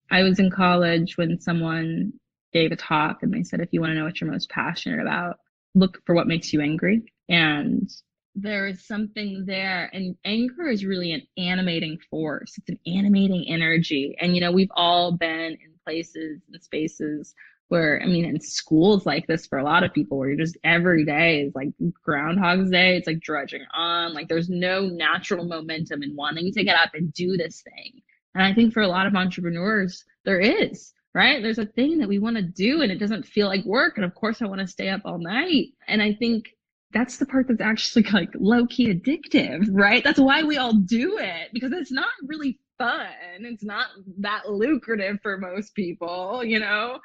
I 0.10 0.24
was 0.24 0.40
in 0.40 0.50
college 0.52 1.18
when 1.18 1.40
someone 1.40 2.14
gave 2.54 2.72
a 2.72 2.76
talk 2.76 3.24
and 3.24 3.34
they 3.34 3.44
said, 3.44 3.62
if 3.62 3.70
you 3.72 3.80
want 3.80 3.92
to 3.92 3.96
know 3.96 4.04
what 4.04 4.20
you're 4.20 4.30
most 4.30 4.50
passionate 4.50 5.00
about, 5.00 5.38
look 5.74 6.02
for 6.06 6.14
what 6.14 6.28
makes 6.28 6.52
you 6.52 6.62
angry. 6.62 7.04
And 7.30 7.90
there 8.36 8.68
is 8.68 8.86
something 8.86 9.44
there 9.46 9.90
and 9.94 10.16
anger 10.24 10.68
is 10.68 10.86
really 10.86 11.12
an 11.12 11.22
animating 11.38 11.98
force 12.10 12.58
it's 12.58 12.70
an 12.70 12.80
animating 12.86 13.46
energy 13.48 14.16
and 14.22 14.36
you 14.36 14.42
know 14.42 14.52
we've 14.52 14.72
all 14.76 15.12
been 15.12 15.52
in 15.52 15.74
places 15.86 16.42
and 16.52 16.62
spaces 16.62 17.36
where 17.68 18.02
i 18.02 18.06
mean 18.06 18.24
in 18.24 18.40
schools 18.40 19.06
like 19.06 19.28
this 19.28 19.46
for 19.46 19.58
a 19.58 19.64
lot 19.64 19.84
of 19.84 19.94
people 19.94 20.18
where 20.18 20.30
you're 20.30 20.38
just 20.38 20.58
every 20.64 21.04
day 21.04 21.42
is 21.42 21.56
like 21.56 21.70
groundhog's 22.04 22.70
day 22.70 22.96
it's 22.96 23.08
like 23.08 23.20
drudging 23.20 23.66
on 23.74 24.14
like 24.14 24.30
there's 24.30 24.50
no 24.50 24.86
natural 24.86 25.46
momentum 25.46 26.02
in 26.02 26.16
wanting 26.16 26.54
to 26.54 26.64
get 26.64 26.78
up 26.78 26.92
and 26.94 27.14
do 27.14 27.36
this 27.36 27.62
thing 27.62 28.02
and 28.34 28.44
i 28.44 28.54
think 28.54 28.74
for 28.74 28.82
a 28.82 28.88
lot 28.88 29.08
of 29.08 29.16
entrepreneurs 29.16 30.06
there 30.24 30.40
is 30.40 30.94
right? 31.14 31.42
There's 31.44 31.58
a 31.58 31.66
thing 31.66 31.98
that 31.98 32.08
we 32.08 32.20
want 32.20 32.38
to 32.38 32.42
do 32.42 32.82
and 32.82 32.92
it 32.92 32.98
doesn't 32.98 33.26
feel 33.26 33.48
like 33.48 33.66
work. 33.66 33.98
And 33.98 34.06
of 34.06 34.16
course, 34.16 34.42
I 34.42 34.46
want 34.46 34.62
to 34.62 34.68
stay 34.68 34.90
up 34.90 35.02
all 35.06 35.18
night. 35.18 35.74
And 35.88 36.02
I 36.02 36.14
think 36.14 36.46
that's 36.94 37.18
the 37.18 37.26
part 37.26 37.48
that's 37.48 37.62
actually 37.62 38.04
like 38.14 38.30
low 38.36 38.66
key 38.68 38.94
addictive, 38.94 39.68
right? 39.72 40.04
That's 40.04 40.20
why 40.20 40.44
we 40.44 40.58
all 40.58 40.74
do 40.74 41.18
it 41.18 41.50
because 41.54 41.72
it's 41.72 41.92
not 41.92 42.10
really 42.26 42.60
fun. 42.78 43.08
It's 43.40 43.64
not 43.64 43.88
that 44.20 44.50
lucrative 44.50 45.20
for 45.22 45.38
most 45.38 45.76
people, 45.76 46.44
you 46.44 46.60
know? 46.60 47.00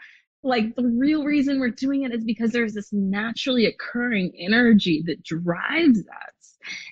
Like 0.46 0.76
the 0.76 0.86
real 0.86 1.24
reason 1.24 1.58
we're 1.58 1.70
doing 1.70 2.04
it 2.04 2.14
is 2.14 2.24
because 2.24 2.52
there's 2.52 2.74
this 2.74 2.92
naturally 2.92 3.66
occurring 3.66 4.32
energy 4.38 5.02
that 5.06 5.22
drives 5.22 5.98
us. 5.98 6.36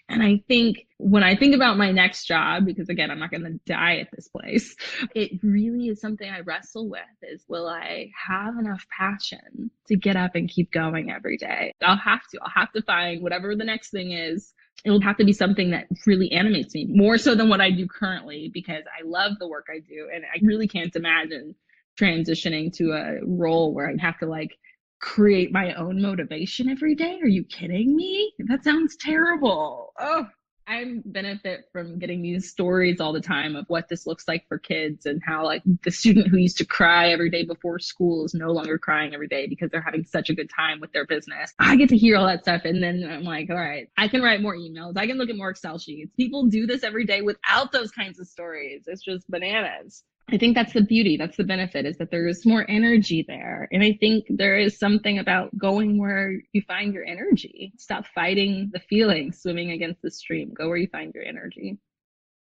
And 0.09 0.23
I 0.23 0.43
think 0.49 0.87
when 0.99 1.23
I 1.23 1.37
think 1.37 1.55
about 1.55 1.79
my 1.79 1.91
next 1.91 2.27
job, 2.27 2.65
because 2.67 2.89
again, 2.89 3.11
I'm 3.11 3.19
not 3.19 3.31
going 3.31 3.45
to 3.45 3.61
die 3.67 3.99
at 3.99 4.09
this 4.13 4.29
place, 4.29 4.77
it 5.15 5.33
really 5.43 5.89
is 5.89 6.01
something 6.01 6.29
I 6.29 6.41
wrestle 6.41 6.89
with 6.89 7.01
is 7.23 7.45
will 7.49 7.69
I 7.69 8.11
have 8.29 8.57
enough 8.59 8.87
passion 8.97 9.71
to 9.89 9.97
get 9.97 10.17
up 10.17 10.35
and 10.35 10.49
keep 10.49 10.73
going 10.73 11.11
every 11.11 11.37
day? 11.37 11.73
I'll 11.83 11.97
have 11.97 12.27
to. 12.33 12.39
I'll 12.43 12.63
have 12.63 12.73
to 12.73 12.83
find 12.83 13.23
whatever 13.23 13.57
the 13.57 13.65
next 13.65 13.91
thing 13.91 14.13
is. 14.13 14.53
It'll 14.85 15.01
have 15.01 15.17
to 15.17 15.25
be 15.25 15.33
something 15.33 15.71
that 15.71 15.87
really 16.07 16.33
animates 16.33 16.75
me 16.75 16.87
more 16.89 17.17
so 17.17 17.35
than 17.35 17.49
what 17.49 17.61
I 17.61 17.71
do 17.71 17.87
currently 17.87 18.51
because 18.53 18.83
I 18.87 19.07
love 19.07 19.39
the 19.39 19.49
work 19.49 19.67
I 19.71 19.79
do. 19.79 20.09
And 20.13 20.25
I 20.25 20.39
really 20.43 20.69
can't 20.69 20.95
imagine 20.95 21.55
transitioning 22.01 22.73
to 22.75 22.93
a 22.93 23.25
role 23.25 23.73
where 23.73 23.89
I 23.89 23.95
have 24.01 24.19
to 24.19 24.27
like 24.27 24.57
create 25.01 25.53
my 25.53 25.75
own 25.75 26.01
motivation 26.01 26.69
every 26.69 26.95
day. 26.95 27.19
Are 27.23 27.29
you 27.29 27.45
kidding 27.45 27.95
me? 27.95 28.33
That 28.39 28.65
sounds 28.65 28.97
terrible. 28.97 29.93
Oh, 29.99 30.27
I 30.67 31.01
benefit 31.05 31.69
from 31.73 31.99
getting 31.99 32.23
these 32.23 32.51
stories 32.51 33.01
all 33.01 33.13
the 33.13 33.21
time 33.21 33.55
of 33.55 33.67
what 33.69 33.89
this 33.89 34.07
looks 34.07 34.27
like 34.27 34.49
for 34.49 34.59
kids 34.59 35.05
and 35.05 35.21
how 35.23 35.45
like 35.45 35.63
the 35.85 35.91
student 35.91 36.29
who 36.29 36.39
used 36.39 36.57
to 36.59 36.65
cry 36.65 37.11
every 37.11 37.29
day 37.29 37.45
before 37.45 37.79
school 37.79 38.25
is 38.25 38.33
no 38.33 38.51
longer 38.51 38.79
crying 38.79 39.13
every 39.13 39.29
day 39.29 39.47
because 39.47 39.71
they're 39.71 39.83
having 39.83 40.05
such 40.05 40.31
a 40.31 40.35
good 40.35 40.49
time 40.49 40.81
with 40.81 40.93
their 40.93 41.05
business. 41.05 41.53
I 41.59 41.77
get 41.77 41.91
to 41.91 41.99
hear 41.99 42.17
all 42.17 42.27
that 42.27 42.43
stuff 42.43 42.63
and 42.65 42.83
then 42.83 43.07
I'm 43.09 43.25
like, 43.25 43.51
all 43.51 43.57
right, 43.57 43.89
I 43.99 44.09
can 44.09 44.23
write 44.23 44.41
more 44.41 44.57
emails. 44.57 44.97
I 44.97 45.07
can 45.07 45.19
look 45.19 45.29
at 45.29 45.37
more 45.37 45.51
Excel 45.51 45.79
sheets. 45.79 46.11
People 46.17 46.47
do 46.47 46.67
this 46.67 46.83
every 46.83 47.05
day 47.05 47.21
without 47.21 47.73
those 47.73 47.91
kinds 47.91 48.19
of 48.19 48.27
stories. 48.27 48.85
It's 48.87 49.03
just 49.03 49.31
bananas. 49.31 50.03
I 50.31 50.39
think 50.39 50.55
that's 50.55 50.73
the 50.73 50.83
beauty. 50.83 51.17
That's 51.19 51.37
the 51.37 51.45
benefit 51.45 51.85
is 51.85 51.99
that 51.99 52.11
there 52.11 52.27
is 52.27 52.47
more 52.47 52.65
energy 52.69 53.25
there. 53.27 53.69
And 53.71 53.83
I 53.83 53.97
think 54.01 54.25
there 54.31 54.59
is 54.59 54.79
something 54.79 55.19
about 55.19 55.57
going 55.57 55.99
where 55.99 56.41
you 56.53 56.63
find 56.67 56.95
your 56.95 57.05
energy. 57.05 57.73
Stop 57.77 58.07
fighting 58.15 58.71
the 58.73 58.81
feeling, 58.81 59.33
swimming 59.33 59.71
against 59.71 60.01
the 60.03 60.11
stream. 60.11 60.53
Go 60.55 60.69
where 60.69 60.79
you 60.79 60.89
find 60.89 61.13
your 61.15 61.25
energy. 61.25 61.79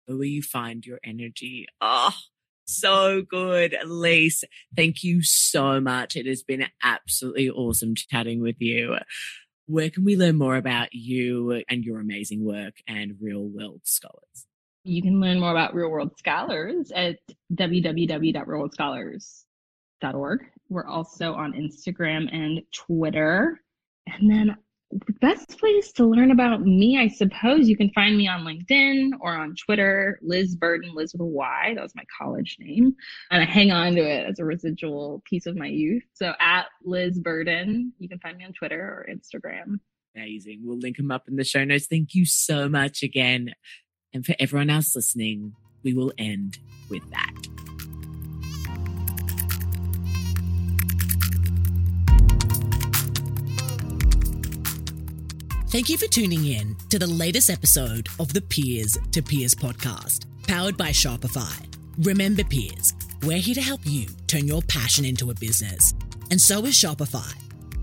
Go 0.08 0.16
where 0.16 0.26
you 0.26 0.42
find 0.42 0.86
your 0.86 1.00
energy. 1.04 1.66
Oh, 1.80 2.14
so 2.64 3.22
good, 3.22 3.74
Elise. 3.74 4.42
Thank 4.74 5.04
you 5.04 5.22
so 5.22 5.78
much. 5.80 6.16
It 6.16 6.26
has 6.26 6.42
been 6.42 6.66
absolutely 6.82 7.50
awesome 7.50 7.94
chatting 7.94 8.40
with 8.40 8.56
you. 8.58 8.96
Where 9.66 9.90
can 9.90 10.04
we 10.04 10.16
learn 10.16 10.38
more 10.38 10.56
about 10.56 10.92
you 10.92 11.62
and 11.68 11.84
your 11.84 12.00
amazing 12.00 12.44
work 12.44 12.76
and 12.88 13.16
real 13.20 13.44
world 13.44 13.82
scholars? 13.84 14.46
You 14.86 15.02
can 15.02 15.20
learn 15.20 15.38
more 15.40 15.50
about 15.50 15.74
Real 15.74 15.90
World 15.90 16.16
Scholars 16.16 16.92
at 16.94 17.18
www.realworldscholars.org. 17.54 20.44
We're 20.68 20.86
also 20.86 21.34
on 21.34 21.54
Instagram 21.54 22.32
and 22.32 22.62
Twitter. 22.72 23.60
And 24.06 24.30
then 24.30 24.56
the 24.92 25.12
best 25.20 25.58
place 25.58 25.90
to 25.94 26.04
learn 26.04 26.30
about 26.30 26.60
me, 26.60 27.00
I 27.00 27.08
suppose 27.08 27.68
you 27.68 27.76
can 27.76 27.90
find 27.90 28.16
me 28.16 28.28
on 28.28 28.44
LinkedIn 28.44 29.14
or 29.20 29.36
on 29.36 29.56
Twitter, 29.56 30.20
Lyz 30.24 30.56
Burden, 30.56 30.94
Liz 30.94 31.12
with 31.12 31.20
a 31.20 31.24
Y. 31.24 31.72
That 31.74 31.82
was 31.82 31.96
my 31.96 32.04
college 32.16 32.56
name. 32.60 32.94
And 33.32 33.42
I 33.42 33.44
hang 33.44 33.72
on 33.72 33.96
to 33.96 34.02
it 34.02 34.24
as 34.30 34.38
a 34.38 34.44
residual 34.44 35.20
piece 35.28 35.46
of 35.46 35.56
my 35.56 35.66
youth. 35.66 36.04
So 36.14 36.32
at 36.38 36.66
Lyz 36.84 37.20
Burden, 37.20 37.92
you 37.98 38.08
can 38.08 38.20
find 38.20 38.36
me 38.36 38.44
on 38.44 38.52
Twitter 38.52 38.80
or 38.80 39.04
Instagram. 39.12 39.80
Amazing. 40.14 40.60
We'll 40.62 40.78
link 40.78 40.96
them 40.96 41.10
up 41.10 41.26
in 41.26 41.34
the 41.34 41.42
show 41.42 41.64
notes. 41.64 41.88
Thank 41.88 42.14
you 42.14 42.24
so 42.24 42.68
much 42.68 43.02
again. 43.02 43.52
And 44.16 44.24
for 44.24 44.34
everyone 44.38 44.70
else 44.70 44.96
listening, 44.96 45.54
we 45.82 45.92
will 45.92 46.10
end 46.16 46.58
with 46.88 47.02
that. 47.10 47.34
Thank 55.68 55.90
you 55.90 55.98
for 55.98 56.06
tuning 56.06 56.46
in 56.46 56.76
to 56.88 56.98
the 56.98 57.06
latest 57.06 57.50
episode 57.50 58.08
of 58.18 58.32
the 58.32 58.40
Peers 58.40 58.96
to 59.12 59.20
Peers 59.20 59.54
podcast, 59.54 60.24
powered 60.48 60.78
by 60.78 60.88
Shopify. 60.88 61.66
Remember, 61.98 62.42
peers, 62.42 62.94
we're 63.22 63.36
here 63.36 63.54
to 63.54 63.60
help 63.60 63.82
you 63.84 64.06
turn 64.28 64.48
your 64.48 64.62
passion 64.62 65.04
into 65.04 65.30
a 65.30 65.34
business. 65.34 65.92
And 66.30 66.40
so 66.40 66.64
is 66.64 66.74
Shopify. 66.74 67.34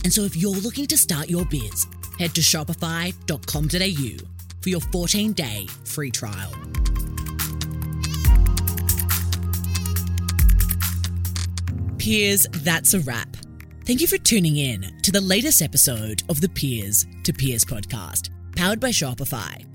And 0.03 0.11
so 0.11 0.23
if 0.23 0.35
you're 0.35 0.49
looking 0.49 0.87
to 0.87 0.97
start 0.97 1.29
your 1.29 1.45
biz, 1.45 1.85
head 2.17 2.33
to 2.33 2.41
shopify.com.au 2.41 4.32
for 4.63 4.69
your 4.69 4.79
14 4.79 5.33
day 5.33 5.67
free 5.83 6.09
trial. 6.09 6.51
Peers, 11.97 12.47
that's 12.51 12.93
a 12.93 12.99
wrap. 13.01 13.37
Thank 13.85 14.01
you 14.01 14.07
for 14.07 14.17
tuning 14.17 14.57
in 14.57 14.99
to 15.03 15.11
the 15.11 15.21
latest 15.21 15.61
episode 15.61 16.23
of 16.29 16.41
the 16.41 16.49
Peers 16.49 17.05
to 17.23 17.33
Peers 17.33 17.63
podcast, 17.63 18.29
powered 18.55 18.79
by 18.79 18.89
Shopify. 18.89 19.65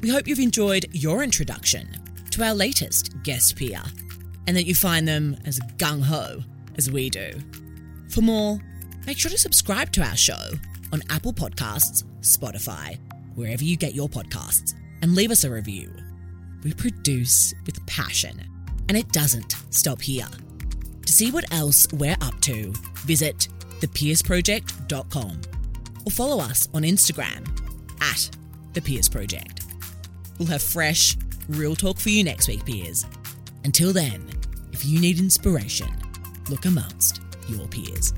We 0.00 0.08
hope 0.08 0.26
you've 0.26 0.38
enjoyed 0.38 0.86
your 0.92 1.22
introduction 1.22 1.88
to 2.30 2.42
our 2.42 2.54
latest 2.54 3.22
guest 3.22 3.56
peer 3.56 3.82
and 4.46 4.56
that 4.56 4.64
you 4.64 4.74
find 4.74 5.06
them 5.06 5.36
as 5.44 5.60
gung 5.76 6.02
ho 6.02 6.40
as 6.78 6.90
we 6.90 7.10
do. 7.10 7.32
For 8.08 8.22
more, 8.22 8.58
make 9.06 9.18
sure 9.18 9.30
to 9.30 9.38
subscribe 9.38 9.92
to 9.92 10.02
our 10.02 10.16
show 10.16 10.52
on 10.92 11.02
Apple 11.10 11.32
Podcasts, 11.32 12.04
Spotify, 12.22 12.98
wherever 13.40 13.64
you 13.64 13.76
get 13.76 13.94
your 13.94 14.08
podcasts, 14.08 14.74
and 15.02 15.14
leave 15.14 15.30
us 15.30 15.44
a 15.44 15.50
review. 15.50 15.90
We 16.62 16.74
produce 16.74 17.54
with 17.64 17.84
passion, 17.86 18.38
and 18.88 18.96
it 18.96 19.10
doesn't 19.12 19.56
stop 19.70 20.00
here. 20.02 20.28
To 21.06 21.12
see 21.12 21.30
what 21.30 21.50
else 21.52 21.86
we're 21.94 22.16
up 22.20 22.38
to, 22.42 22.72
visit 23.06 23.48
thepeersproject.com 23.80 25.40
or 26.04 26.10
follow 26.10 26.42
us 26.42 26.68
on 26.74 26.82
Instagram 26.82 27.48
at 28.02 28.30
the 28.74 28.82
Peers 28.82 29.08
Project. 29.08 29.64
We'll 30.38 30.48
have 30.48 30.62
fresh, 30.62 31.16
real 31.48 31.74
talk 31.74 31.98
for 31.98 32.10
you 32.10 32.22
next 32.22 32.46
week, 32.46 32.64
peers. 32.64 33.06
Until 33.64 33.92
then, 33.92 34.28
if 34.72 34.84
you 34.84 35.00
need 35.00 35.18
inspiration, 35.18 35.88
look 36.48 36.66
amongst 36.66 37.20
your 37.48 37.66
peers. 37.68 38.12